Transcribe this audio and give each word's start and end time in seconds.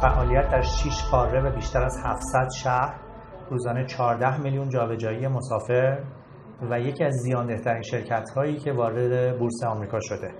فعالیت 0.00 0.50
در 0.50 0.62
6 0.62 1.02
قاره 1.10 1.40
و 1.42 1.54
بیشتر 1.54 1.82
از 1.82 1.96
700 2.04 2.48
شهر 2.50 2.94
روزانه 3.50 3.84
14 3.86 4.40
میلیون 4.40 4.68
جابجایی 4.68 5.28
مسافر 5.28 5.98
و 6.70 6.80
یکی 6.80 7.04
از 7.04 7.14
زیاندهترین 7.14 7.82
شرکت 7.82 8.30
هایی 8.36 8.56
که 8.56 8.72
وارد 8.72 9.38
بورس 9.38 9.64
آمریکا 9.66 9.98
شده. 10.00 10.30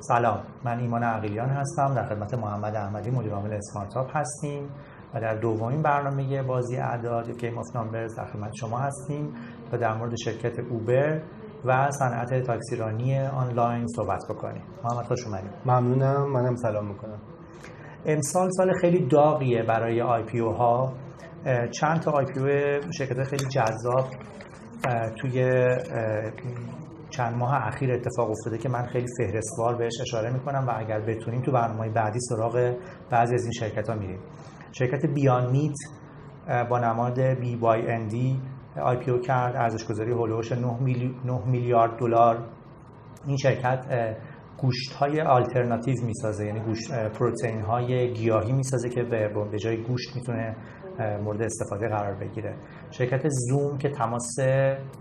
سلام 0.00 0.42
من 0.64 0.78
ایمان 0.78 1.02
عقیلیان 1.02 1.48
هستم. 1.48 1.94
در 1.94 2.08
خدمت 2.08 2.34
محمد 2.34 2.76
احمدی 2.76 3.10
مدیر 3.10 3.32
عامل 3.32 3.52
SmartUp 3.52 4.16
هستیم 4.16 4.68
و 5.14 5.20
در 5.20 5.34
دومین 5.34 5.82
برنامه 5.82 6.42
بازی 6.42 6.76
اعداد 6.76 7.30
Game 7.30 7.58
of 7.58 7.66
Numbers 7.74 8.16
در 8.16 8.26
خدمت 8.26 8.52
شما 8.60 8.78
هستیم 8.78 9.34
و 9.72 9.78
در 9.78 9.94
مورد 9.94 10.16
شرکت 10.24 10.58
Uber 10.58 11.22
و 11.64 11.90
صنعت 11.90 12.42
تاکسیرانی 12.46 13.18
آنلاین 13.18 13.86
صحبت 13.86 14.22
بکنیم. 14.30 14.62
محمد 14.84 15.04
خوش 15.04 15.26
اومدید 15.26 15.52
ممنونم. 15.66 16.32
منم 16.32 16.56
سلام 16.56 16.86
می‌کنم. 16.86 17.18
امسال 18.06 18.50
سال 18.50 18.72
خیلی 18.80 19.06
داغیه 19.06 19.62
برای 19.62 20.02
IPO 20.02 20.38
ها. 20.38 20.92
چند 21.70 22.00
تا 22.00 22.10
IPO 22.10 22.40
شرکت 22.98 23.22
خیلی 23.22 23.44
جذاب 23.44 24.06
توی 25.16 25.66
چند 27.10 27.36
ماه 27.36 27.66
اخیر 27.66 27.92
اتفاق 27.92 28.30
افتاده 28.30 28.58
که 28.58 28.68
من 28.68 28.86
خیلی 28.86 29.06
فهرستوار 29.18 29.76
بهش 29.76 30.00
اشاره 30.00 30.32
می‌کنم 30.32 30.64
و 30.68 30.72
اگر 30.76 31.00
بتونیم 31.00 31.42
تو 31.42 31.52
برنامه 31.52 31.88
بعدی 31.88 32.18
سراغ 32.20 32.76
بعضی 33.10 33.34
از 33.34 33.42
این 33.42 33.52
شرکت 33.52 33.88
ها 33.88 33.94
میریم. 33.94 34.18
شرکت 34.72 35.06
Beyond 35.06 35.50
Meat 35.50 35.76
با 36.70 36.78
نماد 36.78 37.20
بی 37.20 37.56
بای 37.56 37.90
اندی 37.90 38.40
آی 38.82 38.96
پی 38.96 39.10
او 39.10 39.18
کرد 39.18 39.56
ارزش 39.56 39.84
گذاری 39.84 40.12
هلوش 40.12 40.52
9 40.52 40.80
میلیارد 41.46 41.98
دلار. 41.98 42.38
این 43.26 43.36
شرکت 43.36 43.86
گوشت 44.60 44.92
های 44.92 45.20
آلترناتیو 45.20 46.04
می‌سازه 46.04 46.46
یعنی 46.46 46.60
گوشت 46.60 46.92
پروتئین 46.92 47.60
های 47.60 48.12
گیاهی 48.12 48.52
می‌سازه 48.52 48.88
که 48.88 49.02
به 49.02 49.58
جای 49.58 49.82
گوشت 49.82 50.16
می‌تونه 50.16 50.56
مورد 51.24 51.42
استفاده 51.42 51.88
قرار 51.88 52.14
بگیره. 52.14 52.54
شرکت 52.90 53.28
زوم 53.28 53.78
که 53.78 53.88
تماس 53.88 54.36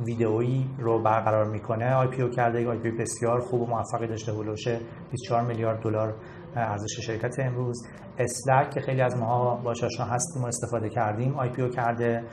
ویدئویی 0.06 0.70
رو 0.80 1.04
برقرار 1.04 1.46
می‌کنه 1.50 1.94
IPO 1.94 2.30
کرده 2.30 2.70
IPO 2.70 2.92
بسیار 2.92 3.40
خوب 3.40 3.62
و 3.62 3.66
موفقی 3.66 4.08
داشته 4.08 4.32
هلوش 4.32 4.68
24 5.12 5.46
میلیارد 5.46 5.82
دلار 5.82 6.16
ارزش 6.56 7.00
شرکت 7.00 7.40
امروز. 7.40 7.88
Slack 8.18 8.70
که 8.70 8.80
خیلی 8.80 9.02
از 9.02 9.18
ماها 9.18 9.56
باش 9.56 9.84
آشنا 9.84 10.06
هستیم 10.06 10.44
و 10.44 10.46
استفاده 10.46 10.90
کردیم 10.90 11.36
IPO 11.36 11.70
کرده 11.70 12.24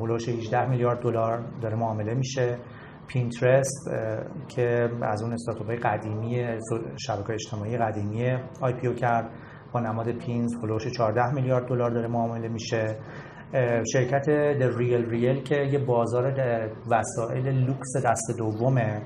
حول 0.00 0.11
و 0.11 0.14
حوش 0.14 0.28
18 0.28 0.70
میلیارد 0.70 1.00
دلار 1.00 1.44
داره 1.60 1.76
معامله 1.76 2.14
میشه. 2.14 2.58
Pinterest 3.06 3.90
که 4.48 4.88
از 5.02 5.22
اون 5.22 5.32
استارتاپ 5.32 5.70
قدیمی 5.70 6.58
شبکه 7.06 7.32
اجتماعی 7.32 7.76
قدیمی 7.76 8.36
IPO 8.60 8.94
کرد. 8.94 9.30
با 9.72 9.80
نماد 9.80 10.12
PINS 10.12 10.54
حول 10.62 10.71
و 10.71 10.74
حوش 10.74 10.86
14 10.86 11.34
میلیارد 11.34 11.66
دلار 11.68 11.90
داره 11.90 12.08
معامله 12.08 12.48
میشه. 12.48 12.96
شرکت 13.92 14.30
The 14.60 14.62
RealReal 14.78 15.42
که 15.42 15.56
یه 15.56 15.78
بازار 15.78 16.32
وسایل 16.90 17.48
لوکس 17.48 17.92
دست 18.06 18.38
دومه 18.38 19.02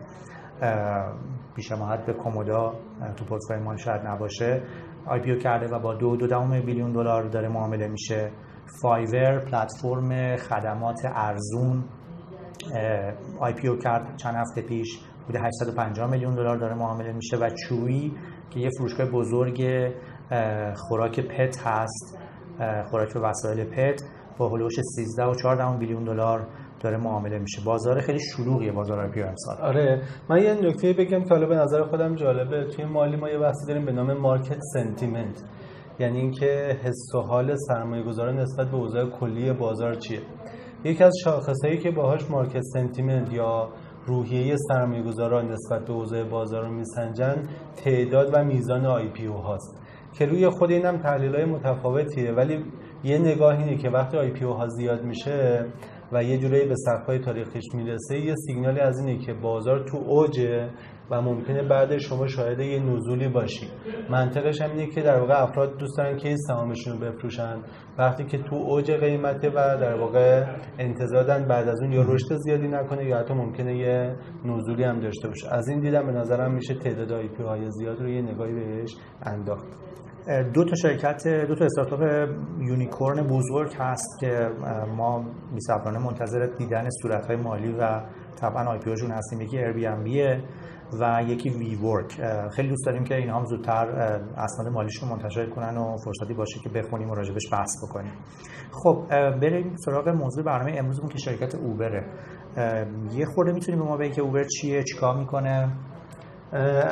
بی‌شباهت 1.55 2.07
به 2.07 2.13
کمدا 2.13 2.73
تو 3.17 3.25
پورتفوی 3.25 3.59
ما 3.59 3.77
شاید 3.77 4.07
نباشه 4.07 4.63
IPO 5.07 5.39
کرده 5.39 5.69
و 5.69 5.79
با 5.79 5.95
دو 5.95 6.17
دو 6.17 6.63
billion 6.67 6.93
دلار 6.93 7.23
داره 7.23 7.49
معامله 7.49 7.89
میشه. 7.89 8.31
Fiverr 8.83 9.39
پلتفرم 9.39 10.37
خدمات 10.37 11.01
ارزون 11.05 11.85
IPO 13.41 13.79
کرد 13.79 14.17
چند 14.17 14.35
هفته 14.35 14.63
پیش 14.63 14.99
بوده 15.27 15.39
850 15.41 16.11
میلیون 16.11 16.35
دلار 16.35 16.57
داره 16.57 16.75
معامله 16.75 17.13
میشه 17.13 17.37
و 17.37 17.51
Chewy 17.69 18.13
که 18.51 18.61
یه 18.61 18.71
فروشگاه 18.79 19.11
بزرگ 19.11 19.91
خوراک 20.77 21.21
pet 21.21 21.67
هست 21.67 22.19
خوراک 22.91 23.17
و 23.17 23.19
وسایل 23.19 23.65
pet 23.65 24.03
با 24.39 24.49
حول 24.49 24.58
و 24.58 24.62
حوش 24.62 24.75
13 24.81 25.25
و 25.25 25.35
14 25.35 25.79
billion 25.79 26.05
دلار 26.05 26.47
داره 26.81 26.97
معامله 26.97 27.39
میشه. 27.39 27.63
بازار 27.65 28.01
خیلی 28.01 28.19
شلوغیه 28.19 28.73
بازار 28.73 29.01
IPO 29.01 29.23
امسال. 29.23 29.57
آره. 29.61 30.03
من 30.31 30.43
یه 30.43 30.55
نکته 30.55 30.93
بگم 30.93 31.25
که 31.25 31.31
حالا 31.31 31.47
به 31.47 31.55
نظر 31.55 31.83
خودم 31.83 32.15
جالبه. 32.15 32.65
توی 32.65 32.85
مالی 32.85 33.17
ما 33.17 33.29
یه 33.29 33.39
بحثی 33.39 33.67
داریم 33.69 33.85
به 33.85 33.93
نام 33.93 34.13
market 34.13 34.59
sentiment 34.75 35.43
یعنی 35.99 36.19
اینکه 36.19 36.77
حس 36.85 37.15
و 37.15 37.21
حال 37.21 37.55
سرمایه 37.69 38.03
گذاران 38.03 38.39
نسبت 38.39 38.71
به 38.71 38.77
اوضاع 38.77 39.11
کلی 39.11 39.53
بازار 39.53 39.95
چیه؟ 39.95 40.21
یکی 40.87 41.05
از 41.05 41.13
شاخصهایی 41.25 41.79
که 41.79 41.91
باهاش 41.91 42.31
market 42.31 42.61
sentiment 42.63 43.33
یا 43.33 43.69
روحیه 44.07 44.57
سرمایه 44.57 45.03
گذاران 45.03 45.51
نسبت 45.51 45.85
به 45.85 45.93
اوضاع 45.93 46.25
بازار 46.25 46.63
رو 46.63 46.73
میسنجن 46.73 47.43
تعداد 47.77 48.31
و 48.33 48.45
میزان 48.45 48.87
IPO 48.87 49.37
هاست. 49.37 49.83
که 50.13 50.27
روی 50.27 50.49
خود 50.49 50.71
اینم 50.71 50.99
تحلیل 50.99 51.35
های 51.35 51.45
متفاوتیه 51.45 52.33
ولی 52.33 52.65
یه 53.05 53.19
نگاه 53.19 53.59
اینه 53.59 53.77
که 53.77 53.89
وقتی 53.89 54.17
IPO 54.17 54.53
ها 54.53 54.69
زیاد 54.69 55.05
میشه 55.05 55.67
و 56.13 56.25
یه 56.25 56.39
جورایی 56.39 56.69
به 56.69 56.75
سقف‌های 56.77 57.19
تاریخیش 57.19 57.65
می‌رسه 57.75 58.19
یه 58.19 58.35
سیگنالی 58.47 58.81
از 58.81 58.99
اینه 58.99 59.19
که 59.19 59.35
بازار 59.35 59.85
تو 59.85 59.97
اوجه 59.97 60.69
و 61.11 61.23
ممکنه 61.23 61.63
بعد 61.63 61.99
شما 61.99 62.27
شاهد 62.27 62.61
یه 62.61 62.81
نزولی 62.81 63.29
باشی. 63.29 63.67
منطقش 64.11 64.63
هم 64.63 64.71
اینه 64.71 64.87
که 64.87 65.03
در 65.03 65.21
واقع 65.21 65.43
افراد 65.43 65.79
دوست 65.79 65.99
دارن 65.99 66.17
که 66.17 66.37
سهامشون 66.37 66.93
رو 66.93 66.99
بفروشن. 66.99 67.57
وقتی 67.99 68.25
که 68.25 68.39
تو 68.39 68.57
اوج 68.57 68.91
قیمته 68.91 69.49
و 69.49 69.55
در 69.55 69.95
واقع 70.01 70.45
انتظار 70.79 71.25
بعد 71.25 71.69
از 71.69 71.83
اون 71.83 71.93
یا 71.93 72.03
رشد 72.03 72.37
زیادی 72.37 72.69
نکنه 72.69 73.05
یا 73.05 73.19
حتی 73.19 73.35
ممکنه 73.35 73.77
یه 73.79 74.17
نزولی 74.45 74.85
هم 74.85 75.01
داشته 75.01 75.29
باشه. 75.29 75.49
از 75.55 75.69
این 75.69 75.81
دیدم 75.81 76.07
به 76.07 76.13
نظرم 76.13 76.55
میشه 76.55 76.75
تعداد 76.75 77.13
IPO 77.13 77.43
های 77.43 77.71
زیاد 77.71 78.01
رو 78.01 78.09
یه 78.09 78.23
نگاهی 78.23 78.53
بهش 78.55 78.97
انداخت. 79.23 79.67
دو 80.55 80.65
تا 80.65 80.75
شرکت 80.83 81.29
دو 81.49 81.55
تا 81.55 81.65
استارتاپ 81.65 82.01
unicorn 82.61 83.23
بزرگ 83.23 83.73
هست 83.79 84.21
که 84.21 84.51
ما 84.97 85.25
بی‌صبرانه 85.55 85.99
منتظر 85.99 86.47
دیدن 86.59 86.89
صورت‌های 87.03 87.37
مالی 87.37 87.73
و 87.73 88.03
طبعا 88.37 88.65
IPO 88.65 88.79
هستیم 89.11 89.41
یکی 89.41 89.59
ایر 89.59 89.89
ام 89.89 90.03
بیه 90.05 90.43
و 91.01 91.23
یکی 91.27 91.51
WeWork 91.51 92.21
خیلی 92.51 92.69
دوست 92.69 92.87
داریم 92.87 93.05
که 93.05 93.17
اینها 93.17 93.39
هم 93.39 93.45
زودتر 93.45 93.87
اسناد 94.37 94.73
مالیشون 94.73 95.09
منتشر 95.09 95.47
کنن 95.47 95.77
و 95.77 95.97
فرصتی 95.97 96.35
باشه 96.35 96.61
که 96.61 96.69
بخونیم 96.69 97.11
و 97.11 97.15
راجبش 97.15 97.53
بحث 97.53 97.85
بکنیم. 97.85 98.13
خب 98.73 99.05
بریم 99.41 99.77
سراغ 99.77 100.09
موضوع 100.09 100.45
برنامه 100.45 100.79
امروزمون 100.79 101.09
که 101.09 101.19
شرکت 101.19 101.55
اوبره. 101.55 102.05
یه 103.13 103.27
خورده 103.27 103.53
می‌تونیم 103.53 103.81
به 103.81 103.87
ما 103.87 103.97
بگید 103.97 104.15
که 104.15 104.23
اوبر 104.23 104.45
چیه 104.45 104.83
چیکار 104.83 105.17
می‌کنه؟ 105.17 105.73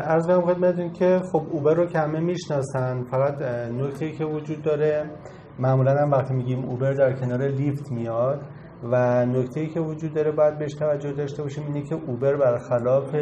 از 0.06 0.26
کنم 0.26 0.40
خدمتتون 0.40 0.92
که 0.92 1.20
خب 1.32 1.42
اوبر 1.50 1.74
رو 1.74 1.86
کمه 1.86 2.20
می‌شناسن 2.20 3.02
فقط 3.02 3.42
نکته 3.72 4.12
که 4.12 4.24
وجود 4.24 4.62
داره 4.62 5.10
معمولا 5.58 6.02
هم 6.02 6.10
وقتی 6.10 6.34
میگیم 6.34 6.64
اوبر 6.64 6.92
در 6.92 7.12
کنار 7.12 7.48
لیفت 7.48 7.92
میاد 7.92 8.40
و 8.82 9.26
نکته 9.26 9.66
که 9.66 9.80
وجود 9.80 10.14
داره 10.14 10.32
باید 10.32 10.58
بهش 10.58 10.74
توجه 10.74 11.12
داشته 11.12 11.42
باشیم 11.42 11.66
اینه 11.66 11.82
که 11.82 11.94
اوبر 11.94 12.36
برخلاف 12.36 13.14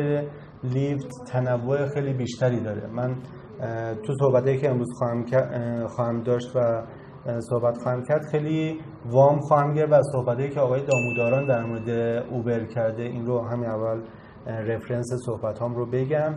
لیفت 0.65 1.09
تنوع 1.27 1.87
خیلی 1.87 2.13
بیشتری 2.13 2.61
داره. 2.61 2.87
من 2.87 3.17
تو 4.07 4.15
صحبتی 4.21 4.59
که 4.59 4.71
امروز 4.71 4.89
خواهم, 4.99 5.25
خواهم 5.87 6.23
داشت 6.23 6.57
و 6.57 6.83
صحبت 7.41 7.79
خواهم 7.83 8.03
کرد 8.03 8.23
خیلی 8.31 8.81
وام 9.07 9.41
خواهم 9.41 9.75
گرفت 9.75 9.93
و 9.93 10.03
صحبتی 10.13 10.49
که 10.49 10.61
آقای 10.61 10.83
داموداران 10.87 11.47
در 11.47 11.65
مورد 11.65 11.89
اوبر 12.31 12.65
کرده 12.65 13.03
این 13.03 13.27
رو 13.27 13.41
همین 13.41 13.71
اول 13.71 14.03
رفرنس 14.47 15.07
صحبت 15.27 15.63
هم 15.63 15.75
رو 15.75 15.87
بگم. 15.87 16.35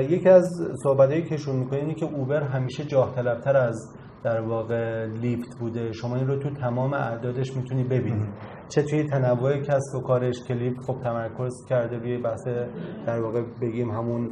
یکی 0.00 0.28
از 0.28 0.44
صحبت 0.82 1.28
که 1.28 1.36
شروع 1.36 1.56
می‌کنه 1.56 1.78
اینه 1.78 1.94
که 1.94 2.06
اوبر 2.06 2.42
همیشه 2.42 2.84
جاه 2.84 3.14
طلبتر 3.14 3.56
از 3.56 3.94
در 4.24 4.40
واقع 4.40 5.06
لیفت 5.06 5.58
بوده. 5.58 5.92
شما 5.92 6.16
این 6.16 6.26
رو 6.26 6.36
تو 6.36 6.50
تمام 6.50 6.94
اعدادش 6.94 7.56
می‌تونی 7.56 7.84
ببینید 7.84 8.28
چه 8.68 8.82
توی 8.82 9.04
تنوع 9.04 9.58
کسب 9.58 9.96
و 9.96 10.00
کارش 10.00 10.44
که 10.48 10.54
لیفت 10.54 10.80
خب 10.80 10.98
تمرکز 11.02 11.52
کرده 11.68 11.96
روی 11.96 12.18
بحث 12.18 12.46
در 13.06 13.20
واقع 13.20 13.42
بگیم 13.60 13.90
همون 13.90 14.30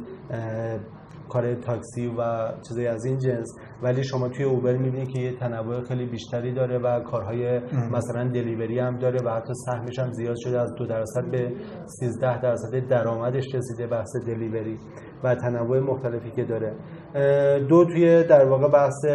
کار 1.31 1.55
تاکسی 1.55 2.07
و 2.07 2.51
چیزی 2.67 2.87
از 2.87 3.05
این 3.05 3.17
جنس 3.17 3.47
ولی 3.83 4.03
شما 4.03 4.29
توی 4.29 4.45
اوبر 4.45 4.77
می‌بینید 4.77 5.09
که 5.09 5.19
یه 5.19 5.35
تنوع 5.39 5.83
خیلی 5.83 6.05
بیشتری 6.05 6.53
داره 6.53 6.77
و 6.77 6.99
کارهای 6.99 7.59
مثلا 7.91 8.27
دلیوری 8.27 8.79
هم 8.79 8.99
داره 8.99 9.19
و 9.25 9.29
حتی 9.29 9.53
سهمش 9.53 9.99
هم 9.99 10.11
زیاد 10.11 10.35
شده 10.37 10.59
از 10.59 10.73
دو 10.75 10.85
درصد 10.85 11.31
به 11.31 11.51
13 11.85 12.41
درصد 12.41 12.87
درآمدش 12.87 13.55
رسیده 13.55 13.87
بحث 13.87 14.15
دلیوری 14.27 14.77
و 15.23 15.35
تنوع 15.35 15.79
مختلفی 15.79 16.31
که 16.31 16.43
داره. 16.43 16.75
دو 17.69 17.85
توی 17.85 18.23
در 18.23 18.45
واقع 18.45 18.67
بحث 18.67 19.05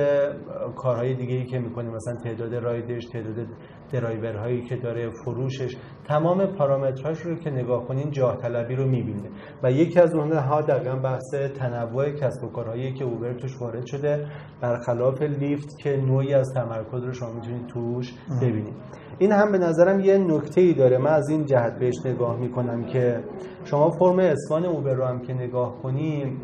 کارهای 0.76 1.14
دیگه 1.14 1.34
ای 1.34 1.44
که 1.44 1.58
می‌کنیم 1.58 1.90
مثلا 1.90 2.14
تعداد 2.14 2.54
رایدش 2.54 3.04
تعداد 3.04 3.46
درایورهایی 3.92 4.62
که 4.62 4.76
داره 4.76 5.10
فروشش 5.10 5.76
تمام 6.08 6.46
پارامترهاش 6.46 7.20
رو 7.20 7.34
که 7.34 7.50
نگاه 7.50 7.84
کنین 7.84 8.10
جاه 8.10 8.36
طلبی 8.36 8.74
رو 8.76 8.84
می‌بینه. 8.84 9.30
و 9.62 9.72
یکی 9.72 10.00
از 10.00 10.14
اونها 10.14 10.60
دقیقا 10.60 10.96
بحث 10.96 11.34
تنوع 11.34 12.10
کسب 12.10 12.44
و 12.44 12.48
کارهایی 12.48 12.94
که 12.94 13.04
اوبر 13.04 13.32
توش 13.32 13.60
وارد 13.60 13.86
شده. 13.86 14.26
برخلاف 14.60 15.22
لیفت 15.22 15.78
که 15.78 15.96
نوعی 15.96 16.34
از 16.34 16.52
تمرکز 16.54 17.04
رو 17.04 17.12
شما 17.12 17.32
می‌تونید 17.32 17.66
توش 17.66 18.14
ببینید. 18.42 18.74
این 19.18 19.32
هم 19.32 19.52
به 19.52 19.58
نظرم 19.58 20.00
یه 20.00 20.18
نکته 20.18 20.60
ای 20.60 20.74
داره. 20.74 20.98
من 20.98 21.10
از 21.10 21.28
این 21.28 21.44
جهت 21.44 21.78
بهش 21.78 22.06
نگاه 22.06 22.40
می‌کنم 22.40 22.84
که 22.84 23.20
شما 23.64 23.90
فرم 23.90 24.18
اسوان 24.18 24.64
اوبر 24.64 24.94
رو 24.94 25.04
هم 25.04 25.20
که 25.20 25.34
نگاه 25.34 25.78
کنیم 25.82 26.40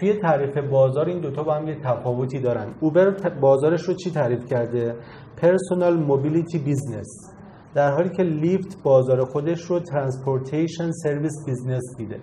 توی 0.00 0.12
تعریف 0.12 0.58
بازار 0.58 1.08
این 1.08 1.20
دوتا 1.20 1.42
با 1.42 1.54
هم 1.54 1.68
یه 1.68 1.74
تفاوتی 1.74 2.40
دارن. 2.40 2.74
Uber 2.80 3.10
بازارش 3.40 3.82
رو 3.82 3.94
چی 3.94 4.10
تعریف 4.10 4.46
کرده؟ 4.46 4.94
personal 5.36 5.96
mobility 5.96 6.58
business 6.58 7.34
در 7.74 7.90
حالی 7.90 8.08
که 8.16 8.22
Lyft 8.22 8.82
بازار 8.82 9.24
خودش 9.24 9.62
رو 9.62 9.80
transportation 9.80 10.90
service 10.90 11.44
business 11.46 11.94
دیده 11.98 12.20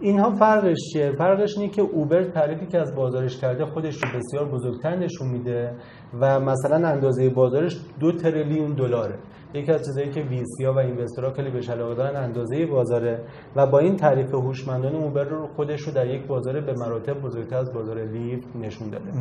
اینها 0.00 0.30
فرقش 0.30 0.76
چیه؟ 0.92 1.12
فرقش 1.18 1.58
اینه 1.58 1.70
که 1.70 1.82
Uber 1.82 2.24
تعریفی 2.24 2.66
که 2.66 2.78
از 2.78 2.94
بازارش 2.94 3.38
کرده 3.38 3.64
خودش 3.64 3.94
رو 3.94 4.18
بسیار 4.18 4.48
بزرگتر 4.48 4.96
نشون 4.96 5.28
میده 5.28 5.74
و 6.20 6.40
مثلا 6.40 6.88
اندازه 6.88 7.30
بازارش 7.30 7.76
دو 8.00 8.12
تریلیون 8.12 8.74
دلاره. 8.74 9.14
یکی 9.54 9.72
از 9.72 9.84
چیزایی 9.84 10.10
که 10.10 10.20
ویسیا 10.20 10.72
و 10.72 10.78
investor 10.78 11.26
ها 11.26 11.32
خیلی 11.32 11.50
بهش 11.50 11.70
علاقه 11.70 11.94
دارن 11.94 12.16
اندازه 12.16 12.66
بازاره. 12.66 13.24
و 13.56 13.66
با 13.66 13.78
این 13.78 13.96
تعریف 13.96 14.34
هوشمندانه 14.34 14.96
اوبر 14.96 15.24
رو 15.24 15.46
خودش 15.46 15.80
رو 15.80 15.92
در 15.92 16.06
یک 16.06 16.26
بازار 16.26 16.60
به 16.60 16.72
مراتب 16.72 17.20
بزرگتر 17.20 17.56
از 17.56 17.72
بازار 17.72 18.04
لیفت 18.04 18.56
نشون 18.56 18.90
داده. 18.90 19.12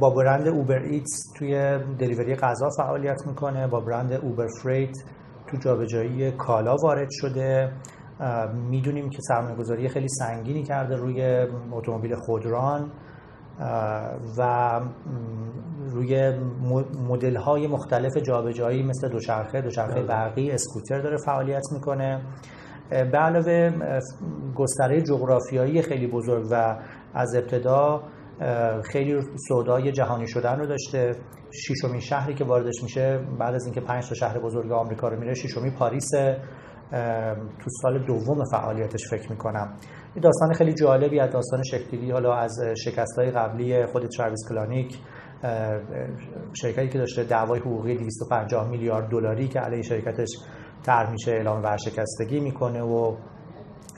با 0.00 0.10
برند 0.10 0.48
اوبر 0.48 0.78
ایتس 0.78 1.32
توی 1.38 1.78
دلیوری 1.98 2.34
غذا 2.34 2.68
فعالیت 2.76 3.26
می‌کنه. 3.26 3.66
با 3.66 3.80
برند 3.80 4.12
اوبر 4.12 4.46
فریت 4.62 4.96
تو 5.50 5.56
جابجایی 5.56 6.30
کالا 6.30 6.76
وارد 6.82 7.08
شده. 7.10 7.72
می‌دونیم 8.70 9.10
که 9.10 9.18
سرمایه 9.20 9.56
گذاری 9.56 9.88
خیلی 9.88 10.08
سنگینی 10.08 10.62
کرده 10.62 10.96
روی 10.96 11.46
اتومبیل 11.72 12.14
خودران. 12.14 12.90
و 14.38 14.80
روی 15.86 16.38
مدل 17.08 17.36
های 17.36 17.66
مختلف 17.66 18.16
جابجایی 18.16 18.82
مثل 18.82 19.08
دوچرخه 19.08 19.60
دوچرخه 19.60 19.94
بله. 19.94 20.02
برقی 20.02 20.50
اسکوتر 20.50 21.00
داره 21.00 21.16
فعالیت 21.16 21.62
می‌کنه. 21.72 22.20
به 22.90 23.18
علاوه 23.18 23.72
گستره 24.54 25.02
جغرافیایی 25.02 25.82
خیلی 25.82 26.06
بزرگ 26.06 26.46
و 26.50 26.76
از 27.14 27.34
ابتدا 27.34 28.02
خیلی 28.92 29.20
سودای 29.48 29.92
جهانی 29.92 30.26
شدن 30.28 30.58
رو 30.58 30.66
داشته. 30.66 31.16
شیشمی 31.52 32.00
شهری 32.00 32.34
که 32.34 32.44
واردش 32.44 32.82
میشه 32.82 33.18
بعد 33.38 33.54
از 33.54 33.64
اینکه 33.64 33.80
پنج 33.80 34.08
تا 34.08 34.14
شهر 34.14 34.38
بزرگ 34.38 34.72
آمریکا 34.72 35.08
رو 35.08 35.20
میره 35.20 35.34
شیشمی 35.34 35.70
پاریس 35.70 36.10
تو 37.58 37.70
سال 37.82 37.98
دوم 38.06 38.44
فعالیتش 38.50 39.08
فکر 39.10 39.30
می‌کنم. 39.30 39.76
یه 40.16 40.22
داستان 40.22 40.52
خیلی 40.52 40.74
جالبی 40.74 41.20
از 41.20 41.30
داستان 41.30 41.62
شکلی 41.62 42.10
حالا 42.10 42.34
از 42.34 42.60
شکست 42.84 43.18
های 43.18 43.30
قبلی 43.30 43.86
خود 43.86 44.06
تراویس 44.06 44.40
کلانیک 44.48 44.98
شرکتی 46.52 46.88
که 46.88 46.98
داشته 46.98 47.24
دعوای 47.24 47.60
حقوقی 47.60 47.96
250 47.96 48.68
میلیارد 48.68 49.08
دلاری 49.08 49.48
که 49.48 49.60
علیه 49.60 49.82
شرکتش 49.82 50.28
طرح 50.82 51.10
میشه 51.10 51.30
اعلام 51.30 51.62
ورشکستگی 51.62 52.40
می‌کنه 52.40 52.82
و 52.82 53.16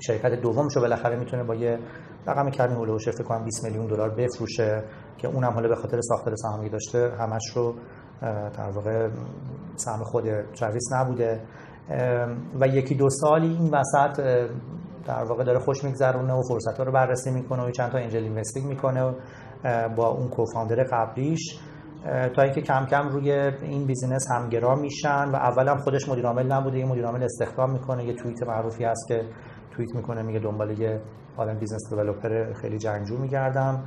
شرکت 0.00 0.40
دومشو 0.40 0.80
بالاخره 0.80 1.16
می‌تونه 1.16 1.44
با 1.44 1.54
یه 1.54 1.78
رقم 2.26 2.50
کمی 2.50 2.74
هولوش 2.74 3.08
فکر 3.08 3.24
کنم 3.24 3.44
20 3.44 3.64
میلیون 3.64 3.86
دلار 3.86 4.10
بفروشه 4.10 4.82
که 5.18 5.28
اونم 5.28 5.52
حالا 5.52 5.68
به 5.68 5.74
خاطر 5.74 6.00
ساختار 6.00 6.34
سهامی 6.36 6.68
داشته 6.68 7.12
همش 7.18 7.42
رو 7.54 7.74
در 8.58 8.70
واقع 8.74 9.08
سهم 9.76 10.04
خود 10.04 10.24
تراویس 10.54 10.92
نبوده. 10.92 11.40
و 12.60 12.66
یکی 12.66 12.94
دو 12.94 13.10
سالی 13.10 13.48
این 13.48 13.70
وسط 13.70 14.20
در 15.06 15.24
واقع 15.24 15.44
داره 15.44 15.58
خوش 15.58 15.84
میگذرونه 15.84 16.32
و 16.32 16.42
فرصت 16.48 16.78
ها 16.78 16.84
رو 16.84 16.92
بررسی 16.92 17.30
می‌کنه 17.30 17.62
و 17.62 17.70
چند 17.70 17.92
تا 17.92 17.98
انجل 17.98 18.22
اینوستینگ 18.22 18.66
می‌کنه 18.66 19.14
با 19.96 20.08
اون 20.08 20.28
کوفاندر 20.28 20.84
قبلیش. 20.84 21.58
تا 22.36 22.42
اینکه 22.42 22.60
کم 22.60 22.86
کم 22.86 23.08
روی 23.08 23.30
این 23.62 23.86
business 23.86 24.30
همگرا 24.30 24.74
میشن 24.74 25.24
و 25.24 25.36
اول 25.36 25.56
هم 25.56 25.76
خودش 25.76 26.08
مدیر 26.08 26.26
عامل 26.26 26.52
نبوده 26.52 26.78
یه 26.78 26.86
مدیر 26.86 27.04
عامل 27.04 27.22
استخدام 27.22 27.70
می‌کنه 27.70 28.04
یه 28.04 28.14
توییت 28.14 28.42
معروفی 28.42 28.84
هست 28.84 29.08
که 29.08 29.24
توییت 29.70 29.94
می‌کنه 29.94 30.22
میگه 30.22 30.38
دنبال 30.38 30.78
یه 30.78 31.00
آدم 31.36 31.54
business 31.54 31.90
developer 31.90 32.52
خیلی 32.52 32.78
جنگجو 32.78 33.18
میگردم. 33.18 33.82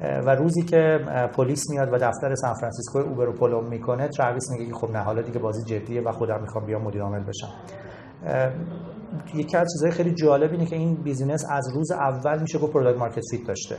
و 0.00 0.34
روزی 0.34 0.62
که 0.62 0.98
پلیس 1.36 1.70
میاد 1.70 1.92
و 1.92 1.98
دفتر 1.98 2.34
سان 2.34 2.54
فرانسیسکو 2.54 2.98
Uber 2.98 3.32
پلمپ 3.32 3.64
می‌کنه 3.64 4.08
تراویس 4.08 4.50
میگه 4.50 4.66
که 4.66 4.74
خب 4.74 4.90
نه 4.90 4.98
حالا 4.98 5.22
دیگه 5.22 5.38
بازی 5.38 5.64
جدیه 5.64 6.02
و 6.02 6.12
خودم 6.12 6.40
می‌خوام 6.40 6.66
بیام 6.66 6.82
مدیر 6.82 7.02
عامل 7.02 7.22
بشم. 7.24 7.48
یکی 9.34 9.56
از 9.56 9.68
چیزهای 9.72 9.92
خیلی 9.92 10.14
جالب 10.14 10.50
اینه 10.50 10.66
که 10.66 10.76
این 10.76 10.94
بیزینس 10.94 11.44
از 11.50 11.68
روز 11.74 11.90
اول 11.90 12.40
میشه 12.40 12.58
گفت 12.58 12.72
product 12.72 12.98
market 12.98 13.22
fit 13.30 13.46
داشته. 13.46 13.76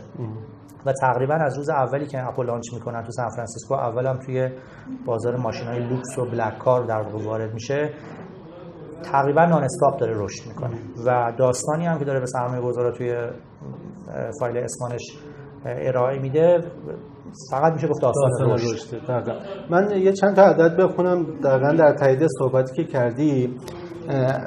و 0.85 0.93
تقریبا 1.01 1.33
از 1.33 1.57
روز 1.57 1.69
اولی 1.69 2.05
که 2.05 2.27
app 2.27 2.38
رو 2.38 2.45
launch 2.45 2.73
می‌کنن 2.73 3.03
تو 3.03 3.11
سان 3.11 3.29
فرانسیسکو 3.29 3.73
اول 3.73 3.95
هم 3.95 4.17
توی 4.17 4.49
بازار 5.05 5.35
ماشین 5.35 5.67
های 5.67 5.79
لوکس 5.79 6.17
و 6.17 6.25
black 6.25 6.57
car 6.57 6.85
داره 6.85 7.01
وارد 7.01 7.53
میشه. 7.53 7.89
تقریبا 9.03 9.45
non-stop 9.45 9.99
داره 9.99 10.13
رشد 10.15 10.47
می‌کنه. 10.47 10.77
و 11.05 11.33
داستانی 11.37 11.85
هم 11.85 11.99
که 11.99 12.05
داره 12.05 12.19
به 12.19 12.25
سرمایه 12.25 12.61
گذارا 12.61 12.91
توی 12.91 13.15
فایل 14.39 14.57
اسمانش 14.57 15.01
ارائه 15.65 16.19
میده 16.19 16.59
فقط 17.51 17.73
میشه 17.73 17.87
گفت 17.87 18.01
داستان, 18.01 18.51
رشد. 18.51 19.01
من 19.69 20.01
یه 20.01 20.13
چند 20.13 20.35
تا 20.35 20.41
عدد 20.41 20.77
بخونم 20.77 21.23
دقیقا 21.23 21.71
در 21.71 21.93
تایید 21.93 22.27
صحبتی 22.39 22.83
که 22.83 22.91
کردی. 22.91 23.55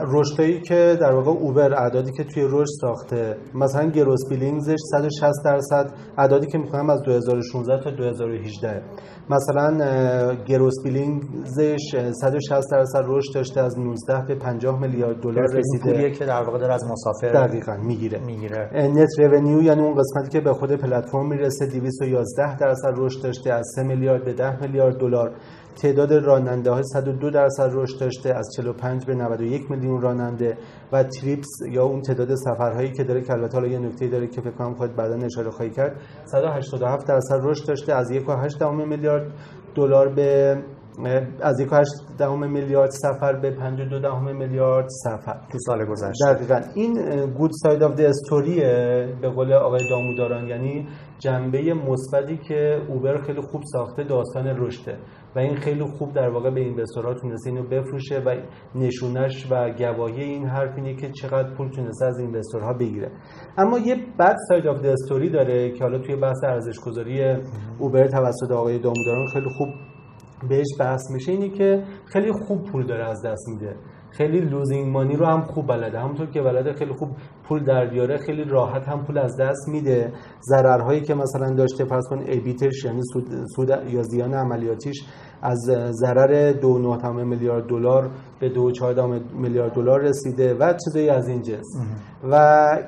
رشدی 0.06 0.60
که 0.60 0.96
در 1.00 1.12
واقع 1.12 1.30
Uber 1.30 1.74
اعدادی 1.74 2.12
که 2.12 2.24
توی 2.24 2.42
رشد 2.50 2.72
ساخته 2.80 3.36
مثلا 3.54 3.90
gross 3.90 4.20
billings 4.30 4.67
ش 4.67 4.76
160 4.90 5.44
درصد 5.44 5.90
اعدادی 6.18 6.46
که 6.46 6.58
می‌خوام 6.58 6.90
از 6.90 7.02
2016 7.02 7.84
تا 7.84 7.90
2018 7.90 8.82
مثلا 9.30 10.34
گروس 10.46 10.74
بیلینگزش 10.84 12.12
160 12.12 12.70
درصد 12.72 13.02
رشد 13.06 13.34
داشته 13.34 13.60
از 13.60 13.78
19 13.78 14.24
به 14.28 14.34
50 14.34 14.80
میلیارد 14.80 15.20
دلار 15.20 15.44
رسیده. 15.44 15.92
پولیه 15.92 16.10
که 16.10 16.24
در 16.24 16.42
واقع 16.42 16.58
داره 16.58 16.74
از 16.74 16.84
مسافر 16.84 17.46
دقیقاً 17.46 17.76
می‌گیره. 17.76 18.18
می‌گیره. 18.26 18.70
نت 18.74 19.08
رونیو 19.18 19.62
یعنی 19.62 19.82
اون 19.82 19.94
قسمتی 19.94 20.28
که 20.28 20.40
به 20.40 20.52
خود 20.52 20.72
پلتفرم 20.72 21.28
می‌رسه 21.28 21.66
211 21.66 22.56
درصد 22.56 22.92
رشد 22.96 23.22
داشته 23.22 23.52
از 23.52 23.66
3 23.74 23.82
میلیارد 23.82 24.24
به 24.24 24.32
10 24.32 24.62
میلیارد 24.62 24.96
دلار. 24.96 25.32
تعداد 25.82 26.12
راننده 26.12 26.70
های 26.70 26.82
102 26.82 27.30
درصد 27.30 27.70
رشد 27.72 28.00
داشته 28.00 28.34
از 28.34 28.48
45 28.56 29.06
به 29.06 29.14
91 29.14 29.70
میلیون 29.70 30.00
راننده 30.00 30.58
و 30.92 31.02
تریپس 31.02 31.48
یا 31.70 31.84
اون 31.84 32.02
تعداد 32.02 32.34
سفرهایی 32.34 32.92
که 32.92 33.04
داره 33.04 33.22
که 33.22 33.32
البته 33.32 33.54
حالا 33.54 33.68
یه 33.68 33.78
نکته 33.78 34.08
داره 34.08 34.26
که 34.26 34.40
فکر 34.40 34.50
کنم 34.50 34.74
خود 34.74 34.96
بعدا 34.96 35.26
اشاره 35.26 35.50
خواهی 35.50 35.70
کرد 35.70 35.96
187 36.24 37.08
درصد 37.08 37.40
رشد 37.42 37.66
داشته 37.68 37.94
از 37.94 38.12
1.8 38.12 38.62
میلیارد 38.62 39.32
دلار 39.74 40.08
به 40.08 40.56
از 41.40 41.60
1.8 41.60 42.20
میلیارد 42.30 42.90
سفر 42.90 43.32
به 43.32 43.50
5 43.50 43.67
و 43.67 43.84
2 43.84 44.00
دهم 44.00 44.36
میلیارد 44.36 44.86
سفر. 44.88 45.36
تو 45.52 45.58
سال 45.58 45.84
گذشته. 45.84 46.34
دقیقا. 46.34 46.60
این 46.74 46.94
good 47.26 47.50
side 47.52 47.82
of 47.82 47.94
the 47.94 48.04
story 48.04 48.69
ئه 48.69 49.08
به 49.20 49.28
قول 49.28 49.52
آقای 49.52 49.80
داموداران 49.90 50.48
یعنی 50.48 50.88
جنبه 51.18 51.74
مثبتی 51.74 52.36
که 52.36 52.80
Uber 52.88 53.18
خیلی 53.18 53.40
خوب 53.40 53.62
ساخته 53.72 54.04
داستان 54.04 54.46
رشده. 54.46 54.98
و 55.36 55.38
این 55.38 55.56
خیلی 55.56 55.84
خوب 55.84 56.12
در 56.12 56.28
واقع 56.28 56.50
به 56.50 56.60
investor 56.60 57.08
ها 57.08 57.14
تونسته 57.14 57.50
اینو 57.50 57.62
بفروشه 57.62 58.18
و 58.26 58.36
نشونش 58.74 59.46
و 59.50 59.70
گواهی 59.78 60.22
این 60.22 60.46
حرف 60.46 60.76
اینه 60.76 60.94
که 60.94 61.10
چقدر 61.10 61.54
پول 61.54 61.68
تونسته 61.68 62.06
از 62.06 62.18
investor 62.18 62.66
ها 62.66 62.72
بگیره. 62.72 63.10
اما 63.58 63.78
یه 63.78 63.96
bad 64.18 64.36
side 64.48 64.66
of 64.66 64.84
story 64.84 65.30
داره 65.30 65.70
که 65.70 65.84
حالا 65.84 65.98
توی 65.98 66.16
بحث 66.16 66.44
ارزش 66.44 66.80
گذاری 66.80 67.36
Uber 67.78 68.06
توسط 68.06 68.50
آقای 68.50 68.78
داموداران 68.78 69.26
خیلی 69.32 69.48
خوب 69.58 69.68
بهش 70.48 70.66
بحث 70.80 71.10
میشه 71.10 71.32
اینه 71.32 71.48
که 71.48 71.82
خیلی 72.06 72.32
خوب 72.32 72.64
پول 72.64 72.86
داره 72.86 73.04
از 73.04 73.22
دست 73.26 73.48
میده. 73.48 73.76
خیلی 74.18 74.40
losing 74.40 74.92
money 74.92 75.16
رو 75.16 75.26
هم 75.26 75.42
خوب 75.42 75.66
بلده. 75.66 75.98
همونطور 76.00 76.26
که 76.26 76.42
بلده 76.42 76.72
خیلی 76.72 76.92
خوب 76.92 77.08
پول 77.48 77.64
در 77.64 77.86
بیاره 77.86 78.18
خیلی 78.18 78.44
راحت 78.44 78.88
هم 78.88 79.04
پول 79.04 79.18
از 79.18 79.36
دست 79.40 79.68
میده. 79.68 80.12
ضررهایی 80.40 81.00
که 81.00 81.14
مثلا 81.14 81.54
داشته 81.54 81.84
فرض 81.84 82.04
کن 82.10 82.18
EBIT 82.18 82.62
ش 82.62 82.84
یعنی 82.84 83.00
سود, 83.12 83.24
سود 83.56 83.68
یا 83.68 84.02
زیان 84.02 84.34
عملیاتیش 84.34 85.04
از 85.42 85.58
ضرر 85.90 86.52
2.9 86.52 87.06
میلیارد 87.06 87.66
دلار 87.66 88.10
به 88.40 88.48
2.4 88.48 89.34
میلیارد 89.34 89.72
دلار 89.72 90.00
رسیده 90.00 90.54
و 90.54 90.74
چیزایی 90.84 91.08
از 91.08 91.28
این 91.28 91.42
جنس. 91.42 91.66
و 92.30 92.34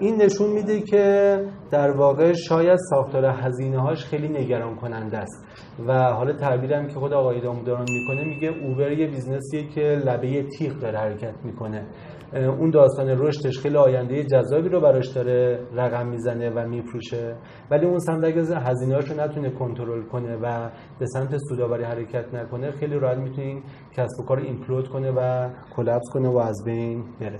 این 0.00 0.22
نشون 0.22 0.50
میده 0.50 0.80
که 0.80 1.36
در 1.70 1.90
واقع 1.90 2.32
شاید 2.32 2.78
ساختار 2.90 3.24
هزینه 3.24 3.80
هاش 3.80 4.04
خیلی 4.04 4.28
نگران 4.28 4.76
کننده 4.76 5.18
است. 5.18 5.44
و 5.86 6.12
حالا 6.12 6.32
تعبیری 6.32 6.73
هم 6.73 6.86
که 6.86 6.94
خود 6.94 7.12
آقای 7.12 7.40
داموداران 7.40 7.86
می‌کنه 7.88 8.24
میگه 8.24 8.48
Uber 8.48 8.92
یه 8.92 9.06
business 9.06 9.56
یه 9.56 9.68
که 9.68 9.80
لبه 9.80 10.42
تیغ 10.42 10.78
داره 10.78 10.98
حرکت 10.98 11.34
می‌کنه. 11.44 11.86
اون 12.34 12.70
داستان 12.70 13.08
رشدش 13.08 13.58
خیلی 13.58 13.76
آینده 13.76 14.24
جذابی 14.24 14.68
رو 14.68 14.80
براش 14.80 15.08
داره 15.08 15.66
رقم 15.74 16.06
می‌زنه 16.06 16.50
و 16.50 16.68
میفروشه. 16.68 17.36
ولی 17.70 17.86
اون 17.86 17.98
سمت 17.98 18.24
اگه 18.24 18.42
هزینه‌هاش 18.42 19.10
رو 19.10 19.20
نتونه 19.20 19.50
کنترل 19.50 20.02
کنه 20.02 20.36
و 20.36 20.70
به 20.98 21.06
سمت 21.06 21.36
سودآوری 21.48 21.84
حرکت 21.84 22.34
نکنه 22.34 22.70
خیلی 22.70 22.98
راحت 22.98 23.18
می‌تونه 23.18 23.62
کسب 23.96 24.20
و 24.20 24.24
کار 24.24 24.38
implode 24.38 24.88
کنه 24.88 25.10
و 25.10 25.48
collapse 25.76 26.06
کنه 26.12 26.28
و 26.28 26.36
از 26.36 26.62
بین 26.64 27.04
بره. 27.20 27.38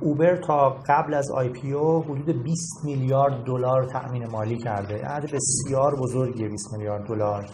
Uber 0.00 0.36
تا 0.36 0.76
قبل 0.88 1.14
از 1.14 1.30
IPO 1.34 2.02
حدود 2.02 2.42
20 2.42 2.84
میلیارد 2.84 3.44
دلار 3.44 3.84
تأمین 3.84 4.26
مالی 4.26 4.56
کرده. 4.56 4.94
عدد 4.94 5.30
بسیار 5.34 5.94
بزرگیه 6.02 6.48
20 6.48 6.72
میلیارد 6.72 7.06
دلار. 7.06 7.44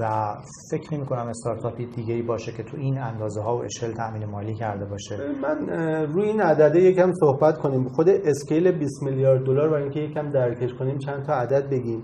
و 0.00 0.34
فکر 0.70 0.94
نمی 0.94 1.06
کنم 1.06 1.26
استارتاپی 1.26 1.86
دیگه 1.86 2.14
ای 2.14 2.22
باشه 2.22 2.52
که 2.52 2.62
تو 2.62 2.76
این 2.76 2.98
اندازه 2.98 3.40
ها 3.40 3.56
و 3.56 3.64
اشل 3.64 3.92
تامین 3.92 4.24
مالی 4.24 4.54
کرده 4.54 4.84
باشه. 4.84 5.16
من 5.42 5.68
روی 6.12 6.24
این 6.24 6.40
عدده 6.40 6.80
یکم 6.80 7.12
صحبت 7.12 7.58
کنیم. 7.58 7.88
خود 7.88 8.08
scale 8.08 8.72
20 8.72 9.02
میلیارد 9.02 9.44
دلار 9.44 9.68
برای 9.68 9.82
اینکه 9.82 10.00
یکم 10.00 10.30
درکش 10.30 10.74
کنیم 10.74 10.98
چند 10.98 11.22
تا 11.22 11.32
عدد 11.34 11.70
بگیم. 11.70 12.02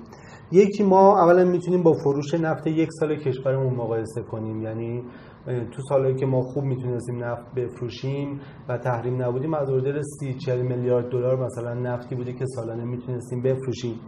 یکی 0.52 0.82
ما 0.82 1.22
اولا 1.24 1.44
می‌تونیم 1.44 1.82
با 1.82 1.92
فروش 1.92 2.34
نفت 2.34 2.66
یک 2.66 2.88
سال 2.92 3.16
کشورمون 3.16 3.74
مقایسه 3.74 4.22
کنیم. 4.22 4.62
یعنی 4.62 5.02
تو 5.46 5.82
سالهایی 5.88 6.14
که 6.16 6.26
ما 6.26 6.40
خوب 6.40 6.64
می‌تونستیم 6.64 7.24
نفت 7.24 7.54
بفروشیم 7.56 8.40
و 8.68 8.78
تحریم 8.78 9.22
نبودیم 9.22 9.54
از 9.54 9.70
اردر 9.70 10.02
30 10.02 10.34
40 10.34 10.62
میلیارد 10.62 11.10
دلار 11.10 11.44
مثلا 11.44 11.74
نفتی 11.74 12.14
بوده 12.14 12.32
که 12.32 12.46
سالانه 12.46 12.84
می‌تونستیم 12.84 13.42
بفروشیم. 13.42 14.00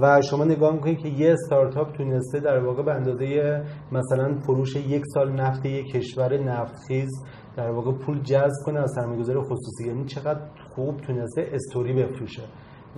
و 0.00 0.22
شما 0.22 0.44
نگاه 0.44 0.74
می‌کنید 0.74 0.98
که 0.98 1.08
یه 1.08 1.32
استارتاپ 1.32 1.92
تونسته 1.92 2.40
در 2.40 2.58
واقع 2.58 2.82
به 2.82 2.92
اندازه 2.92 3.62
مثلا 3.92 4.34
فروش 4.46 4.76
یک 4.76 5.02
سال 5.14 5.32
نفت 5.32 5.66
یک 5.66 5.86
کشور 5.92 6.38
نفتخیز 6.38 7.10
در 7.56 7.70
واقع 7.70 7.92
پول 7.92 8.22
جذب 8.22 8.64
کنه 8.64 8.80
از 8.80 8.92
سرمایه‌گذار 8.94 9.42
خصوصی. 9.42 9.86
یعنی 9.86 10.04
چقدر 10.04 10.40
خوب 10.74 10.96
تونسته 10.96 11.50
استوری 11.52 11.92
بفروشه 11.92 12.42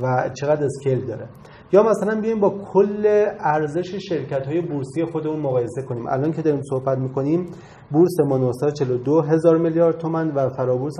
و 0.02 0.30
چقدر 0.40 0.64
اسکیل 0.64 1.06
داره. 1.06 1.28
یا 1.72 1.82
مثلا 1.82 2.20
بیایم 2.20 2.40
با 2.40 2.50
کل 2.72 3.26
ارزش 3.40 3.94
شرکت 3.94 4.46
های 4.46 4.60
بورسی 4.60 5.04
خودمون 5.04 5.40
مقایسه 5.40 5.82
کنیم. 5.82 6.06
الان 6.06 6.32
که 6.32 6.42
داریم 6.42 6.60
صحبت 6.70 6.98
می‌کنیم 6.98 7.46
بورس 7.90 8.20
ما 8.28 8.38
942 8.38 9.20
هزار 9.20 9.58
میلیارد 9.58 9.98
تومن 9.98 10.30
و 10.30 10.48
فرابورس 10.48 10.96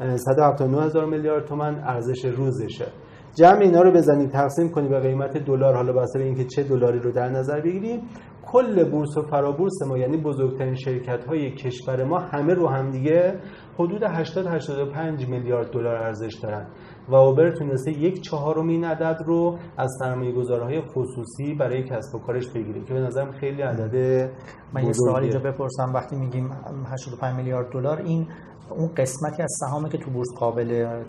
179 0.00 0.82
هزار 0.82 1.04
میلیارد 1.04 1.44
تومن 1.44 1.82
ارزش 1.84 2.24
روزشه. 2.24 2.86
جمع 3.34 3.60
اینا 3.60 3.82
رو 3.82 3.92
بزنید 3.92 4.30
تقسیم 4.30 4.68
کنید 4.68 4.90
به 4.90 5.00
قیمت 5.00 5.36
دلار 5.38 5.74
حالا 5.74 5.92
بحث 5.92 6.16
اینکه 6.16 6.44
چه 6.44 6.62
دلاری 6.62 6.98
رو 6.98 7.12
در 7.12 7.28
نظر 7.28 7.60
بگیریم 7.60 8.00
کل 8.46 8.90
بورس 8.90 9.16
و 9.16 9.22
فرابورس 9.22 9.82
ما 9.88 9.98
یعنی 9.98 10.16
بزرگترین 10.16 10.74
شرکت 10.74 11.24
های 11.24 11.50
کشور 11.50 12.04
ما 12.04 12.18
همه 12.18 12.54
رو 12.54 12.68
هم 12.68 12.90
دیگه 12.90 13.38
حدود 13.78 14.02
80 14.02 14.46
85 14.46 15.28
میلیارد 15.28 15.70
دلار 15.70 15.96
ارزش 15.96 16.34
دارن. 16.42 16.66
و 17.08 17.14
اوبر 17.14 17.50
تونسته 17.50 17.90
یک 17.90 18.20
چهارم 18.20 18.68
این 18.68 18.84
عدد 18.84 19.18
رو 19.26 19.58
از 19.76 19.90
سرمایه 19.98 20.32
گذارهای 20.32 20.80
خصوصی 20.80 21.54
برای 21.54 21.82
کسب 21.82 22.14
و 22.14 22.18
کارش 22.18 22.48
بگیره 22.48 22.84
که 22.84 22.94
به 22.94 23.00
نظرم 23.00 23.30
خیلی 23.30 23.62
عدد 23.62 24.30
من 24.74 24.84
یه 24.84 24.92
سوالی 24.92 25.26
اینجا 25.26 25.50
بپرسم 25.50 25.92
وقتی 25.94 26.16
میگیم 26.16 26.50
85 26.92 27.36
میلیارد 27.36 27.72
دلار 27.72 27.98
این 27.98 28.26
اون 28.72 28.90
قسمتی 28.96 29.42
از 29.42 29.52
سهامی 29.60 29.88
که 29.88 29.98
تو 29.98 30.10
بورس 30.10 30.28
قابل 30.38 31.00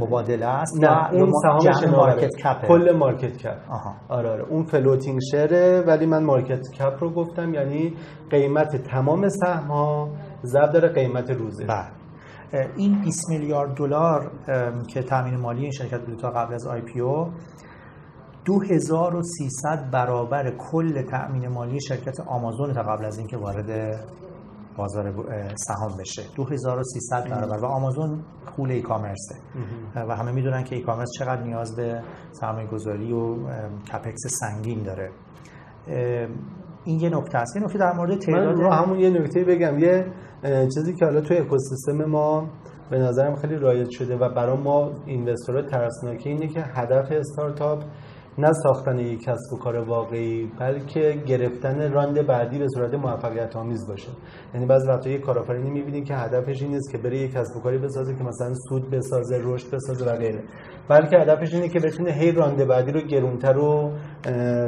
مبادله 0.00 0.46
است 0.46 0.84
نه 0.84 1.12
اون 1.12 1.32
سهام 1.42 1.90
market 1.96 2.36
cap 2.36 2.66
کل 2.68 2.92
market 2.96 3.36
cap. 3.36 3.58
آره 4.08 4.30
آره. 4.30 4.44
اون 4.44 4.64
floating 4.64 5.18
share 5.30 5.64
ئه 5.64 5.84
ولی 5.86 6.06
من 6.06 6.24
market 6.24 6.70
cap 6.70 6.96
رو 7.00 7.10
گفتم 7.10 7.54
یعنی 7.54 7.94
قیمت 8.30 8.76
تمام 8.76 9.28
سهم 9.28 9.66
ها 9.66 10.08
ضرب 10.44 10.72
در 10.72 10.88
قیمت 10.88 11.30
روزه. 11.30 11.66
بله. 11.66 11.98
این 12.76 13.00
20 13.00 13.28
میلیارد 13.28 13.74
دلار 13.74 14.30
که 14.88 15.02
تامین 15.02 15.36
مالی 15.36 15.62
این 15.62 15.70
شرکت 15.70 16.00
بوده 16.00 16.16
تا 16.16 16.30
قبل 16.30 16.54
از 16.54 16.66
IPO 16.66 17.28
2300 18.44 19.90
برابر 19.92 20.52
کل 20.58 21.02
تأمین 21.02 21.48
مالی 21.48 21.80
شرکت 21.80 22.20
آمازون 22.20 22.72
تا 22.72 22.82
قبل 22.82 23.04
از 23.04 23.18
اینکه 23.18 23.36
وارد 23.36 24.00
بازار 24.78 25.12
سهام 25.56 25.96
بشه. 26.00 26.22
2300 26.36 27.28
برابر 27.30 27.56
و 27.56 27.64
آمازون 27.64 28.20
خول 28.56 28.70
ای 28.70 28.82
کامرسه 28.82 29.34
و 29.94 30.16
همه 30.16 30.32
می‌دونن 30.32 30.64
که 30.64 30.76
ای 30.76 30.82
کامرس 30.82 31.08
چقدر 31.18 31.42
نیاز 31.42 31.76
به 31.76 32.02
سرمایه 32.32 32.66
گذاری 32.68 33.12
و 33.12 33.36
کپکس 33.92 34.20
سنگین 34.26 34.82
داره. 34.82 35.10
این 36.84 37.00
یه 37.00 37.10
نکته 37.10 37.38
است. 37.38 37.56
یه 37.56 37.62
نکته 37.62 37.78
در 37.78 37.92
مورد 37.92 38.18
تعداد 38.18 38.56
من 38.56 38.62
رو 38.62 38.70
همون 38.70 38.98
یه 38.98 39.10
نکته 39.10 39.44
بگم. 39.44 39.78
یه 39.78 40.06
چیزی 40.74 40.94
که 40.94 41.04
حالا 41.04 41.20
توی 41.20 41.36
اکوسیستم 41.36 42.04
ما 42.04 42.48
به 42.90 42.98
نظرم 42.98 43.36
خیلی 43.36 43.56
رایج 43.56 43.90
شده 43.90 44.16
و 44.16 44.28
برای 44.34 44.56
ما 44.56 44.90
اینوستورها 45.06 45.62
ترسناکه 45.62 46.30
اینه 46.30 46.48
که 46.48 46.60
هدف 46.60 47.12
استارتاپ 47.12 47.82
نه 48.38 48.52
ساختن 48.52 48.98
یک 48.98 49.20
کسب 49.20 49.52
و 49.52 49.58
کار 49.58 49.76
واقعی 49.76 50.52
بلکه 50.60 51.22
گرفتن 51.26 51.92
راند 51.92 52.26
بعدی 52.26 52.58
به 52.58 52.66
صورت 52.68 52.94
موفقیت 52.94 53.56
آمیز 53.56 53.88
باشه. 53.88 54.08
یعنی 54.54 54.66
بعضی 54.66 54.88
وقتا 54.88 55.10
یک 55.10 55.20
کارآفرینی 55.20 55.70
می‌بینید 55.70 56.04
که 56.04 56.14
هدفش 56.14 56.62
این 56.62 56.70
نیست 56.70 56.92
که 56.92 56.98
بره 56.98 57.18
یک 57.18 57.32
کسب 57.32 57.56
و 57.56 57.60
کاری 57.60 57.78
بسازه 57.78 58.14
که 58.14 58.24
مثلا 58.24 58.54
سود 58.68 58.90
بسازه 58.90 59.40
رشد 59.44 59.74
بسازه 59.74 60.12
و 60.12 60.16
غیره. 60.16 60.42
بلکه 60.88 61.16
هدفش 61.18 61.54
اینه 61.54 61.68
که 61.68 61.80
بتونه 61.80 62.12
هی 62.12 62.32
راند 62.32 62.68
بعدی 62.68 62.92
رو 62.92 63.00
گرونتر 63.00 63.52
رو 63.52 63.92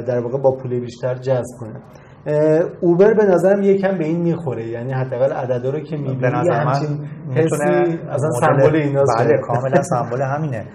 در 0.07 0.19
واقع 0.19 0.37
با 0.37 0.51
پول 0.55 0.79
بیشتر 0.79 1.15
جذب 1.15 1.57
کنه. 1.59 1.81
اوبر 2.81 3.13
به 3.13 3.25
نظرم 3.25 3.61
یکم 3.61 3.97
به 3.97 4.05
این 4.05 4.21
می‌خوره. 4.21 4.67
یعنی 4.67 4.93
حداقل 4.93 5.33
عددا 5.33 5.69
رو 5.69 5.79
که 5.79 5.97
می‌بینی 5.97 6.49
همچین 6.51 7.05
حسی 7.35 7.97
اصلا 8.09 8.29
سمبل 8.29 8.75
ایناست 8.75 9.19
بله 9.19 9.37
کاملا 9.47 9.81
سمبل 9.81 10.21
همینه. 10.21 10.65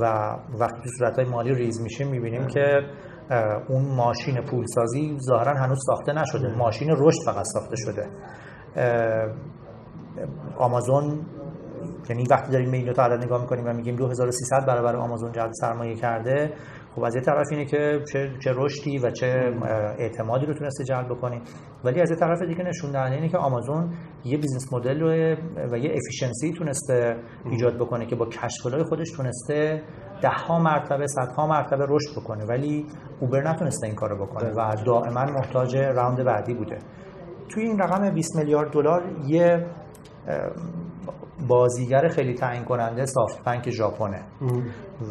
و 0.00 0.34
وقتی 0.60 0.80
تو 0.82 0.88
صورت 0.98 1.18
مالی 1.18 1.54
ریز 1.54 1.80
میشه 1.80 2.04
می‌بینیم 2.04 2.46
که 2.46 2.80
اون 3.68 3.84
ماشین 3.96 4.40
پولسازی 4.40 5.18
ظاهرا 5.20 5.54
هنوز 5.54 5.78
ساخته 5.86 6.12
نشده. 6.12 6.56
ماشین 6.56 6.88
رشد 6.90 7.18
فقط 7.26 7.44
ساخته 7.44 7.76
شده. 7.76 8.06
آمازون 10.58 11.26
یعنی 12.10 12.24
وقتی 12.30 12.52
داریم 12.52 12.72
این 12.72 12.86
دو 12.86 12.92
تا 12.92 13.02
عدد 13.02 13.24
نگاه 13.24 13.40
می‌کنیم 13.40 13.66
و 13.66 13.72
میگیم 13.72 13.96
2300 13.96 14.66
برابر 14.66 14.96
آمازون 14.96 15.32
جلب 15.32 15.50
سرمایه 15.52 15.94
کرده 15.94 16.52
خب 16.98 17.04
از 17.04 17.16
یه 17.16 17.22
طرف 17.22 17.46
اینه 17.50 17.64
که 17.64 18.02
چه 18.12 18.30
چه 18.44 18.52
رشدی 18.56 18.98
و 18.98 19.10
چه 19.10 19.52
اعتمادی 19.98 20.46
رو 20.46 20.54
تونسته 20.54 20.84
جلب 20.84 21.06
بکنیم 21.06 21.42
ولی 21.84 22.00
از 22.00 22.10
یه 22.10 22.16
طرف 22.16 22.42
دیگه 22.42 22.62
نشون 22.62 22.92
دهنده 22.92 23.14
اینه 23.14 23.28
که 23.28 23.38
آمازون 23.38 23.90
یه 24.24 24.38
business 24.38 24.72
model 24.72 25.02
و 25.72 25.76
یه 25.76 25.94
efficiency 25.94 26.52
تونسته 26.52 27.16
ایجاد 27.44 27.76
بکنه 27.76 28.06
که 28.06 28.16
با 28.16 28.26
cash 28.26 28.48
flow 28.48 28.71
های 28.71 28.82
خودش 28.82 29.10
تونسته 29.16 29.82
ده 30.22 30.28
ها 30.28 30.58
مرتبه 30.58 31.06
ها 31.36 31.46
مرتبه 31.46 31.86
رشد 31.88 32.20
بکنه. 32.20 32.44
ولی 32.44 32.86
Uber 33.20 33.50
نتونسته 33.50 33.86
این 33.86 33.96
کارو 33.96 34.26
بکنه 34.26 34.50
و 34.50 34.76
دائما 34.86 35.24
محتاج 35.24 35.76
round 35.76 36.24
بعدی 36.24 36.54
بوده. 36.54 36.78
توی 37.48 37.62
این 37.62 37.78
رقم 37.78 38.10
20 38.10 38.36
میلیارد 38.36 38.72
دلار 38.72 39.02
یه 39.26 39.66
بازیگر 41.48 42.08
خیلی 42.08 42.34
تعیین 42.34 42.64
کننده 42.64 43.06
SoftBank 43.06 43.70
ژاپنه. 43.70 44.22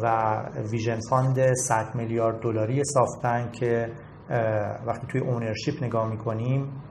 و 0.02 0.36
Vision 0.70 0.98
Fund 1.10 1.52
100 1.52 1.94
میلیارد 1.94 2.40
دلاری 2.40 2.82
SoftBank 2.84 3.88
وقتی 4.86 5.06
توی 5.06 5.20
ownership 5.20 5.84
نگاه 5.84 6.10
می‌کنیم 6.10 6.82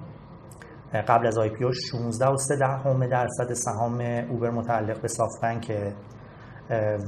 قبل 1.07 1.27
از 1.27 1.38
IPO 1.38 1.72
16 1.72 2.27
و 2.27 2.38
3 2.38 2.55
دهم 2.55 3.07
درصد 3.07 3.53
سهام 3.53 4.01
Uber 4.29 4.50
متعلق 4.50 5.01
به 5.01 5.07
SoftBank 5.08 5.94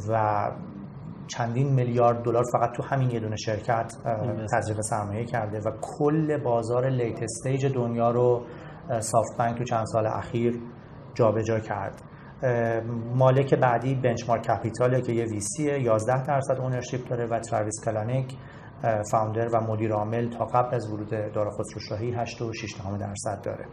و 0.09 0.51
چندین 1.27 1.73
میلیارد 1.73 2.23
دلار 2.23 2.43
فقط 2.51 2.71
تو 2.71 2.83
همین 2.83 3.11
یه 3.11 3.19
دونه 3.19 3.35
شرکت 3.35 3.93
تزریق 4.53 4.81
سرمایه 4.81 5.25
کرده 5.25 5.59
و 5.59 5.71
کل 5.81 6.43
بازار 6.43 6.89
late 6.89 7.24
stage 7.24 7.74
دنیا 7.73 8.11
رو 8.11 8.45
SoftBank 9.00 9.57
تو 9.57 9.63
چند 9.63 9.85
سال 9.85 10.07
اخیر 10.07 10.61
جابجا 11.13 11.59
کرد 11.59 12.01
مالک 13.15 13.53
بعدی 13.53 13.95
Benchmark 13.95 14.41
Capital 14.41 14.83
ئه 14.83 15.01
که 15.01 15.11
یه 15.11 15.25
VC 15.25 15.63
11 15.63 16.23
درصد 16.23 16.57
ownership 16.62 17.09
داره 17.09 17.25
و 17.25 17.39
تراویس 17.39 17.75
کلانیک 17.85 18.37
فاوندر 19.11 19.47
و 19.47 19.61
مدیر 19.61 19.91
عامل 19.93 20.29
تا 20.29 20.45
قبل 20.45 20.75
از 20.75 20.91
ورود 20.91 21.09
دارا 21.09 21.51
خسروشاهی 21.51 22.25
8.6 22.25 22.99
درصد 22.99 23.41
داره. 23.43 23.65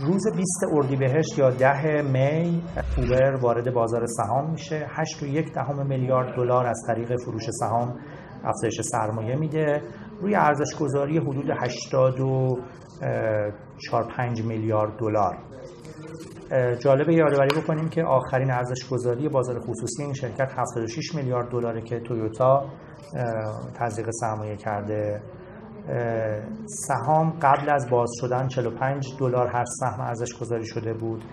روز 0.00 0.22
20 0.36 0.64
اردیبهشت 0.72 1.38
یا 1.38 1.50
10 1.50 2.02
می 2.02 2.62
اوبر 2.96 3.34
وارد 3.34 3.74
بازار 3.74 4.06
سهام 4.06 4.50
میشه. 4.50 4.86
8.1 4.86 5.54
دهم 5.54 5.86
میلیارد 5.86 6.36
دلار 6.36 6.66
از 6.66 6.82
طریق 6.86 7.16
فروش 7.16 7.42
سهام 7.50 7.98
افزایش 8.44 8.80
سرمایه 8.80 9.36
میده. 9.36 9.82
روی 10.20 10.34
ارزش 10.34 10.76
گذاری 10.80 11.18
حدود 11.18 11.50
80 11.50 12.14
4 13.90 14.04
5 14.16 14.42
میلیارد 14.42 14.96
دلار. 14.98 15.38
جالبه 16.78 17.14
یادآوری 17.14 17.60
بکنیم 17.60 17.88
که 17.88 18.04
آخرین 18.04 18.50
ارزش 18.50 18.88
گذاری 18.90 19.28
بازار 19.28 19.60
خصوصی 19.60 20.02
این 20.02 20.12
شرکت 20.12 20.52
76 20.56 21.14
میلیارد 21.14 21.48
دلاره 21.48 21.82
که 21.82 22.00
تویوتا 22.00 22.64
تزریق 23.74 24.10
سرمایه 24.10 24.56
کرده. 24.56 25.22
سهام 26.66 27.30
قبل 27.42 27.70
از 27.70 27.90
باز 27.90 28.10
شدن 28.20 28.48
45 28.48 29.06
دلار 29.18 29.46
هر 29.46 29.64
سهم 29.64 30.00
ارزش 30.00 30.38
گذاری 30.40 30.66
شده 30.66 30.92
بود. 30.92 31.24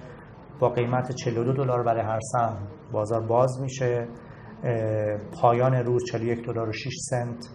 با 0.59 0.69
قیمت 0.69 1.11
42 1.11 1.53
دلار 1.53 1.83
برای 1.83 2.01
هر 2.01 2.19
سهم 2.31 2.57
بازار 2.91 3.21
باز 3.21 3.61
میشه. 3.61 4.07
پایان 5.41 5.73
روز 5.73 6.03
41 6.11 6.45
دلار 6.45 6.69
و 6.69 6.71
6 6.71 6.89
سنت. 7.09 7.49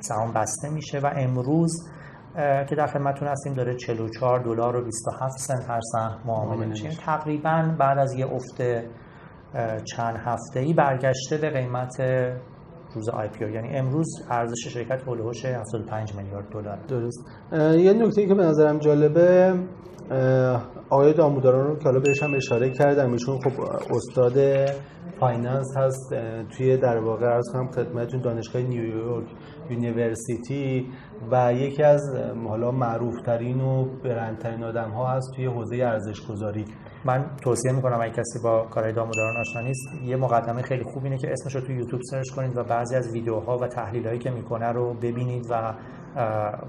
سهام 0.00 0.32
بسته 0.32 0.68
میشه 0.70 0.98
و 0.98 1.10
امروز 1.16 1.90
که 2.68 2.74
در 2.76 2.86
خدمتتون 2.86 3.28
هستیم 3.28 3.54
داره 3.54 3.74
44 3.74 4.40
دلار 4.40 4.76
و 4.76 4.84
27 4.84 5.38
سنت 5.38 5.70
هر 5.70 5.80
سهم 5.92 6.18
معامله 6.24 6.66
میشه. 6.66 6.88
تقریبا 6.88 7.74
بعد 7.78 7.98
از 7.98 8.14
یه 8.14 8.26
افت 8.26 8.62
چند 9.84 10.16
هفته 10.16 10.60
ای 10.60 10.74
برگشته 10.74 11.36
به 11.36 11.50
قیمت 11.50 12.00
روز 12.94 13.08
IPO 13.08 13.52
یعنی 13.52 13.76
امروز 13.76 14.06
ارزش 14.30 14.68
شرکت 14.68 15.02
هولوش 15.02 15.44
75 15.44 16.14
میلیارد 16.14 16.48
دلار. 16.48 16.78
درست. 16.88 17.26
یه 17.52 17.92
نکته 17.92 18.26
که 18.26 18.34
به 18.34 18.42
نظرم 18.42 18.78
جالبه 18.78 19.54
آقای 20.90 21.12
داموداران 21.12 21.66
رو 21.66 21.76
که 21.76 21.84
حالا 21.84 22.00
بهش 22.00 22.22
هم 22.22 22.34
اشاره 22.34 22.70
کردم 22.70 23.12
ایشون 23.12 23.38
خب 23.38 23.60
استاد 23.90 24.38
finance 25.20 25.76
هست 25.76 26.14
توی 26.50 26.76
در 26.76 26.98
واقع 26.98 27.26
ارز 27.26 27.44
کنم 27.52 27.70
خدمتتون 27.70 28.20
دانشگاه 28.20 28.62
نیویورک 28.62 29.26
University 29.70 30.88
و 31.32 31.52
یکی 31.52 31.82
از 31.82 32.02
حالا 32.48 32.70
معروف 32.70 33.22
ترین 33.22 33.60
و 33.60 33.84
برندترین 34.04 34.64
آدم 34.64 34.90
ها 34.90 35.06
هست 35.06 35.32
توی 35.36 35.46
حوزه 35.46 35.76
ارزش 35.76 36.26
گذاری 36.26 36.64
من 37.04 37.30
توصیه 37.42 37.72
می‌کنم 37.72 38.00
اگه 38.00 38.12
کسی 38.12 38.38
با 38.44 38.66
کارهای 38.70 38.92
داموداران 38.92 39.36
آشنا 39.36 39.62
نیست 39.62 39.88
یه 40.04 40.16
مقدمه 40.16 40.62
خیلی 40.62 40.84
خوب 40.84 41.04
اینه 41.04 41.18
که 41.18 41.32
اسمش 41.32 41.54
رو 41.54 41.60
توی 41.60 41.76
یوتیوب 41.76 42.00
سرچ 42.10 42.30
کنید 42.36 42.56
و 42.56 42.64
بعضی 42.64 42.96
از 42.96 43.12
ویدیوها 43.12 43.58
و 43.58 43.66
تحلیل 43.66 44.06
هایی 44.06 44.18
که 44.18 44.30
می‌کنه 44.30 44.72
رو 44.72 44.94
ببینید 44.94 45.46
و 45.50 45.74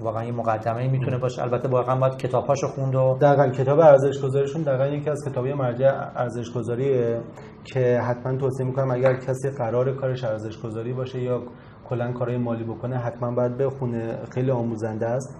واقعا 0.00 0.24
یه 0.24 0.32
مقدمه 0.32 0.88
می‌تونه 0.88 1.18
باشه. 1.18 1.42
البته 1.42 1.68
واقعا 1.68 1.96
باید 1.96 2.16
کتاباشو 2.16 2.66
خوند 2.66 2.94
و 2.94 3.18
دقیقا 3.20 3.48
کتاب 3.48 3.80
ارزش 3.80 4.22
گذاریشون 4.22 4.62
دقیقا 4.62 4.86
یکی 4.86 5.10
از 5.10 5.24
کتابی 5.28 5.52
مرجع 5.52 5.92
ارزش 6.16 6.50
گذاریه 6.50 7.20
که 7.64 8.00
حتما 8.00 8.36
توصیه 8.36 8.66
می‌کنم 8.66 8.90
اگر 8.90 9.14
کسی 9.14 9.50
قرار 9.50 9.96
کارش 9.96 10.24
ارزش 10.24 10.58
گذاری 10.58 10.92
باشه 10.92 11.22
یا 11.22 11.42
کلا 11.88 12.12
کارهای 12.12 12.38
مالی 12.38 12.64
بکنه 12.64 12.96
حتما 12.96 13.30
باید 13.30 13.56
بخونه. 13.58 14.18
خیلی 14.34 14.50
آموزنده 14.50 15.06
است. 15.06 15.36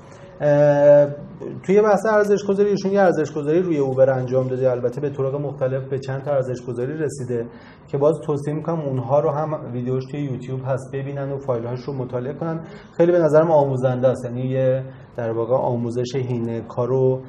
توی 1.62 1.83
بحث 1.83 2.07
ارزش 2.07 2.45
گذاری 2.49 2.71
ایشون 2.71 2.93
یه 2.93 3.00
ارزش 3.00 3.33
گذاری 3.33 3.62
روی 3.62 3.78
اوبر 3.78 4.11
انجام 4.11 4.49
داده. 4.49 4.71
البته 4.71 5.00
به 5.00 5.11
طرق 5.11 5.35
مختلف 5.35 5.85
به 5.88 5.99
چند 5.99 6.23
تا 6.23 6.31
ارزش 6.31 6.62
گذاری 6.67 6.93
رسیده 6.93 7.47
که 7.88 7.99
باز 7.99 8.14
توصیه 8.26 8.55
می‌کنم 8.55 8.81
اونها 8.81 9.21
رو 9.21 9.31
هم 9.31 9.73
ویدیوش 9.73 10.05
توی 10.11 10.21
یوتیوب 10.21 10.61
هست 10.67 10.90
ببینن 10.93 11.33
و 11.33 11.38
فایل 11.38 11.64
هاش 11.64 11.81
رو 11.81 11.93
مطالعه 11.93 12.35
کنن. 12.35 12.61
خیلی 12.97 13.12
به 13.12 13.19
نظرم 13.19 13.50
آموزنده 13.50 14.09
است. 14.09 14.25
یعنی 14.25 14.40
یه 14.40 14.83
در 15.19 15.33
واقع 15.33 15.55
آموزش 15.55 16.17
هینه 16.17 16.61
کارو 16.61 17.23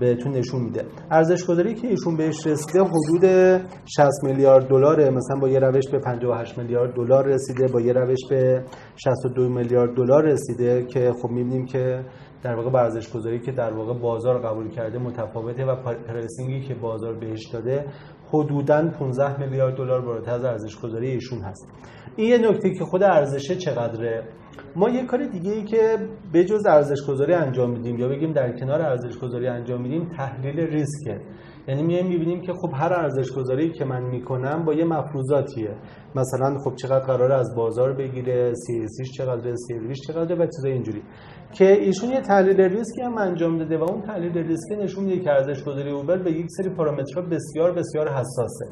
بهتون 0.00 0.32
نشون 0.32 0.62
میده. 0.62 0.84
ارزش 1.10 1.44
گذاری 1.44 1.74
که 1.74 1.88
ایشون 1.88 2.16
بهش 2.16 2.46
رسیده 2.46 2.80
حدود 2.84 3.24
60 3.84 4.08
میلیارد 4.22 4.68
دلاره. 4.68 5.10
مثلا 5.10 5.40
با 5.40 5.48
یه 5.48 5.58
روش 5.58 5.88
به 5.92 5.98
58 5.98 6.58
میلیارد 6.58 6.94
دلار 6.94 7.26
رسیده 7.26 7.66
با 7.72 7.80
یه 7.80 7.92
روش 7.92 8.18
به 8.30 8.64
62 8.96 9.48
میلیارد 9.48 9.96
دلار 9.96 10.24
رسیده 10.24 10.86
که 10.86 11.12
خب 11.22 11.30
می‌بینیم 11.30 11.66
که 11.66 12.04
در 12.42 12.54
واقع 12.54 12.78
ارزش 12.78 13.12
گذاری 13.12 13.40
که 13.40 13.52
در 13.52 13.72
واقع 13.72 14.00
بازار 14.00 14.38
قبول 14.38 14.70
کرده 14.70 14.98
متفاوته 14.98 15.64
و 15.64 15.76
پرسینگی 16.06 16.60
که 16.60 16.74
بازار 16.74 17.14
بهش 17.14 17.46
داده 17.52 17.84
حدوداً 18.32 18.90
15 18.90 19.40
میلیارد 19.40 19.76
دلار 19.76 20.00
بالاتر 20.00 20.32
از 20.32 20.44
ارزش 20.44 20.76
گذاری 20.76 21.10
ایشون 21.10 21.40
هست. 21.40 21.68
این 22.16 22.28
یه 22.28 22.50
نکته 22.50 22.70
که 22.70 22.84
خود 22.84 23.02
ارزشه 23.02 23.56
چقدره؟ 23.56 24.22
ما 24.76 24.90
یه 24.90 25.06
کار 25.06 25.26
دیگه 25.26 25.52
ای 25.52 25.64
که 25.64 25.96
به 26.32 26.44
جز 26.44 26.66
ارزش 26.66 27.06
گذاری 27.08 27.32
انجام 27.32 27.70
میدیم 27.70 27.98
یا 27.98 28.08
بگیم 28.08 28.32
در 28.32 28.58
کنار 28.58 28.82
ارزش 28.82 29.18
گذاری 29.18 29.46
انجام 29.46 29.82
میدیم 29.82 30.08
تحلیل 30.16 30.60
ریسکه. 30.60 31.20
یعنی 31.68 31.82
میایم 31.82 32.06
می‌بینیم 32.06 32.40
که 32.40 32.52
خب 32.52 32.70
هر 32.74 32.92
ارزش 32.92 33.32
گذاری 33.32 33.72
که 33.72 33.84
من 33.84 34.02
می‌کنم 34.02 34.64
با 34.64 34.74
یه 34.74 34.84
مفروضاتیه. 34.84 35.70
مثلا 36.14 36.58
خب 36.58 36.74
چقدر 36.74 37.06
قراره 37.06 37.34
از 37.34 37.54
بازار 37.56 37.92
بگیره 37.92 38.52
سی 38.54 39.04
چقدر 39.16 39.54
سی 39.54 39.94
چقدر 40.06 40.40
و 40.40 40.46
چیزای 40.46 40.72
اینجوری. 40.72 41.02
که 41.52 41.72
ایشون 41.72 42.10
یه 42.10 42.20
تحلیل 42.20 42.60
ریسکی 42.60 43.02
هم 43.02 43.18
انجام 43.18 43.58
داده 43.58 43.78
و 43.78 43.82
اون 43.82 44.02
تحلیل 44.02 44.38
ریسکی 44.38 44.76
نشون 44.76 45.04
میده 45.04 45.20
که 45.24 45.30
ارزش 45.30 45.64
گذاری 45.64 45.90
اوبر 45.90 46.18
به 46.18 46.32
یک 46.32 46.46
سری 46.48 46.68
پارامترها 46.68 47.22
بسیار 47.22 47.72
بسیار 47.72 48.08
حساسه. 48.08 48.66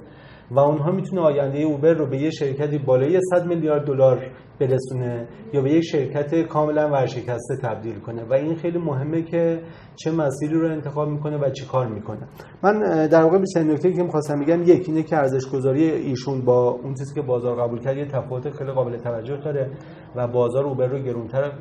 و 0.50 0.60
اونها 0.60 0.90
می‌تونه 0.90 1.22
آینده 1.22 1.58
اوبر 1.58 1.92
رو 1.92 2.06
به 2.06 2.18
یه 2.18 2.30
شرکتی 2.30 2.78
بالای 2.78 3.20
100 3.30 3.46
میلیارد 3.46 3.86
دلار 3.86 4.26
برسونه 4.60 5.28
یا 5.52 5.62
به 5.62 5.70
یک 5.70 5.84
شرکت 5.84 6.34
کاملا 6.42 6.88
ورشکسته 6.90 7.56
تبدیل 7.62 7.98
کنه. 7.98 8.24
و 8.24 8.32
این 8.32 8.54
خیلی 8.54 8.78
مهمه 8.78 9.22
که 9.22 9.60
چه 9.96 10.10
مسیری 10.10 10.54
رو 10.54 10.70
انتخاب 10.70 11.08
می‌کنه 11.08 11.36
و 11.36 11.50
چی 11.50 11.66
کار 11.66 11.86
می‌کنه. 11.86 12.28
من 12.62 13.06
در 13.06 13.22
واقع 13.22 13.38
بیشتر 13.38 13.62
نکته 13.62 13.92
که 13.92 14.02
می‌خواستم 14.02 14.40
بگم 14.40 14.62
یک 14.62 14.88
اینه 14.88 15.02
که 15.02 15.16
ارزش 15.16 15.50
گذاری 15.52 15.90
ایشون 15.90 16.44
با 16.44 16.70
اون 16.70 16.94
چیزی 16.94 17.14
که 17.14 17.22
بازار 17.22 17.56
قبول 17.62 17.80
کرد 17.80 17.96
یه 17.96 18.06
تفاوت 18.06 18.50
خیلی 18.50 18.72
قابل 18.72 18.96
توجه 18.96 19.36
داره 19.36 19.70
و 20.16 20.28
بازار 20.28 20.64
اوبر 20.64 20.86
رو 20.86 20.98
گرونتر 20.98 21.52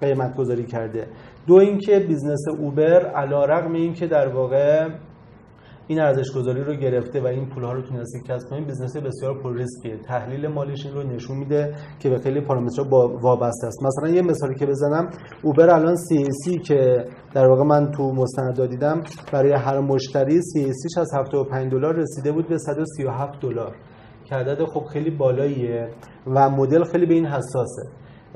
قیمت 0.00 0.36
گذاری 0.36 0.64
کرده. 0.64 1.06
دو 1.46 1.54
اینکه 1.54 1.98
business 1.98 2.44
اوبر 2.58 3.06
علیرغم 3.06 3.72
اینکه 3.72 4.06
در 4.06 4.28
واقع 4.28 4.88
این 5.88 6.00
ارزش 6.00 6.32
گذاری 6.36 6.64
رو 6.64 6.74
گرفته 6.74 7.20
و 7.20 7.26
این 7.26 7.48
پول 7.48 7.64
ها 7.64 7.72
رو 7.72 7.82
تونسته 7.82 8.20
کسب 8.28 8.50
کنه 8.50 8.60
business 8.60 8.96
بسیار 8.96 9.42
پر 9.42 9.56
ریسکیه. 9.56 9.96
تحلیل 9.96 10.46
مالیش 10.46 10.86
این 10.86 10.94
رو 10.94 11.02
نشون 11.02 11.36
میده 11.36 11.74
که 11.98 12.10
به 12.10 12.18
خیلی 12.18 12.40
پارامترها 12.40 13.18
وابسته 13.22 13.66
است. 13.66 13.82
مثلا 13.82 14.08
یه 14.08 14.22
مثالی 14.22 14.54
که 14.54 14.66
بزنم 14.66 15.10
اوبر 15.42 15.70
الان 15.70 15.96
سی 15.96 16.58
که 16.58 17.04
در 17.34 17.46
واقع 17.48 17.62
من 17.62 17.90
تو 17.90 18.12
مستند 18.12 18.66
دیدم 18.70 19.02
برای 19.32 19.52
هر 19.52 19.80
مشتری 19.80 20.42
سی 20.42 20.72
از 21.00 21.14
75 21.14 21.72
دلار 21.72 21.94
رسیده 21.94 22.32
بود 22.32 22.48
به 22.48 22.58
137 22.58 23.40
دلار. 23.40 23.76
که 24.24 24.34
عدد 24.34 24.64
خب 24.64 24.84
خیلی 24.92 25.10
بالاییه 25.10 25.88
و 26.26 26.50
مدل 26.50 26.84
خیلی 26.84 27.06
به 27.06 27.14
این 27.14 27.26
حساسه. 27.26 27.82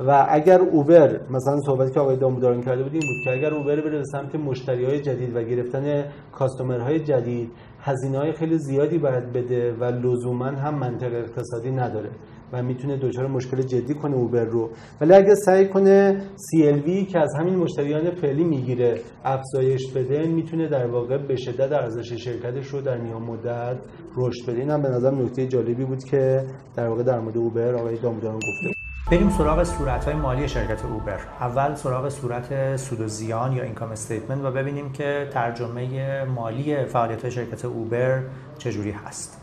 و 0.06 0.26
اگر 0.30 0.60
اوبر 0.60 1.20
مثلا 1.30 1.60
صحبتی 1.66 1.92
که 1.92 2.00
آقای 2.00 2.16
داموداران 2.16 2.62
کرده 2.62 2.82
بود 2.82 2.92
این 2.92 3.02
بود 3.02 3.24
که 3.24 3.30
اگر 3.30 3.54
اوبر 3.54 3.80
بره 3.80 3.90
به 3.90 4.04
سمت 4.04 4.34
مشتری 4.34 4.84
های 4.84 5.00
جدید 5.00 5.36
و 5.36 5.42
گرفتن 5.42 6.04
کاستومرهای 6.32 7.00
جدید 7.00 7.50
هزینه 7.80 8.18
های 8.18 8.32
خیلی 8.32 8.58
زیادی 8.58 8.98
باید 8.98 9.32
بده 9.32 9.72
و 9.72 9.84
لزوما 9.84 10.44
هم 10.44 10.74
منطق 10.74 11.12
اقتصادی 11.14 11.70
نداره 11.70 12.10
و 12.52 12.62
می‌تونه 12.62 12.96
دچار 12.96 13.26
مشکل 13.26 13.62
جدی 13.62 13.94
کنه 13.94 14.16
اوبر 14.16 14.44
رو. 14.44 14.70
ولی 15.00 15.12
اگه 15.12 15.34
سعی 15.34 15.68
کنه 15.68 16.20
CLV 16.34 17.12
که 17.12 17.18
از 17.18 17.34
همین 17.40 17.56
مشتریان 17.56 18.10
فعلی 18.10 18.44
می‌گیره 18.44 19.00
افزایش 19.24 19.92
بده 19.92 20.28
می‌تونه 20.28 20.68
در 20.68 20.86
واقع 20.86 21.18
به 21.18 21.36
شدت 21.36 21.72
ارزش 21.72 22.12
شرکتش 22.12 22.66
رو 22.66 22.80
در 22.80 22.98
میان 22.98 23.22
مدت 23.22 23.76
رشد 24.16 24.50
بده. 24.50 24.60
این 24.60 24.70
هم 24.70 24.82
به 24.82 24.88
نظر 24.88 25.10
نکته 25.10 25.46
جالبی 25.46 25.84
بود 25.84 26.04
که 26.04 26.44
در 26.76 26.88
واقع 26.88 27.02
در 27.02 27.20
مورد 27.20 27.38
اوبر 27.38 27.74
آقای 27.74 27.96
داموداران 27.96 28.36
گفته 28.38 28.79
بریم 29.11 29.31
سراغ 29.31 29.62
صورت 29.62 30.05
های 30.05 30.14
مالی 30.14 30.49
شرکت 30.49 30.85
اوبر. 30.85 31.18
اول 31.40 31.75
سراغ 31.75 32.09
صورت 32.09 32.77
سود 32.77 33.01
و 33.01 33.09
زیان 33.09 33.53
یا 33.53 33.62
اینکام 33.62 33.90
استیتمنت 33.90 34.44
و 34.44 34.51
ببینیم 34.51 34.92
که 34.92 35.29
ترجمه 35.31 36.25
مالی 36.25 36.85
فعالیت 36.85 37.23
های 37.23 37.31
شرکت 37.31 37.64
اوبر 37.64 38.23
چجوری 38.59 38.90
هست. 38.90 39.40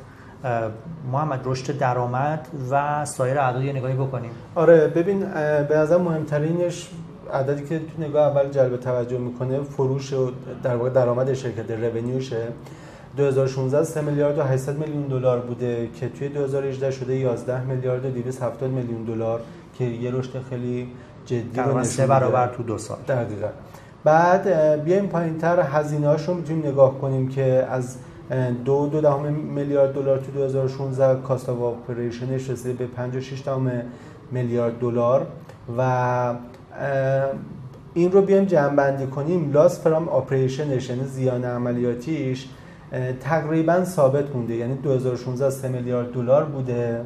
محمد 1.12 1.42
رشد 1.46 1.78
درآمد 1.78 2.48
و 2.72 3.06
سایر 3.06 3.40
اعداد 3.40 3.64
یه 3.64 3.74
نگاهی 3.74 3.96
بکنیم. 3.96 4.32
آره 4.56 4.88
ببین 4.88 5.20
به 5.70 5.78
نظر 5.78 5.98
مهمترینش 5.98 6.90
عددی 7.34 7.66
که 7.66 7.80
تو 7.80 8.02
نگاه 8.02 8.28
اول 8.28 8.50
جلب 8.50 8.78
توجه 8.78 9.18
می‌کنه 9.18 9.62
فروش 9.62 10.14
و 10.14 10.32
در 10.64 10.76
واقع 10.76 10.90
درآمد 10.90 11.34
شرکت 11.34 11.72
رونیوشه 11.72 12.48
2016 13.18 13.84
3 13.84 14.02
میلیارد 14.02 14.38
و 14.38 14.44
800 14.44 14.78
میلیون 14.78 15.02
دلار 15.02 15.40
بوده 15.40 15.90
که 16.00 16.10
توی 16.10 16.30
2018 16.30 16.92
شده 16.92 17.16
11 17.16 17.64
میلیارد 17.64 18.06
و 18.06 18.10
270 18.10 18.72
میلیون 18.72 19.04
دلار 19.04 19.42
که 19.78 19.84
یه 19.84 20.12
رشد 20.12 20.42
خیلی 20.50 20.88
جدی 21.26 21.60
رو 21.66 21.84
سه 21.84 22.08
برابر 22.08 22.48
تو 22.48 22.64
دو 22.64 22.78
سال. 22.78 22.98
دقیقا. 23.08 23.48
بعد 24.04 24.48
بیایم 24.84 25.08
پایینتر 25.08 25.60
هزینه 25.60 26.16
رو 26.16 26.34
می‌تونیم 26.34 26.68
نگاه 26.68 26.98
کنیم 27.00 27.28
که 27.30 27.68
از 27.72 27.96
دو 28.66 28.88
دو 28.88 29.02
دهم 29.02 29.34
میلیارد 29.34 29.94
دلار 29.94 30.18
تو 30.18 30.32
2016 30.32 31.22
cost 31.22 31.50
of 31.50 31.62
operation 31.62 32.34
ش 32.34 32.50
رسیده 32.50 32.74
به 32.74 32.86
56 32.88 33.42
دهم 33.46 33.72
میلیارد 34.32 34.80
دلار 34.80 35.28
و 35.78 36.34
این 37.94 38.12
رو 38.12 38.22
بیایم 38.22 38.46
جمع 38.46 38.76
بندی 38.76 39.08
کنیم. 39.08 39.52
loss 39.54 39.80
from 39.80 40.10
operation 40.10 40.75
ش 40.75 40.90
یعنی 40.90 41.04
زیان 41.04 41.46
عملیاتیش 41.46 42.48
تقریبا 43.20 43.84
ثابت 43.84 44.36
مونده. 44.36 44.56
یعنی 44.56 44.76
2016 44.76 45.50
3 45.50 45.68
میلیارد 45.68 46.12
دلار 46.14 46.44
بوده. 46.44 47.02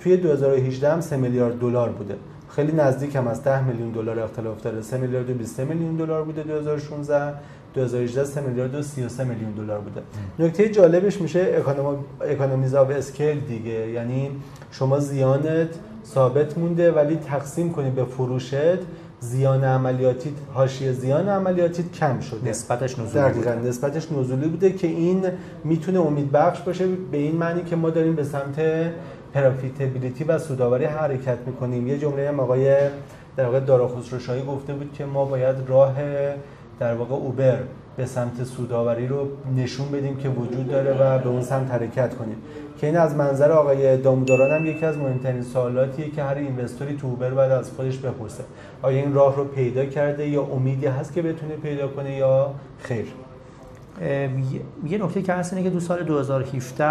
توی 0.00 0.16
2018 0.16 0.92
هم 0.92 1.00
3 1.00 1.16
میلیارد 1.16 1.58
دلار 1.58 1.88
بوده. 1.88 2.14
خیلی 2.48 2.72
نزدیک 2.72 3.16
هم 3.16 3.28
از 3.28 3.44
10 3.44 3.66
میلیون 3.66 3.90
دلار 3.90 4.18
اختلاف 4.18 4.62
داره 4.62 4.82
3 4.82 4.98
میلیارد 4.98 5.30
و 5.30 5.34
23 5.34 5.64
میلیون 5.64 5.96
دلار 5.96 6.24
بوده 6.24 6.42
2016 6.42 7.34
2018 7.74 8.24
3 8.24 8.40
میلیارد 8.40 8.74
و 8.74 8.82
33 8.82 9.24
میلیون 9.24 9.50
دلار 9.50 9.80
بوده. 9.80 10.00
نکته 10.38 10.68
جالبش 10.68 11.20
میشه 11.20 11.62
economies 12.20 12.74
of 12.74 12.90
scale 12.90 13.40
دیگه. 13.40 13.70
یعنی 13.90 14.30
شما 14.70 14.98
زیانت 14.98 15.68
ثابت 16.06 16.58
مونده 16.58 16.92
ولی 16.92 17.16
تقسیم 17.16 17.72
کنی 17.72 17.90
به 17.90 18.04
فروشت. 18.04 18.78
زیان 19.24 19.64
عملیاتی 19.64 20.34
حاشیه 20.54 20.92
زیان 20.92 21.28
عملیاتی 21.28 21.82
کم 21.82 22.20
شده. 22.20 22.50
نسبتش 22.50 22.98
نزولی 22.98 23.34
بوده. 23.34 23.54
نسبتش 23.54 24.12
نزولی 24.12 24.48
بوده 24.48 24.72
که 24.72 24.86
این 24.86 25.24
می‌تونه 25.64 26.00
امید 26.00 26.32
بخش 26.32 26.60
باشه 26.60 26.86
به 26.86 27.16
این 27.18 27.36
معنی 27.36 27.62
که 27.62 27.76
ما 27.76 27.90
داریم 27.90 28.14
به 28.14 28.24
سمت 28.24 28.60
پرافیتبیلیتی 29.34 30.24
و 30.24 30.38
سوداوری 30.38 30.84
حرکت 30.84 31.38
می‌کنیم. 31.46 31.86
یه 31.86 31.98
جمله 31.98 32.28
هم 32.28 32.40
آقای 32.40 32.76
در 33.36 33.44
واقع 33.44 33.60
دارا 33.60 33.88
خسروشاهی 33.88 34.42
گفته 34.42 34.72
بود 34.72 34.92
که 34.92 35.04
ما 35.04 35.24
باید 35.24 35.56
راه 35.68 35.94
در 36.78 36.94
واقع 36.94 37.14
اوبر 37.14 37.58
به 37.96 38.06
سمت 38.06 38.44
سوداوری 38.44 39.06
رو 39.06 39.28
نشون 39.56 39.90
بدیم 39.90 40.16
که 40.16 40.28
وجود 40.28 40.68
داره 40.68 40.92
و 41.00 41.18
به 41.18 41.28
اون 41.28 41.42
سمت 41.42 41.70
حرکت 41.70 42.14
کنیم. 42.14 42.36
که 42.84 42.88
این 42.88 42.98
از 42.98 43.14
منظر 43.14 43.52
آقای 43.52 43.96
داموداران 43.96 44.50
هم 44.50 44.66
یکی 44.66 44.86
از 44.86 44.98
مهمترین 44.98 45.42
سوالاتیه 45.42 46.10
که 46.10 46.22
هر 46.22 46.34
اینوستوری 46.34 46.96
تو 46.96 47.06
اوبر 47.06 47.30
باید 47.30 47.52
از 47.52 47.70
خودش 47.70 47.98
بپرسه. 47.98 48.44
آیا 48.82 49.02
این 49.02 49.14
راه 49.14 49.36
رو 49.36 49.44
پیدا 49.44 49.84
کرده 49.84 50.28
یا 50.28 50.42
امیدی 50.42 50.86
هست 50.86 51.12
که 51.12 51.22
بتونه 51.22 51.54
پیدا 51.54 51.88
کنه 51.88 52.16
یا 52.16 52.50
خیر؟ 52.78 53.06
یه 54.86 55.04
نکته 55.04 55.22
که 55.22 55.32
هست 55.32 55.52
اینه 55.52 55.64
که 55.64 55.70
دو 55.70 55.80
سال 55.80 56.02
2017 56.02 56.86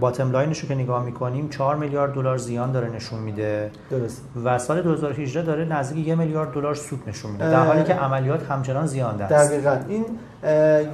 bottom 0.00 0.30
line 0.30 0.49
ش 0.49 0.58
رو 0.58 0.68
که 0.68 0.74
نگاه 0.74 1.04
می‌کنیم 1.04 1.48
4 1.48 1.76
میلیارد 1.76 2.14
دلار 2.14 2.36
زیان 2.36 2.72
داره 2.72 2.90
نشون 2.90 3.20
میده. 3.20 3.70
درست. 3.90 4.24
و 4.44 4.58
سال 4.58 4.82
2018 4.82 5.42
داره 5.42 5.64
نزدیک 5.64 6.06
1 6.06 6.18
میلیارد 6.18 6.52
دلار 6.52 6.74
سود 6.74 7.02
نشون 7.06 7.30
میده. 7.30 7.50
در 7.50 7.66
حالی 7.66 7.84
که 7.84 7.94
عملیات 7.94 8.50
همچنان 8.50 8.86
زیان 8.86 9.22
است. 9.22 9.32
دقیقاً. 9.32 9.78
این 9.88 10.04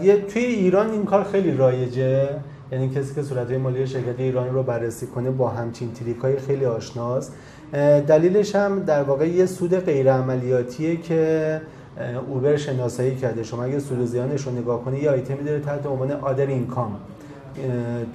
یه 0.02 0.22
توی 0.22 0.42
ایران 0.42 0.90
این 0.90 1.04
کار 1.04 1.24
خیلی 1.24 1.56
رایجه. 1.56 2.28
یعنی 2.72 2.88
کسی 2.88 3.14
که 3.14 3.22
صورت 3.22 3.50
مالی 3.50 3.86
شرکت 3.86 4.20
ایرانی 4.20 4.50
رو 4.50 4.62
بررسی 4.62 5.06
کنه 5.06 5.30
با 5.30 5.48
همچین 5.48 5.92
trick 5.92 6.16
های 6.16 6.36
خیلی 6.36 6.64
آشناست. 6.64 7.32
دلیلش 8.06 8.56
هم 8.56 8.80
در 8.80 9.02
واقع 9.02 9.28
یه 9.28 9.46
سود 9.46 9.74
غیر 9.74 10.12
عملیاتیه 10.12 10.96
که 10.96 11.60
اوبر 12.28 12.56
شناسایی 12.56 13.16
کرده. 13.16 13.42
شما 13.42 13.64
اگه 13.64 13.78
سود 13.78 14.04
زیانش 14.04 14.46
رو 14.46 14.52
نگاه 14.52 14.84
کنی 14.84 14.98
یه 14.98 15.10
آیتمی 15.10 15.44
داره 15.44 15.60
تحت 15.60 15.86
عنوان 15.86 16.12
other 16.12 16.46
income 16.46 16.96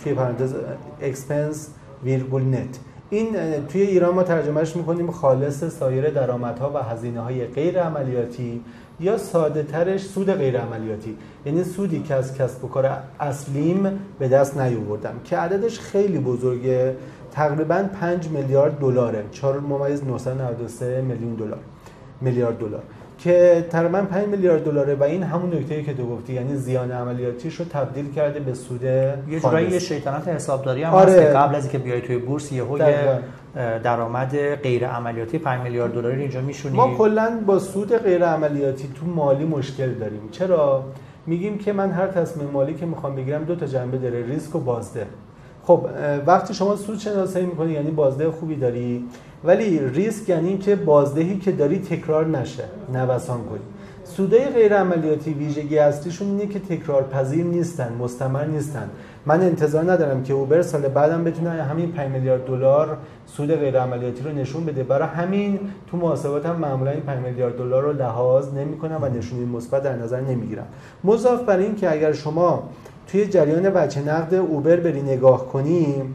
توی 0.04 0.13
پرانتز 0.13 0.54
expense 1.02 1.70
ویرگول 2.04 2.43
net. 2.43 2.80
این 3.10 3.36
توی 3.67 3.82
ایران 3.82 4.15
ما 4.15 4.24
ترجمهش 4.24 4.76
می‌کنیم 4.76 5.12
خالص 5.12 5.63
سایر 5.63 6.10
درآمدها 6.10 6.72
و 6.76 6.78
هزینه 6.78 7.22
های 7.22 7.46
غیر 7.46 7.80
عملیاتی 7.82 8.62
یا 9.00 9.17
ساده 9.17 9.63
ترش 9.63 10.02
سود 10.02 10.32
غیر 10.32 10.60
عملیاتی 10.60 11.17
یعنی 11.46 11.63
سودی 11.63 12.00
که 12.00 12.13
از 12.13 12.38
کسب 12.38 12.65
و 12.65 12.67
کار 12.67 12.98
اصلیم 13.20 14.00
به 14.20 14.28
دست 14.28 14.58
نیاوردم 14.58 15.15
که 15.24 15.38
عددش 15.38 15.80
خیلی 15.80 16.20
بزرگه. 16.20 16.96
تقریبا 17.32 17.84
5 18.00 18.28
میلیارد 18.30 18.80
دلاره. 18.80 19.24
4 19.32 19.60
ممیز 19.60 20.04
993 20.04 21.02
میلیون 21.02 21.34
دلار. 21.36 21.60
میلیارد 22.22 22.58
دلار. 22.58 22.84
که 23.17 23.65
تقریبا 23.69 24.01
5 24.01 24.27
میلیارد 24.27 24.63
دلاره 24.63 24.95
و 24.95 25.03
این 25.03 25.23
همون 25.23 25.53
نکته 25.53 25.84
که 25.84 25.93
تو 25.93 26.06
گفتی 26.06 26.34
یعنی 26.34 26.56
زیان 26.56 26.91
عملیاتیش 26.91 27.56
رو 27.56 27.65
تبدیل 27.65 28.13
کرده 28.13 28.39
به 28.39 28.53
سود 28.53 28.84
یه 28.84 29.39
جورایی 29.41 29.69
یه 29.69 29.80
شیطنت 29.80 30.27
حسابداری 30.27 30.84
هم 30.84 30.93
آره. 30.93 31.12
هست 31.12 31.21
که 31.21 31.25
قبل 31.25 31.56
از 31.56 31.63
اینکه 31.63 31.77
بیای 31.77 32.01
توی 32.01 32.17
بورس 32.17 32.51
یهو 32.51 32.77
یه 32.77 33.19
درآمد 33.84 34.56
غیر 34.56 34.88
عملیاتی 34.88 35.38
5 35.38 35.62
میلیارد 35.62 35.93
دلاری 35.93 36.21
اینجا 36.21 36.41
میشونی. 36.41 36.75
ما 36.75 36.95
کلا 36.95 37.39
با 37.45 37.60
سود 37.60 37.97
غیر 37.97 38.25
عملیاتی 38.25 38.89
تو 38.99 39.06
مالی 39.06 39.45
مشکل 39.45 39.93
داریم. 39.93 40.21
چرا؟ 40.32 40.84
میگیم 41.27 41.58
که 41.58 41.73
من 41.73 41.91
هر 41.91 42.08
تصمیم 42.08 42.49
مالی 42.49 42.73
که 42.73 42.86
می‌خوام 42.86 43.15
بگیرم 43.15 43.43
دو 43.43 43.56
تا 43.56 43.65
جنبه 43.65 43.97
داره 43.97 44.25
ریسک 44.25 44.56
و 44.56 44.60
بازده. 44.60 45.06
خب 45.67 45.86
وقتی 46.25 46.53
شما 46.53 46.75
سود 46.75 46.99
شناسایی 46.99 47.45
می‌کنی 47.45 47.71
یعنی 47.71 47.91
بازده 47.91 48.32
خوبی 48.32 48.56
داری 48.56 49.06
ولی 49.43 49.80
ریسک 49.80 50.30
یعنی 50.30 50.58
که 50.58 50.75
بازدهی 50.75 51.38
که 51.38 51.51
داری 51.51 51.80
تکرار 51.80 52.25
نشه 52.25 52.63
نوسان 52.93 53.43
کنی. 53.43 53.60
سودای 54.03 54.45
غیر 54.45 54.77
عملیاتی 54.77 55.34
ویژگی 55.34 55.77
اصلیشون 55.77 56.27
اینه 56.27 56.47
که 56.47 56.60
تکرار 56.60 57.03
پذیر 57.03 57.45
نیستن 57.45 57.93
مستمر 57.99 58.45
نیستن. 58.45 58.89
من 59.25 59.41
انتظار 59.41 59.91
ندارم 59.91 60.23
که 60.23 60.34
اوبر 60.34 60.62
سال 60.62 60.82
بعدم 60.82 61.23
بتونه 61.23 61.49
همین 61.49 61.91
5 61.91 62.12
میلیارد 62.12 62.45
دلار 62.45 62.97
سود 63.25 63.56
غیر 63.56 63.80
عملیاتی 63.80 64.23
رو 64.23 64.32
نشون 64.32 64.65
بده. 64.65 64.84
برای 64.84 65.08
همین 65.08 65.60
تو 65.91 65.97
محاسبات 65.97 66.45
هم 66.45 66.56
معمولا 66.56 66.91
این 66.91 67.01
5 67.01 67.25
میلیارد 67.25 67.58
دلار 67.58 67.84
رو 67.84 67.93
لحاظ 67.93 68.53
نمی‌کنم 68.53 68.99
و 69.01 69.06
نشونی 69.06 69.45
مثبت 69.45 69.84
در 69.84 69.95
نظر 69.95 70.21
نمی‌گیرم. 70.21 70.67
مضاف 71.03 71.43
بر 71.43 71.58
این 71.58 71.75
که 71.75 71.91
اگر 71.91 72.13
شما 72.13 72.69
توی 73.08 73.28
جریان 73.28 73.72
وجه 73.76 74.02
نقد 74.02 74.34
اوبر 74.34 74.76
بری 74.76 75.02
نگاه 75.02 75.48
کنیم 75.48 76.13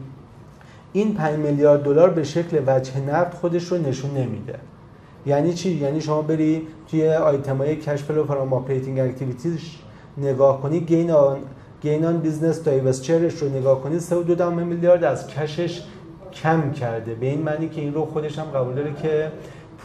این 0.93 1.13
5 1.13 1.39
میلیارد 1.39 1.83
دلار 1.83 2.09
به 2.09 2.23
شکل 2.23 2.61
وجه 2.67 2.99
نقد 2.99 3.33
خودش 3.33 3.63
رو 3.63 3.77
نشون 3.77 4.11
نمیده. 4.11 4.55
یعنی 5.25 5.53
چی؟ 5.53 5.71
یعنی 5.71 6.01
شما 6.01 6.21
بری 6.21 6.67
توی 6.91 7.09
آیتم 7.09 7.57
های 7.57 7.75
cash 7.75 8.03
flow 8.03 8.23
from 8.23 8.53
operating 8.53 8.99
activities 8.99 9.59
نگاه 10.17 10.61
کنی 10.61 10.79
gain 10.79 11.11
on 11.11 11.37
gain 11.81 12.05
on 12.05 12.17
business 12.17 12.63
divestiture 12.63 13.22
ش 13.22 13.33
رو 13.33 13.49
نگاه 13.49 13.81
کنی 13.81 13.99
3.2 13.99 14.41
میلیارد 14.41 15.03
از 15.03 15.27
cash 15.27 15.63
ش 15.63 15.81
کم 16.33 16.71
کرده. 16.71 17.13
به 17.13 17.25
این 17.25 17.41
معنی 17.41 17.69
که 17.69 17.81
این 17.81 17.93
رو 17.93 18.05
خودش 18.05 18.39
هم 18.39 18.45
قبول 18.45 18.75
داره 18.75 18.93
که 18.93 19.31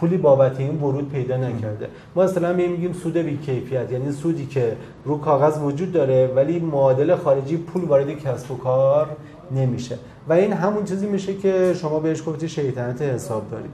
پولی 0.01 0.17
بابت 0.17 0.61
این 0.61 0.81
ورود 0.81 1.13
پیدا 1.13 1.37
نکرده. 1.37 1.89
ما 2.15 2.23
اصلا 2.23 2.53
میگیم 2.53 2.93
سود 2.93 3.17
بی 3.17 3.37
کیفیت 3.37 3.93
یعنی 3.93 4.13
سودی 4.13 4.47
که 4.47 4.77
رو 5.05 5.19
کاغذ 5.19 5.59
وجود 5.63 5.93
داره 5.93 6.27
ولی 6.37 6.59
معادل 6.59 7.17
خارجی 7.17 7.57
پول 7.57 7.85
وارد 7.85 8.11
کسب 8.11 8.51
و 8.51 8.57
کار 8.57 9.09
نمیشه. 9.51 9.99
و 10.29 10.33
این 10.33 10.53
همون 10.53 10.85
چیزی 10.85 11.07
میشه 11.07 11.35
که 11.35 11.75
شما 11.75 12.01
بهش 12.01 12.23
گفتی 12.27 12.49
شیطنت 12.49 13.03
حسابداری 13.03 13.71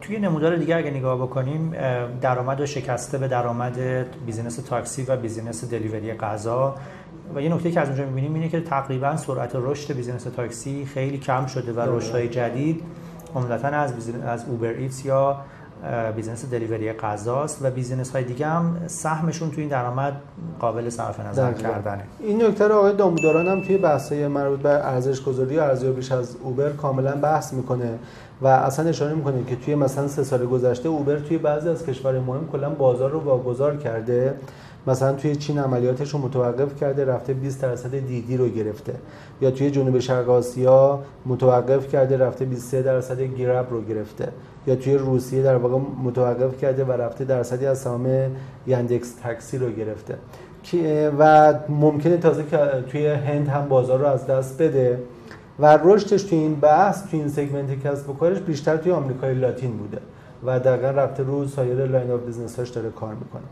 توی 0.00 0.18
نمودار 0.18 0.56
دیگه 0.56 0.76
اگه 0.76 0.90
نگاه 0.90 1.18
بکنیم 1.18 1.74
درآمد 2.20 2.60
و 2.60 2.66
شکسته 2.66 3.18
به 3.18 3.28
درآمد 3.28 3.78
business 4.26 4.56
تاکسی 4.56 5.02
و 5.02 5.16
business 5.16 5.70
delivery 5.70 6.12
غذا. 6.12 6.74
و 7.34 7.42
یه 7.42 7.54
نکته 7.54 7.70
که 7.70 7.80
از 7.80 7.88
اونجا 7.88 8.04
می‌بینیم 8.04 8.34
اینه 8.34 8.48
که 8.48 8.60
تقریبا 8.60 9.16
سرعت 9.16 9.50
رشد 9.54 9.94
business 9.94 10.22
تاکسی 10.22 10.84
خیلی 10.84 11.18
کم 11.18 11.46
شده 11.46 11.72
و 11.72 11.96
رشدهای 11.96 12.28
جدید 12.28 12.82
عمدتا 13.34 13.68
از 13.68 13.92
از 14.26 14.44
اوبر 14.48 14.68
ایتس 14.68 15.04
یا 15.04 15.36
business 16.16 16.44
delivery 16.50 16.92
غذاست 16.92 17.58
و 17.62 17.70
business 17.70 18.10
های 18.10 18.24
دیگه 18.24 18.46
هم 18.46 18.76
سهمشون 18.86 19.50
توی 19.50 19.60
این 19.60 19.70
درآمد 19.70 20.12
قابل 20.60 20.88
صرف 20.88 21.20
نظر 21.20 21.52
کردنه. 21.52 22.02
این 22.20 22.42
نکته 22.42 22.68
رو 22.68 22.74
آقای 22.74 22.96
داموداران 22.96 23.48
هم 23.48 23.60
توی 23.60 23.78
بحث‌های 23.78 24.28
مربوط 24.28 24.60
به 24.60 24.68
ارزش 24.68 25.22
گذاری 25.22 25.58
و 25.58 25.62
ارزیابیش 25.62 26.12
از 26.12 26.36
اوبر 26.42 26.70
کاملا 26.70 27.12
بحث 27.12 27.52
می‌کنه 27.52 27.98
و 28.42 28.46
اصلا 28.46 28.88
اشاره 28.88 29.14
می‌کنه 29.14 29.44
که 29.44 29.56
توی 29.56 29.74
مثلا 29.74 30.08
سه 30.08 30.24
سال 30.24 30.46
گذشته 30.46 30.88
اوبر 30.88 31.16
توی 31.16 31.38
بعضی 31.38 31.68
از 31.68 31.86
کشورهای 31.86 32.20
مهم 32.20 32.48
کلا 32.52 32.70
بازار 32.70 33.10
رو 33.10 33.20
واگذار 33.20 33.76
کرده. 33.76 34.34
مثلا 34.88 35.12
توی 35.12 35.36
چین 35.36 35.58
عملیاتش 35.58 36.10
رو 36.10 36.18
متوقف 36.18 36.80
کرده 36.80 37.04
رفته 37.04 37.32
20 37.32 37.62
درصد 37.62 37.98
دیدی 37.98 38.36
رو 38.36 38.48
گرفته. 38.48 38.94
یا 39.40 39.50
توی 39.50 39.70
جنوب 39.70 39.98
شرق 39.98 40.30
آسیا 40.30 41.00
متوقف 41.26 41.88
کرده 41.88 42.16
رفته 42.16 42.44
23 42.44 42.82
درصد 42.82 43.20
گراب 43.20 43.70
رو 43.70 43.82
گرفته. 43.82 44.28
یا 44.66 44.76
توی 44.76 44.94
روسیه 44.94 45.42
در 45.42 45.56
واقع 45.56 45.78
متوقف 46.04 46.60
کرده 46.60 46.84
و 46.84 46.92
رفته 46.92 47.24
درصدی 47.24 47.66
از 47.66 47.78
سهام 47.78 48.08
یاندکس 48.66 49.14
تاکسی 49.14 49.58
رو 49.58 49.70
گرفته. 49.70 50.14
و 51.18 51.54
ممکنه 51.68 52.16
تازه 52.16 52.44
که 52.44 52.58
توی 52.90 53.06
هند 53.06 53.48
هم 53.48 53.68
بازار 53.68 53.98
رو 53.98 54.06
از 54.06 54.26
دست 54.26 54.62
بده. 54.62 54.98
و 55.58 55.78
رشدش 55.84 56.22
توی 56.22 56.38
این 56.38 56.54
بحث 56.54 57.10
توی 57.10 57.20
این 57.20 57.28
segment 57.28 57.86
کسب 57.86 58.10
و 58.10 58.12
کارش 58.12 58.38
بیشتر 58.38 58.76
توی 58.76 58.92
آمریکای 58.92 59.34
لاتین 59.34 59.76
بوده. 59.76 59.98
و 60.46 60.60
دقیقا 60.60 60.90
رفته 60.90 61.22
رو 61.22 61.46
سایر 61.46 61.86
line 61.86 62.10
of 62.10 62.20
business 62.20 62.58
هاش 62.58 62.68
داره 62.68 62.90
کار 62.90 63.14
می‌کنه. 63.14 63.42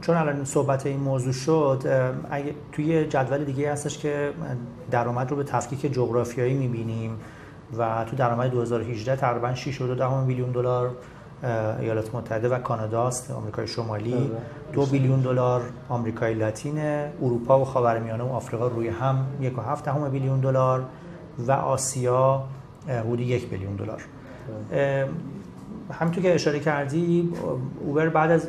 چون 0.00 0.16
الان 0.16 0.44
صحبت 0.44 0.86
این 0.86 1.00
موضوع 1.00 1.32
شد 1.32 1.82
اگه 2.30 2.54
توی 2.72 3.04
جدول 3.04 3.44
دیگه 3.44 3.72
هستش 3.72 3.98
که 3.98 4.32
درآمد 4.90 5.30
رو 5.30 5.36
به 5.36 5.44
تفکیک 5.44 5.92
جغرافیایی 5.92 6.54
می‌بینیم 6.54 7.20
و 7.78 8.04
تو 8.04 8.16
درآمد 8.16 8.50
2018 8.50 9.16
تقریبا 9.16 9.54
6.2 9.54 10.26
میلیون 10.26 10.50
دلار 10.50 10.90
ایالات 11.80 12.14
متحده 12.14 12.48
و 12.48 12.58
کانادا 12.58 13.06
است 13.06 13.30
آمریکای 13.30 13.66
شمالی 13.66 14.14
آره. 14.14 14.30
دو 14.72 14.86
بیلیون 14.86 15.20
دلار 15.20 15.62
آمریکای 15.88 16.34
لاتین 16.34 16.78
اروپا 17.22 17.60
و 17.60 17.64
خاورمیانه 17.64 18.24
و 18.24 18.32
آفریقا 18.32 18.68
روی 18.68 18.88
هم 18.88 19.26
یک 19.40 19.58
و 19.58 19.60
هفت 19.60 19.84
دهم 19.84 20.08
بیلیون 20.08 20.40
دلار 20.40 20.84
و 21.38 21.52
آسیا 21.52 22.44
حدود 22.88 23.20
یک 23.20 23.48
بیلیون 23.48 23.76
دلار 23.76 24.02
آره. 24.70 25.08
همینطور 26.00 26.22
که 26.22 26.34
اشاره 26.34 26.60
کردی 26.60 27.32
اوبر 27.86 28.08
بعد 28.08 28.30
از 28.30 28.46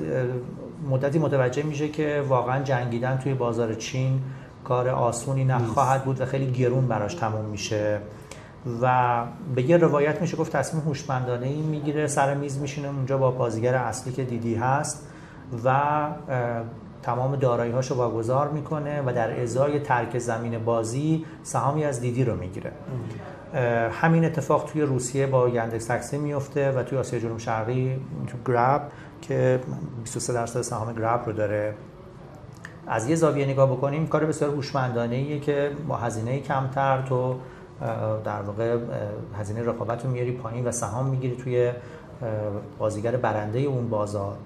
مدتی 0.90 1.20
متوجه 1.20 1.64
میشه 1.64 1.88
که 1.90 2.24
واقعا 2.28 2.64
جنگیدن 2.64 3.18
توی 3.18 3.34
بازار 3.34 3.74
چین 3.74 4.22
کار 4.64 4.90
آسونی 4.90 5.46
نخواهد 5.46 6.06
بود 6.06 6.22
و 6.22 6.26
خیلی 6.26 6.52
گرون 6.52 6.88
براش 6.88 7.16
تموم 7.16 7.46
میشه. 7.46 8.00
و 8.82 9.24
به 9.56 9.64
یه 9.64 9.78
روایت 9.78 10.22
میشه 10.22 10.38
گفت 10.38 10.52
تصمیم 10.52 10.84
هوشمندانه 10.84 11.48
ای 11.48 11.62
می‌گیره 11.62 12.08
سر 12.08 12.34
میز 12.34 12.60
میشینه 12.60 12.88
اونجا 12.88 13.18
با 13.18 13.32
بازیگر 13.32 13.76
اصلی 13.76 14.14
که 14.14 14.24
دیدی 14.24 14.56
هست 14.56 15.08
و 15.66 16.08
تمام 17.04 17.36
دارایی 17.36 17.72
هاشو 17.72 17.96
واگذار 17.96 18.50
می‌کنه 18.50 19.02
و 19.06 19.14
در 19.14 19.42
ازای 19.42 19.80
ترک 19.80 20.18
زمین 20.18 20.66
بازی 20.66 21.26
سهامی 21.44 21.86
از 21.86 22.02
دیدی 22.02 22.24
رو 22.24 22.36
می‌گیره. 22.36 22.72
همین 23.92 24.26
اتفاق 24.26 24.70
توی 24.72 24.82
روسیه 24.82 25.28
با 25.28 25.50
یندکس 25.50 25.86
تاکسی 25.86 26.18
میفته 26.18 26.72
و 26.72 26.84
توی 26.84 26.98
آسیا 26.98 27.20
جنوب 27.20 27.38
شرقی 27.38 28.00
تو 28.28 28.52
گراب 28.52 28.82
که 29.22 29.60
23 30.04 30.34
درصد 30.34 30.62
سهام 30.62 30.94
گراب 30.94 31.26
رو 31.26 31.34
داره. 31.34 31.74
از 32.88 33.10
یه 33.10 33.16
زاویه 33.16 33.46
نگاه 33.46 33.72
بکنیم 33.72 34.08
کار 34.08 34.26
بسیار 34.26 34.52
هوشمندانه 34.52 35.16
ایه 35.16 35.40
که 35.40 35.72
با 35.88 35.96
هزینه 35.96 36.40
کمتر 36.40 37.02
تو 37.02 37.36
در 38.26 38.42
واقع 38.42 38.78
هزینه 39.40 39.64
رقابت 39.64 40.06
رو 40.06 40.12
میاری 40.12 40.32
پایین 40.32 40.68
و 40.68 40.72
سهام 40.72 41.06
می‌گیری 41.06 41.36
توی 41.36 41.72
بازیگر 42.80 43.16
برنده 43.16 43.60
اون 43.60 43.90
بازار. 43.90 44.38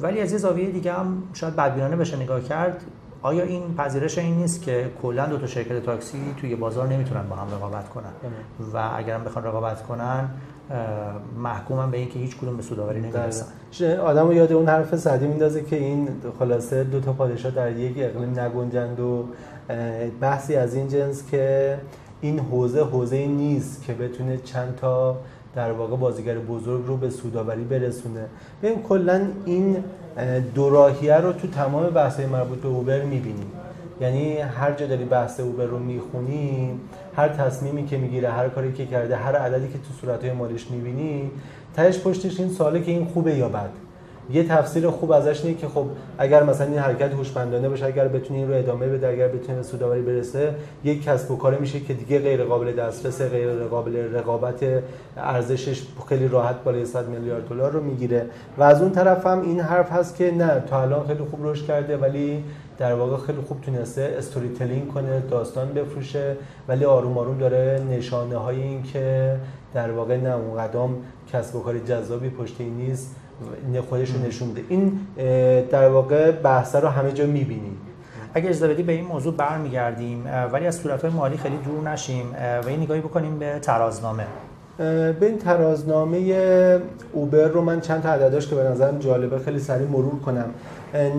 ولی 0.00 0.20
از 0.20 0.32
یه 0.32 0.38
زاویه 0.38 0.70
دیگه 0.70 0.92
هم 0.92 1.22
شاید 1.32 1.56
بدبینانه 1.56 1.96
بشه 1.96 2.16
نگاه 2.16 2.40
کرد 2.40 2.84
آیا 3.22 3.44
این 3.44 3.74
پذیرش 3.74 4.18
این 4.18 4.34
نیست 4.34 4.62
که 4.62 4.90
کلا 5.02 5.26
دو 5.26 5.38
تا 5.38 5.46
شرکت 5.46 5.82
تاکسی 5.82 6.18
توی 6.40 6.56
بازار 6.56 6.88
نمی‌تونن 6.88 7.28
با 7.28 7.36
هم 7.36 7.54
رقابت 7.54 7.88
کنن؟ 7.88 8.10
و 8.74 8.90
اگرم 8.96 9.24
بخوان 9.24 9.44
رقابت 9.44 9.82
کنن 9.82 10.30
محکومن 11.38 11.90
به 11.90 11.96
اینکه 11.96 12.18
هیچ 12.18 12.36
کدوم 12.36 12.56
به 12.56 12.62
سوداوری 12.62 13.00
نمی‌رسن. 13.00 13.46
آدمو 14.04 14.32
یاد 14.32 14.52
اون 14.52 14.68
حرف 14.68 14.96
سعدی 14.96 15.26
میندازه 15.26 15.62
که 15.62 15.76
این 15.76 16.08
خلاصه 16.38 16.84
دو 16.84 17.00
تا 17.00 17.12
پادشاه 17.12 17.52
در 17.52 17.76
یک 17.76 17.94
اقلیم 17.98 18.40
نگنجند 18.40 19.00
و 19.00 19.24
بحثی 20.20 20.56
از 20.56 20.74
این 20.74 20.88
جنس 20.88 21.30
که 21.30 21.78
این 22.20 22.38
حوزه 22.38 22.84
حوزه 22.84 23.26
نیست 23.26 23.84
که 23.84 23.92
بتونه 23.92 24.36
چند 24.36 24.76
تا 24.76 25.16
در 25.54 25.72
واقع 25.72 25.96
بازیگر 25.96 26.38
بزرگ 26.38 26.86
رو 26.86 26.96
به 26.96 27.10
سوداوری 27.10 27.64
برسونه. 27.64 28.26
ببین 28.62 28.82
کلا 28.82 29.28
این 29.44 29.84
دوراهیه 30.54 31.16
رو 31.16 31.32
تو 31.32 31.48
تمام 31.48 31.86
بحث‌های 31.86 32.26
مربوط 32.26 32.58
به 32.58 32.68
اوبر 32.68 33.02
می‌بینیم. 33.02 33.52
یعنی 34.00 34.38
هر 34.38 34.72
جا 34.72 34.86
داری 34.86 35.04
بحث 35.04 35.40
اوبر 35.40 35.64
رو 35.64 35.78
می‌خونی 35.78 36.70
هر 37.16 37.28
تصمیمی 37.28 37.86
که 37.86 37.96
می‌گیره 37.96 38.30
هر 38.30 38.48
کاری 38.48 38.72
که 38.72 38.86
کرده 38.86 39.16
هر 39.16 39.36
عددی 39.36 39.68
که 39.68 39.78
تو 39.78 39.94
صورتهای 40.00 40.32
مالیش 40.32 40.70
می‌بینی 40.70 41.30
تهش 41.76 41.98
پشتش 41.98 42.40
این 42.40 42.48
ساله 42.48 42.82
که 42.82 42.90
این 42.90 43.04
خوبه 43.04 43.34
یا 43.34 43.48
بد 43.48 43.70
یه 44.30 44.48
تفسیر 44.48 44.90
خوب 44.90 45.12
ازش 45.12 45.44
اینه 45.44 45.56
که 45.56 45.68
خب 45.68 45.86
اگر 46.18 46.42
مثلا 46.42 46.66
این 46.66 46.78
حرکت 46.78 47.12
هوشمندانه 47.12 47.68
باشه 47.68 47.86
اگر 47.86 48.08
بتونه 48.08 48.38
این 48.38 48.48
رو 48.48 48.54
ادامه 48.54 48.86
بده 48.86 49.08
اگر 49.08 49.28
بتونه 49.28 49.56
به 49.56 49.62
سوداوری 49.62 50.02
برسه 50.02 50.54
یک 50.84 51.04
کسب 51.04 51.30
و 51.30 51.36
کار 51.36 51.58
میشه 51.58 51.80
که 51.80 51.94
دیگه 51.94 52.18
غیر 52.18 52.44
قابل 52.44 52.72
دسترس 52.72 53.22
غیر 53.22 53.50
قابل 53.54 53.96
رقابت 53.96 54.64
ارزشش 55.16 55.82
خیلی 56.08 56.28
راحت 56.28 56.64
بالای 56.64 56.84
100 56.84 57.08
میلیارد 57.08 57.48
دلار 57.48 57.72
رو 57.72 57.82
می‌گیره. 57.82 58.26
و 58.58 58.62
از 58.62 58.82
اون 58.82 58.90
طرف 58.90 59.26
هم 59.26 59.42
این 59.42 59.60
حرف 59.60 59.92
هست 59.92 60.16
که 60.16 60.30
نه 60.30 60.62
تا 60.70 60.82
الان 60.82 61.06
خیلی 61.06 61.24
خوب 61.30 61.46
رشد 61.46 61.66
کرده 61.66 61.96
ولی 61.96 62.44
در 62.78 62.94
واقع 62.94 63.16
خیلی 63.26 63.38
خوب 63.48 63.60
تونسته 63.60 64.14
استوری 64.18 64.48
تلینگ 64.48 64.88
کنه 64.88 65.22
داستان 65.30 65.72
بفروشه 65.72 66.36
ولی 66.68 66.84
آروم 66.84 67.18
آروم 67.18 67.38
داره 67.38 67.82
نشانه 67.90 68.36
های 68.36 68.62
این 68.62 68.82
که 68.82 69.36
در 69.74 69.90
واقع 69.90 70.16
نه 70.16 70.36
اون 70.36 70.58
قدم 70.58 70.90
کسب 71.32 71.56
و 71.56 71.60
کار 71.60 71.78
جذابی 71.78 72.30
پشت 72.30 72.56
این 72.58 72.76
نیست. 72.76 73.16
خودش 73.88 74.10
رو 74.10 74.26
نشون 74.26 74.48
ده 74.48 74.62
این 74.68 75.00
در 75.70 75.88
واقع 75.88 76.30
بحث 76.30 76.76
رو 76.76 76.88
همه 76.88 77.12
جا 77.12 77.26
می‌بینیم 77.26 77.78
اگر 78.34 78.48
اجازه 78.48 78.68
بدی 78.68 78.82
به 78.82 78.92
این 78.92 79.04
موضوع 79.04 79.34
برمیگردیم 79.34 80.24
ولی 80.52 80.66
از 80.66 80.76
صورتهای 80.76 81.10
مالی 81.10 81.36
خیلی 81.36 81.56
دور 81.56 81.90
نشیم 81.90 82.26
و 82.64 82.68
این 82.68 82.80
نگاهی 82.80 83.00
بکنیم 83.00 83.38
به 83.38 83.58
ترازنامه. 83.62 84.26
به 84.78 85.16
این 85.20 85.38
ترازنامه 85.38 86.18
اوبر 87.12 87.48
رو 87.48 87.60
من 87.60 87.80
چند 87.80 88.02
تا 88.02 88.12
عدداش 88.12 88.48
که 88.48 88.54
به 88.54 88.62
نظرم 88.62 88.98
جالبه 88.98 89.38
خیلی 89.38 89.58
سریع 89.58 89.88
مرور 89.88 90.20
کنم. 90.20 90.50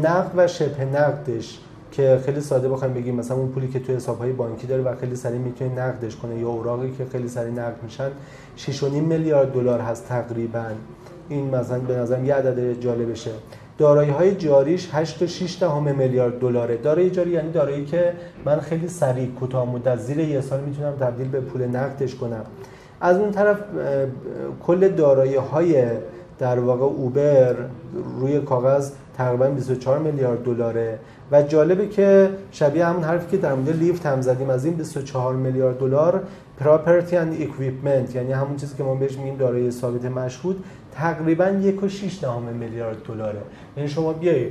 نقد 0.03 0.31
و 0.35 0.47
شبه 0.47 0.85
نقدش 0.85 1.59
که 1.91 2.19
خیلی 2.25 2.41
ساده 2.41 2.69
بخوایم 2.69 2.93
بگیم 2.93 3.15
مثلا 3.15 3.37
اون 3.37 3.47
پولی 3.47 3.67
که 3.67 3.79
توی 3.79 3.95
حسابهای 3.95 4.31
بانکی 4.31 4.67
داره 4.67 4.83
و 4.83 4.95
خیلی 4.95 5.15
سریع 5.15 5.39
می‌تونه 5.39 5.81
نقدش 5.81 6.15
کنه 6.15 6.35
یا 6.35 6.47
اوراقی 6.47 6.91
که 6.97 7.05
خیلی 7.05 7.27
سریع 7.27 7.51
نقد 7.51 7.83
میشن 7.83 8.09
6.5 8.57 8.83
میلیارد 8.83 9.53
دلار 9.53 9.79
هست 9.79 10.07
تقریبا. 10.07 10.65
این 11.29 11.55
مثلا 11.55 11.79
به 11.79 11.95
نظرم 11.95 12.25
یه 12.25 12.35
عدد 12.35 12.79
جالبشه 12.79 13.31
دارایی 13.77 14.09
های 14.09 14.35
جاریش 14.35 14.89
8 14.93 15.19
تا 15.19 15.27
6 15.27 15.63
میلیارد 15.97 16.39
دلاره. 16.39 16.77
دارایی 16.77 17.09
جاری 17.09 17.31
یعنی 17.31 17.51
دارایی 17.51 17.85
که 17.85 18.13
من 18.45 18.59
خیلی 18.59 18.87
سریع 18.87 19.31
کوتاه 19.31 19.71
مدت 19.71 19.97
زیر 19.97 20.19
یه 20.19 20.41
سال 20.41 20.59
می‌تونم 20.59 20.93
تبدیل 20.99 21.27
به 21.27 21.41
پول 21.41 21.65
نقدش 21.65 22.15
کنم. 22.15 22.43
از 23.01 23.17
اون 23.17 23.31
طرف 23.31 23.57
کل 24.63 24.87
دارایی 24.87 25.35
های 25.35 25.83
در 26.39 26.59
واقع 26.59 26.83
اوبر 26.83 27.55
روی 28.19 28.39
کاغذ 28.39 28.91
تقریبا 29.17 29.47
24 29.47 29.99
میلیارد 29.99 30.43
دلاره. 30.43 30.99
و 31.31 31.41
جالبه 31.41 31.87
که 31.87 32.29
شبیه 32.51 32.85
همون 32.85 33.03
حرفی 33.03 33.31
که 33.31 33.37
در 33.37 33.53
مورد 33.53 33.77
لیفت 33.77 34.05
هم 34.05 34.21
زدیم 34.21 34.49
از 34.49 34.65
این 34.65 34.73
24 34.73 35.35
میلیارد 35.35 35.79
دلار 35.79 36.23
property 36.59 37.17
and 37.17 37.41
equipment 37.41 38.15
یعنی 38.15 38.31
همون 38.31 38.55
چیزی 38.55 38.77
که 38.77 38.83
ما 38.83 38.95
بهش 38.95 39.17
میگیم 39.17 39.37
دارایی 39.37 39.71
ثابت 39.71 40.05
مشهود 40.05 40.63
تقریبا 40.95 41.45
1.6 41.45 42.25
میلیارد 42.59 42.97
دلاره. 43.07 43.39
یعنی 43.77 43.89
شما 43.89 44.13
بیای 44.13 44.47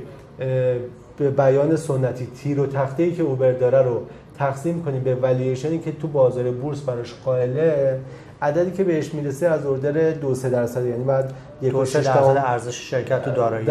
به 1.17 1.29
بیان 1.37 1.75
سنتی 1.75 2.25
تیر 2.25 2.59
و 2.59 2.67
تخته 2.67 3.03
ای 3.03 3.11
که 3.11 3.23
اوبر 3.23 3.51
داره 3.51 3.81
رو 3.81 4.01
تقسیم 4.37 4.83
کنیم 4.83 5.03
به 5.03 5.15
ولیشنی 5.15 5.79
که 5.79 5.91
تو 5.91 6.07
بازار 6.07 6.51
بورس 6.51 6.81
براش 6.81 7.13
قائله 7.25 7.99
عددی 8.41 8.71
که 8.71 8.83
بهش 8.83 9.13
می‌رسه 9.13 9.47
از 9.47 9.65
order 9.65 10.11
2 10.11 10.35
3 10.35 10.49
درصد 10.49 10.85
یعنی 10.85 11.03
بعد 11.03 11.33
یک 11.61 11.73
درصد 11.73 12.43
ارزش 12.45 12.89
شرکت 12.91 13.25
تو 13.25 13.31
دارایی 13.31 13.67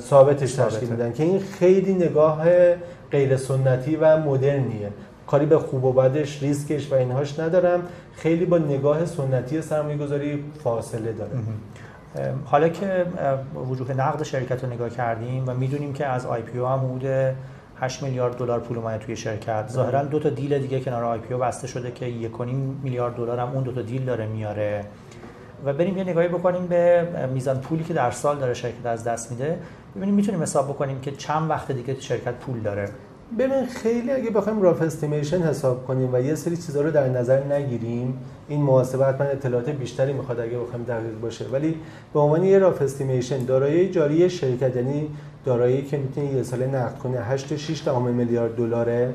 ثابتش 0.00 0.54
تشکیل 0.54 0.88
میدن 0.88 1.12
که 1.12 1.22
این 1.22 1.40
خیلی 1.40 1.94
نگاه 1.94 2.44
غیر 3.10 3.36
سنتی 3.36 3.96
و 3.96 4.16
مدرنیه. 4.16 4.88
کاری 5.26 5.46
به 5.46 5.58
خوب 5.58 5.84
و 5.84 5.92
بدش 5.92 6.42
ریسکش 6.42 6.92
و 6.92 6.94
اینهاش 6.94 7.38
ندارم. 7.38 7.82
خیلی 8.14 8.44
با 8.44 8.58
نگاه 8.58 9.06
سنتی 9.06 9.62
سرمایه 9.62 9.96
گذاری 9.96 10.44
فاصله 10.64 11.12
داره. 11.12 11.30
حالا 12.44 12.68
که 12.68 13.06
وجوه 13.70 13.92
نقد 13.92 14.22
شرکت 14.22 14.64
رو 14.64 14.70
نگاه 14.70 14.90
کردیم 14.90 15.44
و 15.46 15.54
می‌دونیم 15.54 15.92
که 15.92 16.06
از 16.06 16.26
IPO 16.26 16.66
هم 16.66 16.78
حدود 16.78 17.34
8 17.80 18.02
میلیارد 18.02 18.36
دلار 18.36 18.60
پول 18.60 18.78
اومده 18.78 19.04
توی 19.04 19.16
شرکت. 19.16 19.68
ظاهرا 19.68 20.02
دو 20.02 20.18
تا 20.18 20.28
deal 20.28 20.58
دیگه 20.58 20.80
کنار 20.80 21.04
IPO 21.04 21.40
بسته 21.40 21.66
شده 21.66 21.90
که 21.90 22.06
1.5 22.06 22.40
میلیارد 22.82 23.16
دلار 23.16 23.38
هم 23.38 23.48
اون 23.48 23.62
دو 23.62 23.72
تا 23.72 23.82
deal 23.82 24.04
داره 24.04 24.26
میاره. 24.26 24.84
و 25.64 25.72
بریم 25.72 25.98
یه 25.98 26.04
نگاهی 26.04 26.28
بکنیم 26.28 26.66
به 26.66 27.06
میزان 27.34 27.58
پولی 27.58 27.84
که 27.84 27.94
در 27.94 28.10
سال 28.10 28.38
داره 28.38 28.54
شرکت 28.54 28.86
از 28.86 29.04
دست 29.04 29.30
میده. 29.30 29.58
ببینیم 29.96 30.14
می‌تونیم 30.14 30.42
حساب 30.42 30.68
بکنیم 30.68 31.00
که 31.00 31.10
چند 31.10 31.50
وقت 31.50 31.72
دیگه 31.72 32.00
شرکت 32.00 32.34
پول 32.34 32.60
داره. 32.60 32.88
ببین 33.38 33.66
خیلی 33.66 34.10
اگه 34.10 34.30
بخوایم 34.30 34.62
rough 34.62 34.82
estimation 34.82 35.42
حساب 35.42 35.86
کنیم 35.86 36.14
و 36.14 36.20
یه 36.20 36.34
سری 36.34 36.56
چیزا 36.56 36.80
رو 36.80 36.90
در 36.90 37.08
نظر 37.08 37.44
نگیریم 37.44 38.18
این 38.48 38.62
محاسبه 38.62 39.06
حتما 39.06 39.26
اطلاعات 39.26 39.70
بیشتری 39.70 40.12
می‌خواد 40.12 40.40
اگه 40.40 40.58
بخوایم 40.58 40.84
دقیق 40.84 41.20
باشه. 41.20 41.44
ولی 41.52 41.76
به 42.14 42.20
عنوان 42.20 42.44
یه 42.44 42.58
rough 42.58 42.82
estimation 42.82 43.44
دارایی 43.44 43.90
جاری 43.90 44.30
شرکت 44.30 44.76
یعنی 44.76 45.10
دارایی 45.44 45.82
که 45.82 45.96
می‌تونه 45.96 46.32
یه 46.32 46.42
ساله 46.42 46.66
نقد 46.66 46.98
کنه 46.98 47.18
8 47.20 47.56
6 47.56 47.88
میلیارد 47.88 48.56
دلاره. 48.56 49.14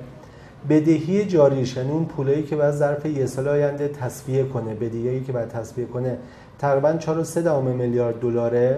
بدهی 0.70 1.26
جاریش 1.26 1.78
یعنی 1.78 1.92
اون 1.92 2.06
پولایی 2.06 2.44
که 2.44 2.56
بعد 2.56 2.74
ظرف 2.74 3.06
یه 3.06 3.26
سال 3.26 3.48
آینده 3.48 3.88
تصفیه 3.88 4.44
کنه 4.44 4.74
بدهی 4.74 5.24
که 5.24 5.32
بعد 5.32 5.50
تصفیه 5.50 5.86
کنه 5.86 6.18
تقریبا 6.60 6.94
4 6.94 7.24
3 7.24 7.62
میلیارد 7.62 8.20
دلاره 8.20 8.78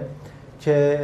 که 0.60 0.98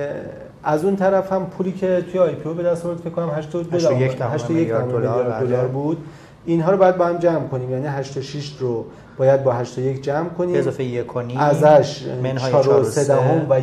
از 0.64 0.84
اون 0.84 0.96
طرف 0.96 1.32
هم 1.32 1.46
پولی 1.46 1.72
که 1.72 2.04
توی 2.12 2.20
آی 2.20 2.34
پی 2.34 2.48
او 2.48 2.54
به 2.54 2.62
دست 2.62 2.86
آورد 2.86 2.98
فکر 2.98 3.10
کنم 3.10 3.30
81 3.30 4.20
میلیارد 4.50 4.88
دلار 4.90 5.24
بله. 5.40 5.68
بود. 5.68 6.04
اینها 6.46 6.70
رو 6.70 6.76
باید 6.76 6.96
با 6.96 7.06
هم 7.06 7.18
جمع 7.18 7.48
کنیم. 7.48 7.70
یعنی 7.70 7.86
86 7.86 8.56
رو 8.60 8.84
باید 9.16 9.44
با 9.44 9.52
81 9.52 10.02
جمع 10.02 10.28
کنیم. 10.28 10.56
اضافه 10.56 10.84
یک 10.84 11.06
کنیم 11.06 11.38
ازش 11.38 12.02
4 12.50 12.68
و 12.68 12.84
3 12.84 13.04
دهم 13.04 13.50
و 13.50 13.60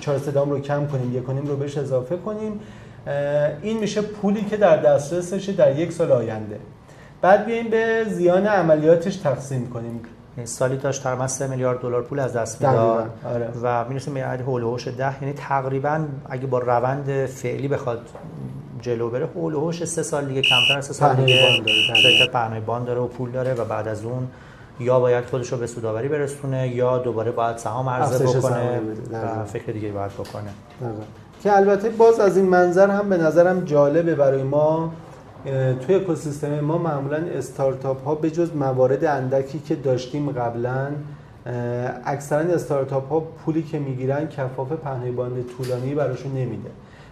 4 0.00 0.18
3 0.18 0.30
رو 0.30 0.60
کم 0.60 0.86
کنیم 0.86 1.16
یک 1.16 1.24
کنیم 1.24 1.46
رو 1.46 1.56
بهش 1.56 1.78
اضافه 1.78 2.16
کنیم. 2.16 2.60
این 3.62 3.78
میشه 3.78 4.02
پولی 4.02 4.44
که 4.44 4.56
در 4.56 4.76
دسترسشه 4.76 5.52
در 5.52 5.78
یک 5.78 5.92
سال 5.92 6.12
آینده. 6.12 6.58
بعد 7.22 7.46
بیایم 7.46 7.68
به 7.68 8.04
زیان 8.08 8.46
عملیاتش 8.46 9.16
تقسیم 9.16 9.70
کنیم. 9.70 10.00
یعنی 10.36 10.46
سالی 10.46 10.76
داشت 10.76 11.02
تقریبا 11.02 11.26
3 11.26 11.46
میلیارد 11.46 11.80
دلار 11.80 12.02
پول 12.02 12.18
از 12.18 12.32
دست 12.32 12.62
می‌داد. 12.62 13.10
آره. 13.34 13.48
و 13.62 13.88
می‌رسیم 13.88 14.14
به 14.14 14.24
عدد 14.24 14.40
هول 14.40 14.62
هوش 14.62 14.88
10 14.88 15.22
یعنی 15.22 15.34
تقریبا 15.34 16.04
اگه 16.30 16.46
با 16.46 16.58
روند 16.58 17.26
فعلی 17.26 17.68
بخواد 17.68 18.00
جلو 18.80 19.10
بره 19.10 19.28
هول 19.34 19.54
هوش 19.54 19.84
3 19.84 20.02
سال 20.02 20.24
دیگه 20.24 20.42
کمتر 20.42 20.78
از 20.78 20.86
3 20.86 20.92
سال 20.92 21.14
دیگه 21.14 21.36
شرکت 21.94 22.32
پهنای 22.32 22.60
بان 22.60 22.84
داره 22.84 23.00
و 23.00 23.06
پول 23.06 23.30
داره 23.30 23.54
و 23.54 23.64
بعد 23.64 23.88
از 23.88 24.04
اون 24.04 24.28
یا 24.80 25.00
باید 25.00 25.24
خودش 25.24 25.52
رو 25.52 25.58
به 25.58 25.66
سوداوری 25.66 26.08
برسونه 26.08 26.68
یا 26.68 26.98
دوباره 26.98 27.30
باید 27.30 27.56
سهام 27.56 27.88
عرضه 27.88 28.38
بکنه 28.38 28.80
و 29.12 29.44
فکر 29.44 29.72
دیگه 29.72 29.92
باید 29.92 30.12
بکنه. 30.12 30.50
که 31.42 31.56
البته 31.56 31.88
باز 31.88 32.20
از 32.20 32.36
این 32.36 32.46
منظر 32.46 32.90
هم 32.90 33.08
به 33.08 33.16
نظرم 33.16 33.60
جالبه 33.60 34.14
برای 34.14 34.42
ما 34.42 34.92
توی 35.86 35.94
اکوسیستم 35.94 36.60
ما 36.60 36.78
معمولا 36.78 37.16
استارتاپ 37.16 38.04
ها 38.04 38.14
به 38.14 38.30
جز 38.30 38.56
موارد 38.56 39.04
اندکی 39.04 39.58
که 39.58 39.76
داشتیم 39.76 40.30
قبلا 40.30 40.86
اکثرا 42.04 42.38
استارتاپ 42.38 43.08
ها 43.08 43.20
پولی 43.20 43.62
که 43.62 43.78
می‌گیرن 43.78 44.28
کفاف 44.28 44.72
پهنای 44.72 45.10
باند 45.10 45.44
طولانی 45.56 45.94
براشون 45.94 46.32
نمیده 46.32 46.70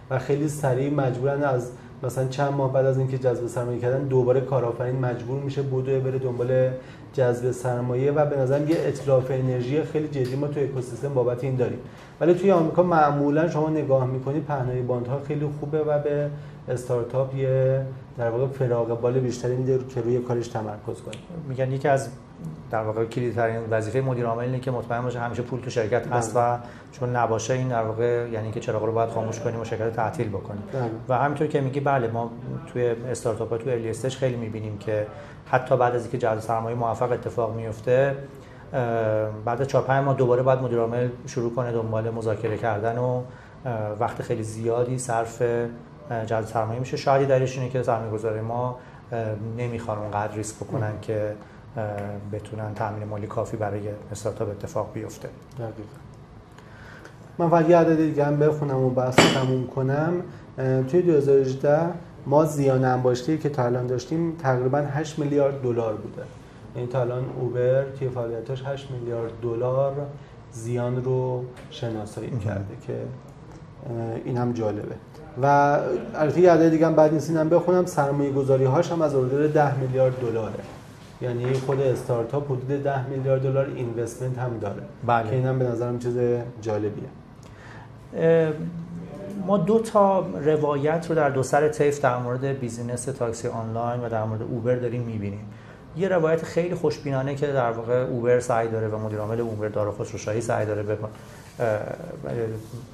و 0.09 0.19
خیلی 0.19 0.49
سریع 0.49 0.93
مجبورن 0.93 1.43
از 1.43 1.71
مثلا 2.03 2.27
چند 2.27 2.53
ماه 2.53 2.73
بعد 2.73 2.85
از 2.85 2.97
اینکه 2.97 3.17
جذب 3.17 3.47
سرمایه 3.47 3.79
کردن 3.79 4.03
دوباره 4.03 4.41
کارآفرین 4.41 4.95
مجبور 4.95 5.39
میشه 5.39 5.61
بودوه 5.61 5.99
بره 5.99 6.19
دنبال 6.19 6.69
جذب 7.13 7.51
سرمایه 7.51 8.11
و 8.11 8.25
به 8.25 8.37
نظر 8.37 8.69
یه 8.69 8.75
اطلاف 8.79 9.31
انرژی 9.31 9.83
خیلی 9.83 10.07
جدی 10.07 10.35
ما 10.35 10.47
توی 10.47 10.63
اکوسیستم 10.63 11.13
بابت 11.13 11.43
این 11.43 11.55
داریم. 11.55 11.79
ولی 12.21 12.33
توی 12.33 12.51
آمریکا 12.51 12.83
معمولا 12.83 13.49
شما 13.49 13.69
نگاه 13.69 14.05
می‌کنید 14.05 14.45
پهنای 14.45 14.81
باندها 14.81 15.19
خیلی 15.27 15.47
خوبه 15.59 15.79
و 15.83 15.99
به 15.99 16.29
استارتاپ 16.69 17.35
یه 17.35 17.85
در 18.17 18.29
واقع 18.29 18.47
فراغ 18.47 19.01
بال 19.01 19.19
بیشتری 19.19 19.55
میده 19.55 19.79
که 19.89 20.01
روی 20.01 20.19
کارش 20.19 20.47
تمرکز 20.47 21.01
کنه. 21.01 21.15
میگن 21.49 21.71
یکی 21.71 21.87
از 21.87 22.09
در 22.71 22.83
واقع 22.83 23.05
کلیدترین 23.05 23.59
وظیفه 23.69 24.01
مدیر 24.01 24.25
عامل 24.25 24.43
اینه 24.43 24.59
که 24.59 24.71
مطمئن 24.71 25.01
باشه 25.01 25.19
همیشه 25.19 25.41
پول 25.41 25.59
تو 25.59 25.69
شرکت 25.69 26.07
هست 26.07 26.35
بله. 26.35 26.43
و 26.43 26.57
چون 26.91 27.15
نباشه 27.15 27.53
این 27.53 27.67
در 27.67 27.83
واقع 27.83 28.29
یعنی 28.31 28.51
که 28.51 28.59
چراغ 28.59 28.83
رو 28.83 28.91
باید 28.91 29.09
خاموش 29.09 29.39
کنیم 29.39 29.59
و 29.59 29.65
شرکت 29.65 29.93
تعطیل 29.95 30.29
بکنیم 30.29 30.63
بله. 30.73 30.89
و 31.09 31.17
همینطور 31.17 31.47
که 31.47 31.61
میگی 31.61 31.79
بله 31.79 32.07
ما 32.07 32.31
توی 32.73 32.85
استارتاپ 32.85 33.49
ها 33.49 33.57
توی 33.57 33.71
ارلی 33.71 33.93
خیلی 33.93 34.35
می‌بینیم 34.35 34.77
که 34.77 35.07
حتی 35.45 35.77
بعد 35.77 35.95
از 35.95 36.01
اینکه 36.01 36.17
جذب 36.17 36.39
سرمایه 36.39 36.75
موفق 36.75 37.11
اتفاق 37.11 37.55
میفته 37.55 38.15
بعد 39.45 39.63
4 39.63 39.83
5 39.83 40.05
ماه 40.05 40.17
دوباره 40.17 40.43
باید 40.43 40.59
مدیر 40.59 40.79
عامل 40.79 41.09
شروع 41.27 41.55
کنه 41.55 41.71
دنبال 41.71 42.09
مذاکره 42.09 42.57
کردن 42.57 42.97
و 42.97 43.21
وقت 43.99 44.21
خیلی 44.21 44.43
زیادی 44.43 44.97
صرف 44.97 45.41
جذب 46.25 46.45
سرمایه 46.45 46.79
میشه 46.79 46.97
شاید 46.97 47.27
دلیلش 47.27 47.57
اینه 47.57 47.69
که 47.69 47.83
سرمایه‌گذار 47.83 48.41
ما 48.41 48.79
نمی‌خوان 49.57 49.97
اونقدر 49.97 50.35
ریسک 50.35 50.55
بکنن 50.55 50.93
که 51.01 51.35
بتونن 52.31 52.73
تامین 52.73 53.03
مالی 53.07 53.27
کافی 53.27 53.57
برای 53.57 53.81
استارتاپ 54.11 54.49
اتفاق 54.49 54.93
بیفته. 54.93 55.29
دقیقا. 55.59 55.71
من 57.37 57.49
فقط 57.49 57.69
یه 57.69 57.77
عدد 57.77 57.97
دیگه 57.97 58.25
هم 58.25 58.39
بخونم 58.39 58.77
و 58.77 58.89
بحث 58.89 59.15
تموم 59.15 59.67
کنم. 59.67 60.13
توی 60.87 61.01
2018 61.01 61.79
ما 62.25 62.45
زیان 62.45 62.85
انباشته 62.85 63.37
که 63.37 63.49
تا 63.49 63.63
الان 63.63 63.87
داشتیم 63.87 64.35
تقریبا 64.35 64.77
8 64.77 65.19
میلیارد 65.19 65.61
دلار 65.61 65.93
بوده. 65.93 66.21
یعنی 66.75 66.87
تا 66.87 67.01
الان 67.01 67.25
اوبر 67.39 67.83
که 67.99 68.09
فعالیتاش 68.09 68.63
8 68.65 68.91
میلیارد 68.91 69.31
دلار 69.41 69.93
زیان 70.51 71.03
رو 71.03 71.43
شناسایی 71.69 72.29
کرده 72.29 72.75
که 72.87 72.93
این 74.25 74.37
هم 74.37 74.53
جالبه. 74.53 74.95
و 75.41 75.77
البته 76.15 76.41
یه 76.41 76.51
عدد 76.51 76.69
دیگه 76.69 76.85
هم 76.85 76.95
بعد 76.95 77.13
نیست 77.13 77.29
اینم 77.29 77.49
بخونم. 77.49 77.85
سرمایه 77.85 78.31
گذاری 78.31 78.65
هاش 78.65 78.91
هم 78.91 79.01
از 79.01 79.15
حدود 79.15 79.53
10 79.53 79.79
میلیارد 79.79 80.19
دلاره. 80.19 80.53
یعنی 81.21 81.53
خود 81.53 81.81
استارتاپ 81.81 82.45
حدود 82.45 82.83
10 82.83 83.07
میلیارد 83.07 83.41
دلار 83.41 83.65
اینوستمنت 83.75 84.37
هم 84.37 84.57
داره. 84.57 84.81
بله. 85.07 85.29
که 85.29 85.35
اینم 85.35 85.59
به 85.59 85.65
نظرم 85.65 85.99
چیز 85.99 86.17
جالبیه. 86.61 87.09
ما 89.47 89.57
دو 89.57 89.79
تا 89.79 90.19
روایت 90.19 91.05
رو 91.09 91.15
در 91.15 91.29
دو 91.29 91.43
سر 91.43 91.67
طیف 91.67 92.01
در 92.01 92.17
مورد 92.17 92.45
business 92.45 93.05
تاکسی 93.05 93.47
آنلاین 93.47 94.01
و 94.01 94.09
در 94.09 94.23
مورد 94.23 94.41
اوبر 94.41 94.75
داریم 94.75 95.01
می‌بینیم. 95.01 95.45
یه 95.97 96.07
روایت 96.07 96.43
خیلی 96.43 96.75
خوشبینانه 96.75 97.35
که 97.35 97.47
در 97.47 97.71
واقع 97.71 97.93
اوبر 97.93 98.39
سعی 98.39 98.67
داره 98.67 98.87
و 98.87 98.97
مدیر 98.97 99.19
عامل 99.19 99.39
اوبر 99.39 99.67
دارا 99.67 99.91
خسروشاهی 99.91 100.41
سعی 100.41 100.65
داره 100.65 100.83
به 100.83 100.97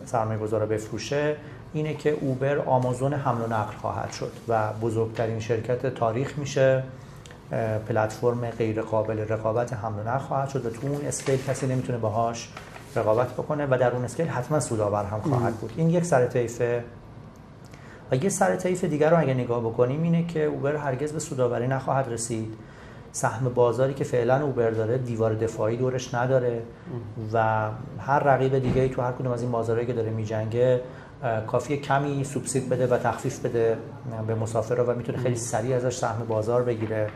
سرمایه 0.05 0.39
گذارا 0.39 0.65
بفروشه 0.65 1.35
اینه 1.73 1.93
که 1.93 2.17
اوبر 2.21 2.57
آمازون 2.57 3.13
حمل 3.13 3.41
و 3.41 3.47
نقل 3.47 3.73
خواهد 3.81 4.11
شد 4.11 4.31
و 4.47 4.73
بزرگترین 4.81 5.39
شرکت 5.39 5.95
تاریخ 5.95 6.37
میشه. 6.37 6.83
پلتفرم 7.89 8.49
غیر 8.49 8.81
قابل 8.81 9.19
رقابت 9.19 9.73
حمل 9.73 9.99
و 9.99 10.09
نقل 10.09 10.17
خواهد 10.17 10.49
شد 10.49 10.65
و 10.65 10.69
تو 10.69 10.87
اون 10.87 11.05
scale 11.05 11.45
کسی 11.47 11.67
نمی‌تونه 11.67 11.97
باهاش 11.97 12.49
رقابت 12.95 13.33
بکنه 13.33 13.65
و 13.65 13.77
در 13.79 13.93
اون 13.93 14.05
اسکیل 14.05 14.27
حتما 14.27 14.59
سودآور 14.59 15.03
هم 15.03 15.21
خواهد 15.21 15.53
بود. 15.53 15.73
این 15.77 15.89
یک 15.89 16.05
سر 16.05 16.27
طیفه. 16.27 16.83
و 18.11 18.15
یه 18.15 18.29
سر 18.29 18.55
طیف 18.55 18.83
دیگر 18.83 19.09
رو 19.09 19.19
اگه 19.19 19.33
نگاه 19.33 19.61
بکنیم 19.61 20.03
اینه 20.03 20.25
که 20.25 20.43
اوبر 20.43 20.75
هرگز 20.75 21.13
به 21.13 21.19
سودآوری 21.19 21.67
نخواهد 21.67 22.11
رسید. 22.11 22.53
سهم 23.11 23.49
بازاری 23.49 23.93
که 23.93 24.03
فعلا 24.03 24.41
اوبر 24.41 24.69
داره 24.69 24.97
دیوار 24.97 25.33
دفاعی 25.33 25.77
دورش 25.77 26.13
نداره 26.13 26.61
و 27.33 27.69
هر 27.99 28.19
رقیب 28.19 28.59
دیگه 28.59 28.89
تو 28.89 29.01
هر 29.01 29.11
کدوم 29.11 29.31
از 29.31 29.41
این 29.41 29.51
بازارهایی 29.51 29.87
که 29.87 29.93
داره 29.93 30.09
میجنگه 30.09 30.81
کافی 31.47 31.77
کمی 31.77 32.23
سوبسید 32.23 32.69
بده 32.69 32.87
و 32.87 32.97
تخفیف 32.97 33.45
بده 33.45 33.77
به 34.27 34.35
مسافر 34.35 34.73
و 34.73 34.95
می‌تونه 34.95 35.17
خیلی 35.17 35.35
سریع 35.35 35.75
ازش 35.75 35.97
سهم 35.97 36.25
بازار 36.27 36.63
بگیره. 36.63 37.09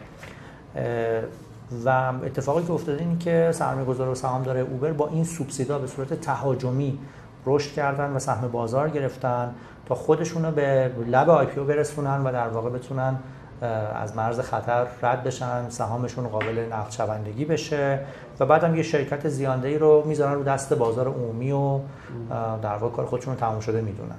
و 1.85 2.13
اتفاقی 2.25 2.63
که 2.63 2.71
افتاده 2.71 2.99
این 2.99 3.19
که 3.19 3.49
سرمایه 3.53 3.85
گذار 3.85 4.09
و 4.09 4.15
سهام 4.15 4.43
داره 4.43 4.59
اوبر 4.59 4.91
با 4.91 5.07
این 5.07 5.23
سوبسیدا 5.23 5.79
به 5.79 5.87
صورت 5.87 6.13
تهاجمی 6.13 6.99
رشد 7.45 7.71
کردن 7.71 8.13
و 8.13 8.19
سهم 8.19 8.47
بازار 8.47 8.89
گرفتن 8.89 9.55
تا 9.85 9.95
خودشون 9.95 10.45
رو 10.45 10.51
به 10.51 10.91
لب 11.07 11.29
آی 11.29 11.45
پی 11.45 11.61
برسونن 11.61 12.23
و 12.23 12.31
در 12.31 12.47
واقع 12.47 12.69
بتونن 12.69 13.19
از 13.95 14.15
مرز 14.15 14.39
خطر 14.39 14.87
رد 15.03 15.23
بشن 15.23 15.69
سهامشون 15.69 16.27
قابل 16.27 16.65
نقد 16.71 16.91
شوندگی 16.91 17.45
بشه 17.45 17.99
و 18.39 18.45
بعدم 18.45 18.75
یه 18.75 18.83
شرکت 18.83 19.29
زیاندهی 19.29 19.77
رو 19.77 20.03
می‌ذارن 20.05 20.33
رو 20.33 20.43
دست 20.43 20.73
بازار 20.73 21.07
عمومی 21.07 21.51
و 21.51 21.79
در 22.63 22.75
واقع 22.75 22.95
کار 22.95 23.05
خودشون 23.05 23.33
رو 23.33 23.39
تموم 23.39 23.59
شده 23.59 23.81
می‌دونن. 23.81 24.15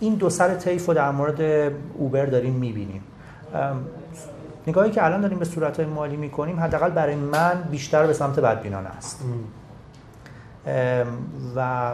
این 0.00 0.14
دو 0.14 0.30
سر 0.30 0.54
طیف 0.54 0.86
رو 0.86 0.94
در 0.94 1.10
مورد 1.10 1.72
اوبر 1.94 2.26
داریم 2.26 2.52
می‌بینیم. 2.52 3.02
نگاهی 4.66 4.90
که 4.90 5.04
الان 5.04 5.20
داریم 5.20 5.38
به 5.38 5.44
صورت 5.44 5.80
مالی 5.80 6.16
می‌کنیم 6.16 6.60
حداقل 6.60 6.90
برای 6.90 7.14
من 7.14 7.62
بیشتر 7.70 8.06
به 8.06 8.12
سمت 8.12 8.40
بدبینانه 8.40 8.88
است. 8.88 9.24
و 11.56 11.92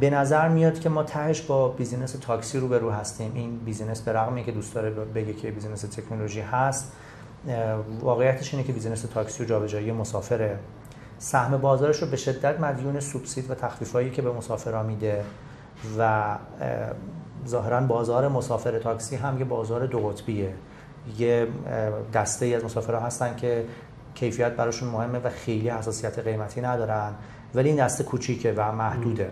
به 0.00 0.10
نظر 0.10 0.48
میاد 0.48 0.78
که 0.80 0.88
ما 0.88 1.02
تهش 1.02 1.40
با 1.40 1.68
business 1.68 2.12
تاکسی 2.12 2.58
رو 2.58 2.68
به 2.68 2.78
رو 2.78 2.90
هستیم. 2.90 3.32
این 3.34 3.58
business 3.58 4.00
به 4.00 4.12
رغمی 4.12 4.44
که 4.44 4.52
دوست 4.52 4.74
داره 4.74 4.90
بگه 4.90 5.32
که 5.32 5.50
business 5.50 5.80
تکنولوژی 5.80 6.40
هست 6.40 6.92
واقعیتش 8.00 8.54
اینه 8.54 8.66
که 8.66 8.72
business 8.72 9.02
تاکسی 9.02 9.42
و 9.42 9.46
جابجایی 9.46 9.92
مسافره. 9.92 10.58
سهم 11.24 11.56
بازارش 11.56 12.02
رو 12.02 12.08
به 12.08 12.16
شدت 12.16 12.60
مدیون 12.60 13.00
سوبسید 13.00 13.50
و 13.50 13.54
تخفیفایی 13.54 14.10
که 14.10 14.22
به 14.22 14.32
مسافرها 14.32 14.82
میده 14.82 15.24
و 15.98 16.24
ظاهرا 17.48 17.80
بازار 17.80 18.28
مسافر 18.28 18.78
تاکسی 18.78 19.16
هم 19.16 19.38
یه 19.38 19.44
بازار 19.44 19.86
دو 19.86 19.98
قطبیه. 19.98 20.54
یه 21.18 21.46
دسته 22.14 22.46
ای 22.46 22.54
از 22.54 22.64
مسافرها 22.64 23.00
هستن 23.00 23.36
که 23.36 23.64
کیفیت 24.14 24.52
براشون 24.52 24.88
مهمه 24.88 25.18
و 25.18 25.28
خیلی 25.30 25.68
حساسیت 25.68 26.18
قیمتی 26.18 26.60
ندارن 26.60 27.12
ولی 27.54 27.68
این 27.68 27.84
دسته 27.84 28.04
کوچیکه 28.04 28.54
و 28.56 28.72
محدوده. 28.72 29.30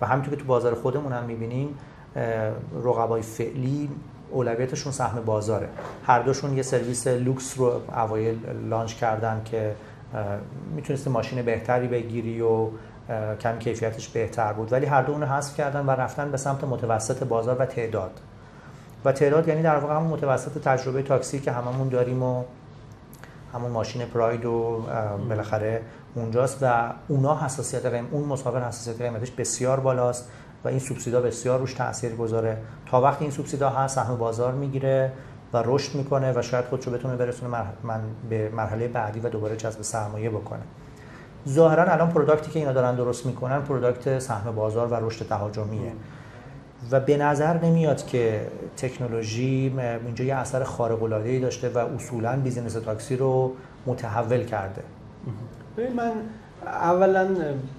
و 0.00 0.06
همینطور 0.06 0.34
که 0.34 0.40
تو 0.40 0.46
بازار 0.46 0.74
خودمون 0.74 1.12
هم 1.12 1.24
می‌بینیم 1.24 1.68
رقبای 2.84 3.22
فعلی 3.22 3.90
اولویتشون 4.30 4.92
سهم 4.92 5.20
بازاره. 5.20 5.68
هر 6.06 6.22
دوشون 6.22 6.56
یه 6.56 6.62
سرویس 6.62 7.06
لوکس 7.06 7.58
رو 7.58 7.80
اوایل 7.96 8.38
launch 8.70 8.94
کردن 8.94 9.42
که 9.44 9.74
می‌تونستی 10.74 11.10
ماشین 11.10 11.42
بهتری 11.42 11.88
بگیری 11.88 12.40
و 12.40 12.68
کم 13.40 13.58
کیفیتش 13.58 14.08
بهتر 14.08 14.52
بود. 14.52 14.72
ولی 14.72 14.86
هر 14.86 15.02
دو 15.02 15.12
اونو 15.12 15.26
حذف 15.26 15.56
کردن 15.56 15.86
و 15.86 15.90
رفتن 15.90 16.30
به 16.30 16.36
سمت 16.36 16.64
متوسط 16.64 17.24
بازار 17.24 17.62
و 17.62 17.66
تعداد. 17.66 18.20
و 19.04 19.12
تعداد 19.12 19.48
یعنی 19.48 19.62
در 19.62 19.76
واقع 19.76 19.94
همون 19.94 20.10
متوسط 20.10 20.62
تجربه 20.62 21.02
تاکسی 21.02 21.40
که 21.40 21.52
هممون 21.52 21.88
داریم 21.88 22.22
و 22.22 22.44
همون 23.54 23.70
ماشین 23.70 24.06
پراید 24.06 24.46
و 24.46 24.84
بالاخره 25.28 25.82
اونجاست 26.14 26.58
و 26.62 26.92
اونا 27.08 27.44
حساسیت 27.44 27.86
قیم 27.86 28.08
اون 28.10 28.24
مسافر 28.24 28.60
حساسیت 28.60 29.02
قیمتش 29.02 29.30
بسیار 29.30 29.80
بالاست 29.80 30.30
و 30.64 30.68
این 30.68 30.78
سوبسیدا 30.78 31.20
بسیار 31.20 31.58
روش 31.58 31.74
تاثیر 31.74 32.14
گذاره. 32.16 32.58
تا 32.86 33.00
وقتی 33.00 33.24
این 33.24 33.30
سوبسیدا 33.30 33.70
هست 33.70 33.94
سهم 33.94 34.16
بازار 34.16 34.52
می‌گیره. 34.52 35.12
و 35.54 35.62
رشد 35.66 35.94
می‌کنه 35.94 36.32
و 36.32 36.42
شاید 36.42 36.64
خودشو 36.64 36.90
بتونه 36.90 37.16
برسونه 37.16 37.64
من 37.82 38.00
به 38.30 38.50
مرحله 38.56 38.88
بعدی 38.88 39.20
و 39.20 39.28
دوباره 39.28 39.56
جذب 39.56 39.82
سرمایه 39.82 40.30
بکنه. 40.30 40.62
ظاهرا 41.48 41.92
الان 41.92 42.08
product 42.08 42.45
ی 42.45 42.50
که 42.50 42.58
اینا 42.58 42.72
دارن 42.72 42.94
درست 42.94 43.26
می‌کنن 43.26 43.60
product 43.60 44.18
سهم 44.18 44.54
بازار 44.54 44.86
و 44.86 44.94
رشد 44.94 45.28
تهاجمیه. 45.28 45.92
و 46.90 47.00
به 47.00 47.16
نظر 47.16 47.60
نمیاد 47.60 48.06
که 48.06 48.46
تکنولوژی 48.76 49.74
اینجا 50.06 50.24
یه 50.24 50.34
اثر 50.34 50.64
خارق 50.64 51.02
العاده 51.02 51.28
ای 51.28 51.40
داشته 51.40 51.68
و 51.68 51.78
اصولا 51.78 52.36
business 52.36 52.72
تاکسی 52.72 53.16
رو 53.16 53.52
متحول 53.86 54.44
کرده. 54.44 54.82
من 55.96 56.12
اولا 56.66 57.28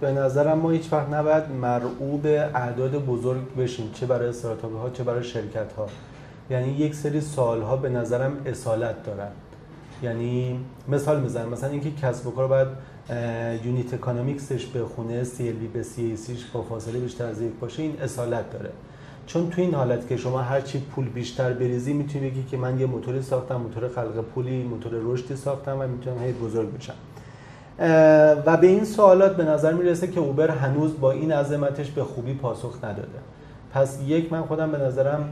به 0.01 0.11
نظرم 0.11 0.57
ما 0.57 0.69
هیچ 0.69 0.93
وقت 0.93 1.09
نباید 1.09 1.51
مرعوب 1.61 2.25
اعداد 2.25 3.05
بزرگ 3.05 3.55
بشیم 3.57 3.91
چه 3.93 4.05
برای 4.05 4.29
استارتاپ 4.29 4.77
ها 4.77 4.89
چه 4.89 5.03
برای 5.03 5.23
شرکت 5.23 5.73
ها 5.77 5.87
یعنی 6.49 6.69
یک 6.69 6.95
سری 6.95 7.21
سوال 7.21 7.61
ها 7.61 7.77
به 7.77 7.89
نظرم 7.89 8.37
اصالت 8.45 9.03
دارن. 9.03 9.31
یعنی 10.03 10.59
مثال 10.87 11.21
می‌زنم 11.21 11.49
مثلا 11.49 11.69
اینکه 11.69 11.91
کسب 11.91 12.27
و 12.27 12.31
کار 12.31 12.47
باید 12.47 12.67
unit 13.65 13.93
economics 13.93 14.52
ش 14.52 14.65
بخونه 14.65 15.23
سی 15.23 15.47
ال 15.47 15.55
به 15.73 15.83
سی 15.83 16.17
سیش 16.17 16.45
با 16.53 16.61
فاصله 16.61 16.99
بیشتر 16.99 17.25
از 17.25 17.41
یک 17.41 17.53
باشه 17.61 17.83
این 17.83 18.01
اصالت 18.01 18.51
داره. 18.51 18.69
چون 19.27 19.49
تو 19.49 19.61
این 19.61 19.73
حالت 19.73 20.07
که 20.07 20.17
شما 20.17 20.41
هر 20.41 20.61
چی 20.61 20.79
پول 20.79 21.09
بیشتر 21.09 21.53
بریزی 21.53 21.93
می‌تونی 21.93 22.29
بگی 22.29 22.43
که 22.43 22.57
من 22.57 22.79
یه 22.79 22.85
موتوری 22.85 23.21
ساختم 23.21 23.55
موتور 23.55 23.87
خلق 23.87 24.21
پولی 24.21 24.63
موتور 24.63 24.91
رشدی 25.03 25.35
ساختم 25.35 25.79
و 25.79 25.87
می‌تونم 25.87 26.23
هی 26.23 26.31
بزرگ 26.31 26.77
بشم. 26.77 26.93
و 28.45 28.57
به 28.57 28.67
این 28.67 28.85
سوالات 28.85 29.35
به 29.35 29.43
نظر 29.43 29.73
می‌رسه 29.73 30.07
که 30.07 30.19
اوبر 30.19 30.49
هنوز 30.49 30.99
با 30.99 31.11
این 31.11 31.31
عظمتش 31.31 31.91
به 31.91 32.03
خوبی 32.03 32.33
پاسخ 32.33 32.77
نداده. 32.83 33.19
پس 33.73 33.99
یک 34.07 34.33
من 34.33 34.41
خودم 34.41 34.71
به 34.71 34.77
نظرم 34.77 35.29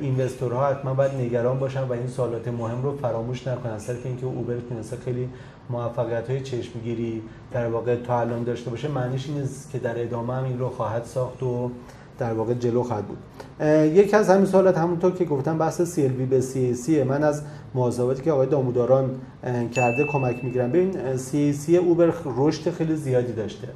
اینوستورها 0.00 0.66
حتما 0.66 0.94
باید 0.94 1.14
نگران 1.14 1.58
باشن 1.58 1.82
و 1.82 1.92
این 1.92 2.06
سوالات 2.06 2.48
مهم 2.48 2.82
رو 2.82 2.96
فراموش 2.96 3.46
نکنن. 3.46 3.78
صرف 3.78 4.06
اینکه 4.06 4.26
اوبر 4.26 4.56
تونسته 4.68 4.96
خیلی 4.96 5.28
موفقیت 5.70 6.30
های 6.30 6.40
چشمگیری 6.40 7.22
در 7.52 7.66
واقع 7.68 7.96
تا 7.96 8.20
الان 8.20 8.44
داشته 8.44 8.70
باشه 8.70 8.88
معنیش 8.88 9.28
این 9.28 9.48
که 9.72 9.78
در 9.78 10.02
ادامه 10.02 10.34
هم 10.34 10.44
این 10.44 10.58
رو 10.58 10.68
خواهد 10.68 11.04
ساخت 11.04 11.42
و 11.42 11.70
در 12.18 12.32
واقع 12.32 12.54
جلو 12.54 12.82
خواهد 12.82 13.04
بود. 13.04 13.18
یکی 13.94 14.16
از 14.16 14.30
همین 14.30 14.46
سوالات 14.46 14.78
همونطور 14.78 15.12
که 15.12 15.24
گفتم 15.24 15.58
بحث 15.58 15.80
CLV 15.80 16.30
به 16.30 16.40
CAC 16.40 16.88
من 16.88 17.24
از 17.24 17.42
محاسباتی 17.74 18.22
که 18.22 18.32
آقای 18.32 18.46
داموداران 18.46 19.10
کرده 19.72 20.04
کمک 20.12 20.44
می‌گیرم. 20.44 20.72
ببین 20.72 20.92
CAC 21.16 21.74
اوبر 21.74 22.12
رشد 22.36 22.70
خیلی 22.70 22.96
زیادی 22.96 23.32
داشته. 23.32 23.68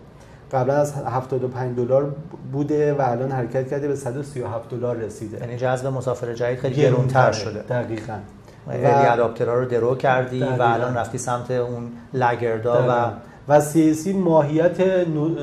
قبلا 0.54 0.74
از 0.74 0.94
75 0.94 1.76
دلار 1.76 2.14
بوده 2.52 2.94
و 2.94 3.00
الان 3.00 3.30
حرکت 3.30 3.70
کرده 3.70 3.88
به 3.88 3.96
137 3.96 4.70
دلار 4.70 4.96
رسیده. 4.96 5.38
یعنی 5.40 5.56
جذب 5.56 5.86
مسافر 5.86 6.32
جدید 6.32 6.58
خیلی 6.58 6.74
گرونتر 6.74 7.32
شده. 7.32 7.62
دقیقاً. 7.62 8.18
و 8.66 8.70
اداپترها 9.12 9.54
رو 9.54 9.64
درو 9.64 9.94
کردی 9.94 10.42
و 10.42 10.62
الان 10.62 10.96
رفتی 10.96 11.18
سمت 11.18 11.50
اون 11.50 11.92
لگردا 12.14 12.84
و 12.88 13.12
و 13.48 13.60
سیاسی 13.60 14.12
ماهیت 14.12 14.78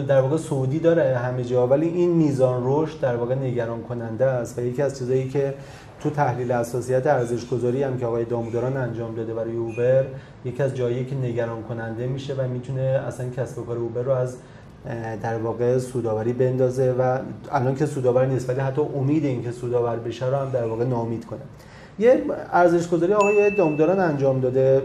در 0.07 0.21
واقع 0.21 0.37
سعودی 0.37 0.79
داره 0.79 1.17
همه 1.17 1.43
جا 1.43 1.67
ولی 1.67 1.87
این 1.87 2.09
میزان 2.09 2.61
رشد 2.65 2.99
در 2.99 3.15
واقع 3.15 3.35
نگران 3.35 3.81
کننده 3.81 4.25
است. 4.25 4.59
و 4.59 4.61
یکی 4.61 4.81
از 4.81 4.99
چیزایی 4.99 5.29
که 5.29 5.53
تو 6.03 6.09
تحلیل 6.09 6.51
اساسیت 6.51 7.07
ارزش 7.07 7.47
گذاری 7.47 7.83
هم 7.83 7.97
که 7.97 8.05
آقای 8.05 8.25
داموداران 8.25 8.77
انجام 8.77 9.15
داده 9.15 9.33
برای 9.33 9.55
اوبر 9.55 10.05
یکی 10.45 10.63
از 10.63 10.75
جایی 10.75 11.05
که 11.05 11.15
نگران 11.15 11.63
کننده 11.63 12.07
میشه 12.07 12.33
و 12.33 12.47
می‌تونه 12.47 12.81
اصلا 12.81 13.29
کسب 13.29 13.59
و 13.59 13.65
کار 13.65 13.77
اوبر 13.77 14.01
رو 14.01 14.11
از 14.11 14.37
در 15.23 15.37
واقع 15.37 15.77
سودآوری 15.77 16.33
بندازه 16.33 16.91
و 16.91 17.19
الان 17.51 17.75
که 17.75 17.85
سودآور 17.85 18.25
نیست 18.25 18.49
ولی 18.49 18.59
حتی 18.59 18.81
امید 18.81 19.25
این 19.25 19.43
که 19.43 19.51
سودآور 19.51 19.95
بشه 19.95 20.25
رو 20.29 20.35
هم 20.35 20.49
در 20.49 20.65
واقع 20.65 20.85
ناامید 20.85 21.25
کنه. 21.25 21.39
یه 21.99 22.21
ارزش 22.51 22.89
گذاری 22.89 23.13
آقای 23.13 23.55
داموداران 23.55 23.99
انجام 23.99 24.39
داده 24.39 24.81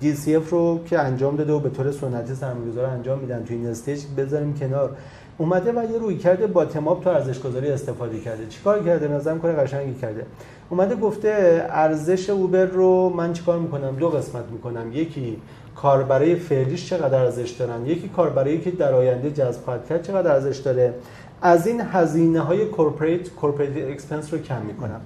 DCF 0.00 0.50
رو 0.50 0.80
که 0.86 0.98
انجام 0.98 1.36
داده 1.36 1.52
و 1.52 1.58
به 1.58 1.70
طور 1.70 1.92
سنتی 1.92 2.34
سرمایه‌گذار 2.34 2.84
انجام 2.84 3.18
میدن 3.18 3.44
تو 3.44 3.54
این 3.54 3.66
stage 3.66 4.00
بذاریم 4.16 4.54
کنار. 4.54 4.96
اومده 5.38 5.72
و 5.72 5.92
یه 5.92 5.98
رویکرد 5.98 6.64
bottom 6.64 6.94
up 6.94 7.04
تو 7.04 7.10
ارزش 7.10 7.40
گذاری 7.40 7.68
استفاده 7.68 8.18
کرده. 8.18 8.46
چیکار 8.46 8.84
کرده؟ 8.84 9.08
نظرم 9.08 9.40
کار 9.40 9.52
قشنگی 9.52 9.94
کرده. 9.94 10.26
اومده 10.70 10.94
گفته 10.94 11.64
ارزش 11.70 12.30
اوبر 12.30 12.64
رو 12.64 13.08
من 13.08 13.32
چیکار 13.32 13.58
می‌کنم؟ 13.58 13.96
دو 13.96 14.08
قسمت 14.08 14.44
می‌کنم. 14.52 14.92
یکی 14.92 15.36
کاربرای 15.82 16.36
فعلیش 16.36 16.90
چقدر 16.90 17.18
ارزش 17.18 17.50
دارن؟ 17.50 17.86
یکی 17.86 18.08
کاربرایی 18.08 18.60
که 18.60 18.70
در 18.70 18.92
آینده 18.92 19.30
جذب 19.30 19.64
خواهد 19.64 19.86
کرد 19.86 20.02
چقدر 20.02 20.32
ارزش 20.32 20.56
داره؟ 20.56 20.94
از 21.42 21.66
این 21.66 21.80
هزینه 21.80 22.40
های 22.40 22.64
corporate 22.64 23.30
corporate 23.30 23.90
expense 23.90 24.34
رو 24.34 24.40
کم 24.40 24.62
می‌کنم. 24.62 25.00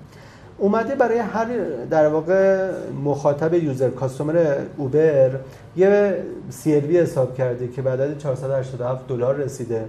اومده 0.59 0.95
برای 0.95 1.19
هر 1.19 1.47
در 1.91 2.09
واقع 2.09 2.71
مخاطب 3.05 3.55
user 3.55 3.91
customer 3.91 4.55
اوبر 4.77 5.31
یه 5.77 6.17
CLV 6.65 6.67
حساب 6.95 7.35
کرده 7.35 7.69
که 7.69 7.83
به 7.83 7.91
عدد 7.91 8.19
487 8.19 9.09
دلار 9.09 9.35
رسیده 9.35 9.85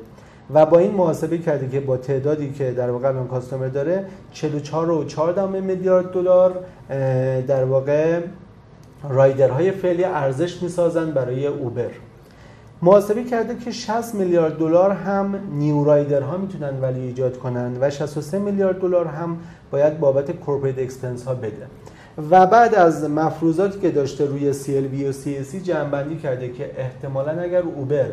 و 0.54 0.66
با 0.66 0.80
این 0.80 0.92
محاسبه 0.92 1.38
کرده 1.38 1.68
که 1.68 1.80
با 1.80 1.98
تعدادی 1.98 2.52
که 2.52 2.72
در 2.72 2.90
واقع 2.90 3.08
الان 3.08 3.28
customer 3.28 3.68
داره 3.68 4.06
44 4.32 4.92
و 4.92 5.06
4 5.06 5.48
میلیارد 5.48 6.12
دلار 6.12 6.54
در 7.48 7.64
واقع 7.64 8.20
rider 9.10 9.54
های 9.54 9.72
فعلی 9.72 10.04
ارزش 10.04 10.64
می‌سازن 10.64 11.12
برای 11.12 11.47
اوبر. 11.47 11.89
محاسبه 12.82 13.24
کرده 13.24 13.56
که 13.56 13.72
60 13.72 14.16
میلیارد 14.16 14.58
دلار 14.58 14.91
هم 14.91 15.39
new 15.51 15.84
rider 15.84 16.29
ها 16.29 16.38
می‌تونن 16.38 16.82
value 16.82 16.99
ایجاد 16.99 17.38
کنن 17.38 17.78
و 17.82 17.89
63 17.89 18.39
میلیارد 18.39 18.82
دلار 18.82 19.06
هم 19.06 19.38
باید 19.72 19.99
بابت 19.99 20.32
corporate 20.32 20.80
expense 20.80 21.24
ها 21.24 21.34
بده. 21.34 21.68
و 22.30 22.45
بعد 22.45 22.76
از 22.76 23.10
مفروضاتی 23.10 23.80
که 23.80 23.91
داشته 23.91 24.26
روی 24.26 24.54
CLV 24.54 25.04
و 25.08 25.12
CAC 25.12 25.56
جمع‌بندی 25.64 26.16
کرده 26.16 26.49
که 26.49 26.72
احتمالا 26.78 27.41
اگر 27.41 27.62
اوبر 27.62 28.06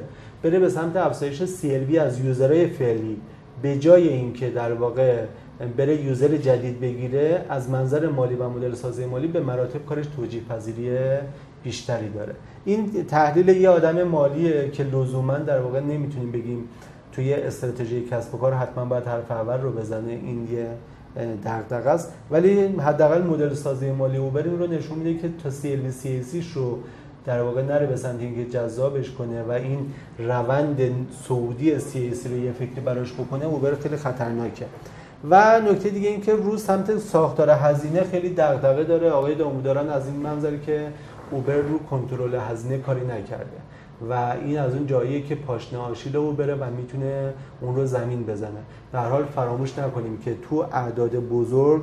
بره 0.42 0.58
به 0.58 0.68
سمت 0.68 0.96
افزایش 0.96 1.42
CLV 1.42 1.96
از 1.96 2.20
user 2.20 2.51
های 2.51 2.66
فعلی 2.66 3.20
به 3.62 3.78
جای 3.78 4.08
اینکه 4.08 4.50
در 4.50 4.72
واقع 4.72 5.24
بره 5.76 6.04
یوزر 6.04 6.36
جدید 6.36 6.80
بگیره 6.80 7.44
از 7.48 7.70
منظر 7.70 8.08
مالی 8.08 8.34
و 8.34 8.48
مدل 8.48 8.74
سازی 8.74 9.04
مالی 9.04 9.26
به 9.26 9.40
مراتب 9.40 9.86
کارش 9.86 10.06
توجیه 10.06 10.42
پذیری 10.48 10.98
بیشتری 11.62 12.08
داره. 12.08 12.34
این 12.64 13.04
تحلیل 13.04 13.48
یه 13.48 13.68
آدم 13.68 14.02
مالیه 14.02 14.70
که 14.70 14.82
لزوما 14.84 15.38
در 15.38 15.60
واقع 15.60 15.80
نمی‌تونیم 15.80 16.32
بگیم 16.32 16.68
توی 17.12 17.34
استراتژی 17.34 18.00
کسب 18.10 18.34
و 18.34 18.38
کار 18.38 18.52
حتما 18.54 18.84
باید 18.84 19.04
حرف 19.04 19.30
اول 19.30 19.60
رو 19.60 19.72
بزنه 19.72 20.12
این 20.12 20.48
یه 20.52 20.66
دغدغه 21.44 21.90
است. 21.90 22.12
ولی 22.30 22.66
حداقل 22.66 23.22
مدل 23.22 23.54
سازی 23.54 23.90
مالی 23.90 24.16
اوبر 24.16 24.42
این 24.42 24.58
رو 24.58 24.66
نشون 24.66 24.98
میده 24.98 25.20
که 25.20 25.28
تا 25.42 25.50
سی 25.50 25.72
ال 25.72 25.90
سی 25.90 26.44
رو 26.54 26.78
در 27.26 27.42
واقع 27.42 27.62
نره 27.62 27.86
به 27.86 27.96
سمت 27.96 28.20
اینکه 28.20 28.44
جذابش 28.44 29.10
کنه 29.10 29.42
و 29.42 29.50
این 29.50 29.92
روند 30.18 31.06
سعودی 31.28 31.78
سی 31.78 32.12
رو 32.30 32.36
یه 32.36 32.52
فکری 32.52 32.80
براش 32.84 33.12
بکنه 33.12 33.44
اوبر 33.44 33.74
خیلی 33.74 33.96
خطرناکه. 33.96 34.66
و 35.30 35.60
نکته 35.60 35.88
دیگه 35.88 36.08
این 36.08 36.20
که 36.20 36.34
رو 36.34 36.56
سمت 36.56 36.98
ساختار 36.98 37.50
هزینه 37.50 38.02
خیلی 38.02 38.34
دغدغه 38.34 38.84
داره. 38.84 39.10
آقای 39.10 39.34
داموداران 39.34 39.90
از 39.90 40.06
این 40.06 40.16
منظری 40.16 40.60
که 40.60 40.86
اوبر 41.30 41.54
رو 41.54 41.78
کنترل 41.78 42.34
هزینه 42.34 42.78
کاری 42.78 43.06
نکرده 43.06 43.60
و 44.10 44.14
این 44.44 44.58
از 44.58 44.74
اون 44.74 44.86
جاییه 44.86 45.22
که 45.22 45.34
پاشنه 45.34 45.78
آشیل 45.78 46.16
او 46.16 46.32
بره 46.32 46.54
و 46.54 46.64
می‌تونه 46.76 47.32
اون 47.60 47.76
رو 47.76 47.86
زمین 47.86 48.22
بزنه. 48.22 48.60
در 48.92 49.08
حال 49.08 49.24
فراموش 49.24 49.78
نکنیم 49.78 50.18
که 50.18 50.36
تو 50.48 50.66
اعداد 50.72 51.10
بزرگ 51.10 51.82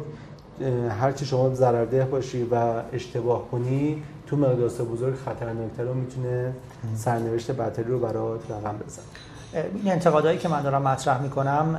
هرچی 1.02 1.26
شما 1.26 1.54
ضررده 1.54 2.06
باشی 2.06 2.48
و 2.52 2.56
اشتباه 2.94 3.48
کنی 3.52 4.04
تو 4.28 4.38
مقداس 4.38 4.82
بزرگ 4.82 5.16
خطرناکتر 5.16 5.84
رو 5.84 5.94
می‌تونه 5.94 6.54
سرنوشت 6.96 7.52
بدتری 7.52 7.86
رو 7.86 8.00
برات 8.00 8.52
رقم 8.52 8.76
بزنه. 8.86 9.06
این 9.54 9.91
انتقادهایی 9.91 10.38
که 10.38 10.50
من 10.50 10.62
دارم 10.62 10.82
مطرح 10.82 11.22
می‌کنم 11.22 11.78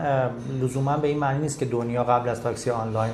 لزوما 0.62 0.96
به 0.96 1.08
این 1.08 1.18
معنی 1.18 1.38
نیست 1.38 1.58
که 1.58 1.64
دنیا 1.64 2.04
قبل 2.04 2.28
از 2.28 2.42
تاکسی 2.42 2.70
آنلاین 2.70 3.12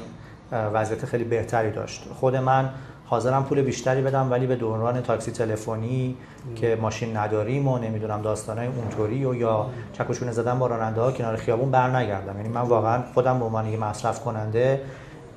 وضعیت 0.53 1.05
خیلی 1.05 1.25
بهتری 1.25 1.71
داشت. 1.71 2.05
خود 2.15 2.37
من 2.37 2.71
حاضرم 3.07 3.45
پول 3.45 3.63
بیشتری 3.63 4.03
بدم 4.03 4.31
ولی 4.31 4.47
به 4.47 4.57
دوران 4.57 5.01
تاکسی 5.01 5.31
تلفنی 5.31 6.17
که 6.57 6.79
ماشین 6.81 7.17
نداریم 7.17 7.69
و 7.69 7.79
نمی‌دونم 7.79 8.23
داستانای 8.23 8.67
اونطوری 8.67 9.25
و 9.25 9.35
یا 9.35 9.67
چکشونه 9.93 10.33
زدن 10.33 10.59
با 10.59 10.67
راننده 10.67 11.01
ها 11.01 11.13
کنار 11.13 11.37
خیابون 11.37 11.71
بر 11.71 11.97
نگردم 11.97 12.37
یعنی 12.37 12.49
من 12.49 12.61
واقعا 12.61 13.03
خودم 13.15 13.39
به 13.39 13.45
عنوان 13.45 13.77
مصرف 13.77 14.21
کننده 14.21 14.81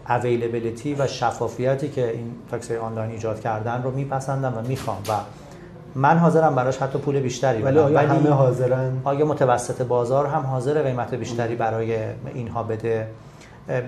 اویلیبیلیتی 0.10 0.96
و 0.96 1.08
شفافیتی 1.08 1.90
که 1.90 2.12
این 2.12 2.36
تاکسی 2.52 2.76
آنلاین 2.76 3.12
ایجاد 3.12 3.40
کردن 3.40 3.84
رو 3.84 3.92
میپسندم 3.92 4.58
و 4.58 4.62
می‌خوام. 4.62 4.98
و 5.10 5.14
من 5.98 6.18
حاضرم 6.18 6.56
براش 6.56 6.78
حتی 6.78 7.00
پول 7.00 7.20
بیشتری 7.20 7.62
ولی 7.62 7.80
آیا 7.80 8.00
همه 8.00 8.30
حاضرن؟ 8.30 9.02
آیا 9.04 9.26
متوسط 9.26 9.82
بازار 9.82 10.26
هم 10.26 10.42
حاضره 10.42 10.84
قیمت 10.84 11.14
بیشتری 11.14 11.56
برای 11.56 11.98
اینها 12.34 12.64
بده؟ 12.64 13.08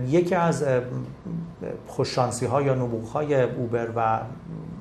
یکی 0.08 0.36
از 0.36 0.66
خوششانسی 1.88 2.46
ها 2.46 2.62
یا 2.62 2.76
نبوغ 2.76 3.08
های 3.08 3.42
اوبر 3.42 3.88
و 3.96 4.20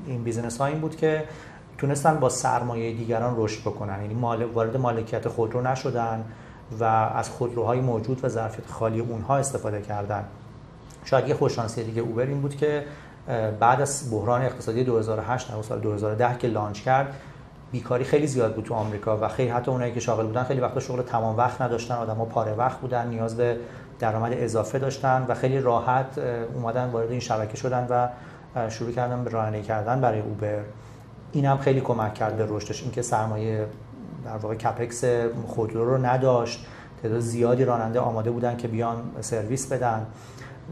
این 0.06 0.22
business 0.22 0.58
ها 0.58 0.66
این 0.66 0.80
بود 0.80 0.96
که 0.96 1.24
تونستن 1.78 2.20
با 2.20 2.28
سرمایه 2.28 2.92
دیگران 2.92 3.34
رشد 3.36 3.60
بکنن. 3.60 4.02
یعنی 4.02 4.14
مال 4.14 4.44
وارد 4.44 4.76
مالکیت 4.76 5.28
خودرو 5.28 5.62
نشدن 5.62 6.24
و 6.80 6.84
از 6.84 7.30
خودروهای 7.30 7.80
موجود 7.80 8.24
و 8.24 8.28
ظرفیت 8.28 8.66
خالی 8.66 9.00
اونها 9.00 9.36
استفاده 9.36 9.82
کردن. 9.82 10.24
شاید 11.04 11.28
یه 11.28 11.34
خوششانسی 11.34 11.84
دیگه 11.84 12.02
اوبر 12.02 12.22
این 12.22 12.40
بود 12.40 12.56
که 12.56 12.84
بعد 13.60 13.80
از 13.80 14.10
بحران 14.12 14.42
اقتصادی 14.42 14.84
2008 14.84 15.48
تا 15.50 15.62
سال 15.62 15.80
2010 15.80 16.38
که 16.38 16.48
لانچ 16.48 16.80
کرد 16.80 17.14
بیکاری 17.72 18.04
خیلی 18.04 18.26
زیاد 18.26 18.54
بود 18.54 18.64
تو 18.64 18.74
آمریکا 18.74 19.18
و 19.20 19.28
خیلی 19.28 19.50
حتی 19.50 19.70
اونایی 19.70 19.92
که 19.92 20.00
شاغل 20.00 20.26
بودن 20.26 20.44
خیلی 20.44 20.60
وقتا 20.60 20.80
شغل 20.80 21.02
تمام 21.02 21.36
وقت 21.36 21.62
نداشتن 21.62 21.94
آدما 21.94 22.24
پاره 22.24 22.52
وقت 22.52 22.78
بودن 22.78 23.08
نیاز 23.08 23.36
به 23.36 23.56
درآمد 23.98 24.32
اضافه 24.34 24.78
داشتن 24.78 25.26
و 25.28 25.34
خیلی 25.34 25.60
راحت 25.60 26.18
اومدن 26.54 26.90
وارد 26.90 27.10
این 27.10 27.20
شبکه 27.20 27.56
شدن 27.56 27.86
و 27.90 28.08
شروع 28.70 28.92
کردن 28.92 29.24
به 29.24 29.30
رانندگی 29.30 29.62
کردن 29.62 30.00
برای 30.00 30.20
اوبر. 30.20 30.60
این 31.32 31.44
هم 31.44 31.58
خیلی 31.58 31.80
کمک 31.80 32.14
کرد 32.14 32.36
به 32.36 32.46
رشدش. 32.48 32.82
اینکه 32.82 33.02
سرمایه 33.02 33.66
در 34.24 34.36
واقع 34.36 34.54
کپکس 34.54 35.04
خودرو 35.46 35.84
رو 35.84 36.06
نداشت 36.06 36.66
تعداد 37.02 37.20
زیادی 37.20 37.64
راننده 37.64 38.00
آماده 38.00 38.30
بودن 38.30 38.56
که 38.56 38.68
بیان 38.68 38.96
سرویس 39.20 39.72
بدن. 39.72 40.06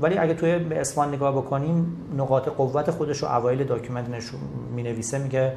ولی 0.01 0.19
اگه 0.19 0.35
توی 0.35 0.59
به 0.59 0.83
نگاه 1.13 1.37
بکنیم 1.37 1.97
نقاط 2.17 2.49
قوت 2.49 2.91
خودش 2.91 3.23
رو 3.23 3.29
اوایل 3.29 3.65
document 3.65 4.09
نشون 4.09 4.41
می 4.75 4.83
نویسه 4.83 5.19
میگه 5.19 5.53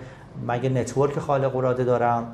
من 0.48 0.70
یه 0.70 0.81
network 0.81 1.20
خارق 1.20 1.56
العاده 1.56 1.84
دارم 1.84 2.34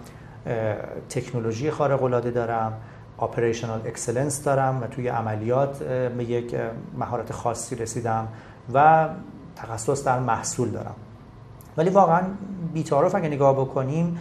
تکنولوژی 1.10 1.72
خارق 1.72 2.04
العاده 2.04 2.32
دارم 2.32 2.74
operational 3.22 3.82
excellence 3.86 4.44
دارم 4.44 4.84
و 4.84 4.88
توی 4.88 5.08
عملیات 5.08 5.84
به 5.84 6.24
یک 6.24 6.56
مهارت 6.98 7.32
خاصی 7.32 7.76
رسیدم 7.76 8.28
و 8.74 9.10
تخصص 9.56 10.06
در 10.06 10.20
محصول 10.20 10.70
دارم. 10.70 10.96
ولی 11.78 11.90
واقعا 11.90 12.22
بی‌تعارف 12.74 13.16
اگه 13.16 13.28
نگاه 13.28 13.56
بکنیم 13.56 14.18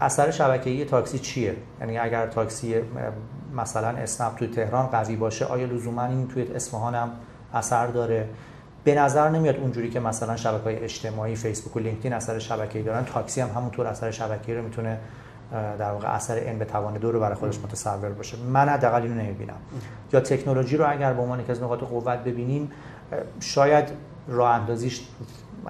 اثر 0.00 0.30
شبکه‌ای 0.30 0.84
تاکسی 0.84 1.18
چیه؟ 1.18 1.56
یعنی 1.80 1.98
اگر 1.98 2.26
تاکسی 2.26 2.74
مثلا 3.56 3.88
اسنپ 3.88 4.36
توی 4.36 4.48
تهران 4.48 4.86
قوی 4.86 5.16
باشه 5.16 5.44
آیا 5.44 5.66
لزوما 5.66 6.04
این 6.04 6.28
توی 6.28 6.42
اصفهان 6.54 6.94
هم 6.94 7.10
اثر 7.54 7.86
داره؟ 7.86 8.28
به 8.84 8.94
نظر 8.94 9.28
نمیاد 9.28 9.56
اونجوری 9.56 9.90
که 9.90 10.00
مثلا 10.00 10.36
شبکه 10.36 10.64
های 10.64 10.76
اجتماعی 10.76 11.36
فیسبوک 11.36 11.76
و 11.76 11.78
لینکدین 11.78 12.12
اثر 12.12 12.38
شبکه‌ای 12.38 12.84
دارن 12.84 13.04
تاکسی 13.04 13.40
هم 13.40 13.48
همونطور 13.48 13.86
اثر 13.86 14.10
شبکه‌ای 14.10 14.58
رو 14.58 14.64
می‌تونه 14.64 14.98
در 15.78 15.92
واقع 15.92 16.14
اثر 16.14 16.54
n 16.54 16.58
به 16.58 16.64
توان 16.64 16.94
دو 16.94 17.12
رو 17.12 17.20
برای 17.20 17.34
خودش 17.34 17.58
متصور 17.58 18.10
باشه. 18.10 18.36
من 18.36 18.68
حداقل 18.68 19.02
اینو 19.02 19.14
نمی‌بینم. 19.14 19.56
یا 20.12 20.20
تکنولوژی 20.20 20.76
رو 20.76 20.90
اگر 20.90 21.12
به 21.12 21.22
عنوان 21.22 21.40
یکی 21.40 21.52
از 21.52 21.62
نقاط 21.62 21.80
قوت 21.80 22.18
ببینیم 22.18 22.70
شاید 23.40 23.84
راه 24.28 24.50
اندازیش 24.50 25.02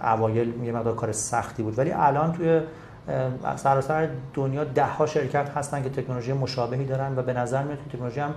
اوایل 0.03 0.65
یه 0.65 0.73
مقدار 0.73 0.95
کار 0.95 1.13
سختی 1.13 1.63
بود 1.63 1.79
ولی 1.79 1.93
الان 1.93 2.33
توی 2.33 2.61
سراسر 3.57 4.09
دنیا 4.35 4.65
ده 4.65 4.85
ها 4.85 5.07
شرکت 5.07 5.49
هستن 5.57 5.83
که 5.83 5.91
تکنولوژی 5.91 6.33
مشابهی 6.33 6.85
دارن 6.85 7.19
و 7.19 7.23
به 7.23 7.33
نظر 7.33 7.63
میاد 7.63 7.79
تکنولوژی 7.89 8.21
هم 8.21 8.35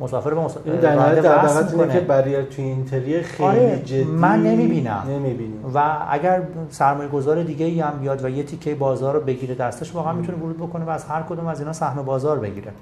مسافر 0.00 0.34
به 0.34 0.40
مسافر 0.40 0.70
این 0.70 0.80
در 0.80 1.14
در 1.14 1.56
اینه 1.72 1.92
که 1.92 2.00
بریر 2.00 2.42
تو 2.42 2.62
اینتری 2.62 3.22
خیلی 3.22 3.48
آره 3.48 3.82
جدی 3.84 4.04
من 4.04 4.42
نمی‌بینم. 4.42 5.02
نمی‌بینیم 5.08 5.64
و 5.74 5.96
اگر 6.10 6.42
سرمایه 6.70 7.08
گذار 7.08 7.42
دیگه 7.42 7.66
ای 7.66 7.80
هم 7.80 7.98
بیاد 7.98 8.24
و 8.24 8.28
یه 8.28 8.42
تیکه 8.42 8.74
بازار 8.74 9.14
رو 9.14 9.20
بگیره 9.20 9.54
دستش 9.54 9.94
واقعا 9.94 10.12
می‌تونه 10.12 10.38
ورود 10.38 10.56
بکنه 10.56 10.84
و 10.84 10.90
از 10.90 11.04
هر 11.04 11.22
کدوم 11.22 11.46
از 11.46 11.60
اینا 11.60 11.72
سهم 11.72 12.02
بازار 12.02 12.38
بگیره. 12.38 12.72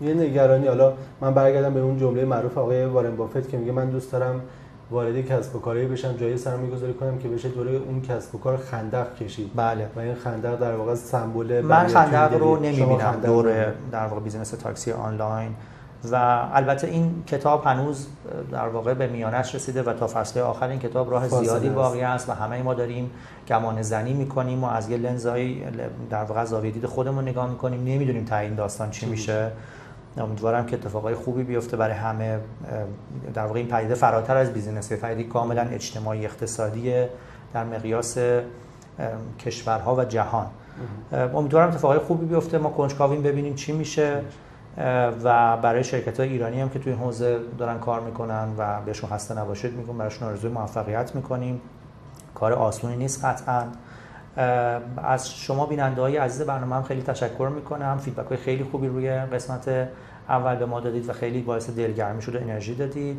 یه 0.00 0.14
نگرانی 0.14 0.66
حالا 0.66 0.92
من 1.20 1.34
برگردم 1.34 1.74
به 1.74 1.80
اون 1.80 1.98
جمله 1.98 2.24
معروف 2.24 2.58
آقای 2.58 2.84
وارن 2.84 3.16
بافت 3.16 3.48
که 3.48 3.56
میگه 3.56 3.72
من 3.72 3.90
دوست 3.90 4.12
دارم 4.12 4.40
وارد 4.90 5.20
کسب 5.20 5.56
و 5.56 5.58
کاری 5.58 5.86
بشم 5.86 6.16
جای 6.16 6.36
سرمایه 6.36 6.70
گذاری 6.70 6.94
کنم 6.94 7.18
که 7.18 7.28
بشه 7.28 7.48
دوره 7.48 7.72
اون 7.72 8.02
کسب 8.02 8.34
و 8.34 8.38
کار 8.38 8.56
خندق 8.56 9.14
کشید. 9.14 9.50
بله. 9.54 9.88
و 9.96 9.98
این 9.98 10.14
خندق 10.14 10.56
در 10.56 10.74
واقع 10.74 10.94
سمبل 10.94 11.60
من 11.60 11.86
خندق 11.86 12.34
رو 12.34 12.56
نمی‌بینم. 12.56 13.20
دور 13.24 13.72
در 13.92 14.06
واقع 14.06 14.20
business 14.20 14.50
تاکسی 14.50 14.92
آنلاین. 14.92 15.54
و 16.12 16.42
البته 16.52 16.86
این 16.86 17.22
کتاب 17.26 17.64
هنوز 17.64 18.06
در 18.52 18.68
واقع 18.68 18.94
به 18.94 19.06
میانش 19.06 19.54
رسیده 19.54 19.82
و 19.82 19.92
تا 19.92 20.06
فصل 20.06 20.40
آخر 20.40 20.68
این 20.68 20.78
کتاب 20.78 21.10
راه 21.10 21.28
زیادی 21.28 21.68
باقی 21.68 22.00
است 22.00 22.28
و 22.28 22.32
همه 22.32 22.62
ما 22.62 22.74
داریم 22.74 23.10
گمان 23.48 23.82
زنی 23.82 24.12
می‌کنیم 24.12 24.64
و 24.64 24.66
از 24.66 24.90
یه 24.90 24.96
لنزهای 24.96 25.62
در 26.10 26.24
واقع 26.24 26.44
زاویه 26.44 26.70
دید 26.70 26.86
خودمون 26.86 27.28
نگاه 27.28 27.50
می‌کنیم. 27.50 27.80
نمی‌دونیم 27.84 28.24
ته 28.24 28.39
این 28.39 28.54
داستان 28.54 28.90
چی 28.90 29.06
میشه. 29.06 29.50
امیدوارم 30.18 30.66
که 30.66 30.76
اتفاقای 30.76 31.14
خوبی 31.14 31.42
بیفته 31.42 31.76
برای 31.76 31.94
همه 31.94 32.38
در 33.34 33.46
واقع 33.46 33.58
این 33.58 33.68
پدیده 33.68 33.94
فراتر 33.94 34.36
از 34.36 34.52
business 34.52 34.92
پدیده 34.92 35.30
کاملا 35.30 35.62
اجتماعی 35.62 36.24
اقتصادی 36.24 36.92
در 37.54 37.64
مقیاس 37.64 38.18
کشورها 39.40 39.96
و 39.96 40.04
جهان. 40.04 40.46
امیدوارم 41.12 41.68
اتفاقای 41.68 41.98
خوبی 41.98 42.26
بیفته. 42.26 42.58
ما 42.58 42.70
کنجکاویم 42.70 43.22
ببینیم 43.22 43.54
چی 43.54 43.72
میشه. 43.72 44.20
و 45.24 45.56
برای 45.56 45.84
شرکت 45.84 46.20
های 46.20 46.28
ایرانی 46.28 46.60
هم 46.60 46.68
که 46.68 46.78
توی 46.78 46.92
این 46.92 47.02
حوزه 47.02 47.38
دارن 47.58 47.78
کار 47.78 48.00
می‌کنن 48.00 48.48
و 48.58 48.80
بهشون 48.86 49.10
خسته 49.10 49.38
نباشید 49.38 49.76
میگم 49.76 49.98
براشون 49.98 50.28
آرزوی 50.28 50.50
موفقیت 50.50 51.14
می‌کنیم. 51.14 51.60
کار 52.34 52.52
آسونی 52.52 52.96
نیست 52.96 53.24
قطعا. 53.24 53.62
از 54.96 55.34
شما 55.34 55.66
بیننده 55.66 56.00
های 56.00 56.16
عزیز 56.16 56.46
برنامه 56.46 56.76
هم 56.76 56.82
خیلی 56.82 57.02
تشکر 57.02 57.50
می‌کنم. 57.54 57.98
فیدبک 57.98 58.28
های 58.28 58.36
خیلی 58.36 58.64
خوبی 58.64 58.88
روی 58.88 59.10
قسمت 59.10 59.88
اول 60.28 60.56
به 60.56 60.66
ما 60.66 60.80
دادید 60.80 61.08
و 61.08 61.12
خیلی 61.12 61.42
باعث 61.42 61.70
دلگرمی 61.70 62.22
شد 62.22 62.34
و 62.34 62.38
انرژی 62.38 62.74
دادید. 62.74 63.18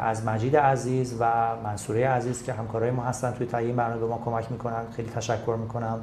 از 0.00 0.26
مجید 0.26 0.56
عزیز 0.56 1.16
و 1.20 1.30
منصوره 1.64 2.08
عزیز 2.08 2.42
که 2.42 2.52
همکارای 2.52 2.90
ما 2.90 3.02
هستن 3.02 3.30
توی 3.30 3.46
تهیه 3.46 3.72
برنامه 3.72 4.00
به 4.00 4.06
ما 4.06 4.22
کمک 4.24 4.52
می‌کنن. 4.52 4.82
خیلی 4.96 5.08
تشکر 5.08 5.56
می‌کنم 5.60 6.00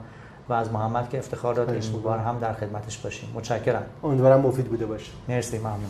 و 0.49 0.53
از 0.53 0.74
محمد 0.74 1.09
که 1.09 1.17
افتخار 1.17 1.53
داد 1.53 1.70
این 1.70 2.01
بار 2.03 2.20
هم 2.20 2.39
در 2.39 2.53
خدمتش 2.53 2.97
باشیم. 2.97 3.30
متشکرم. 3.36 3.84
امیدوارم 4.03 4.41
مفید 4.41 4.65
بوده 4.65 4.86
باشه. 4.86 5.11
مرسی 5.30 5.57
ممنون. 5.57 5.89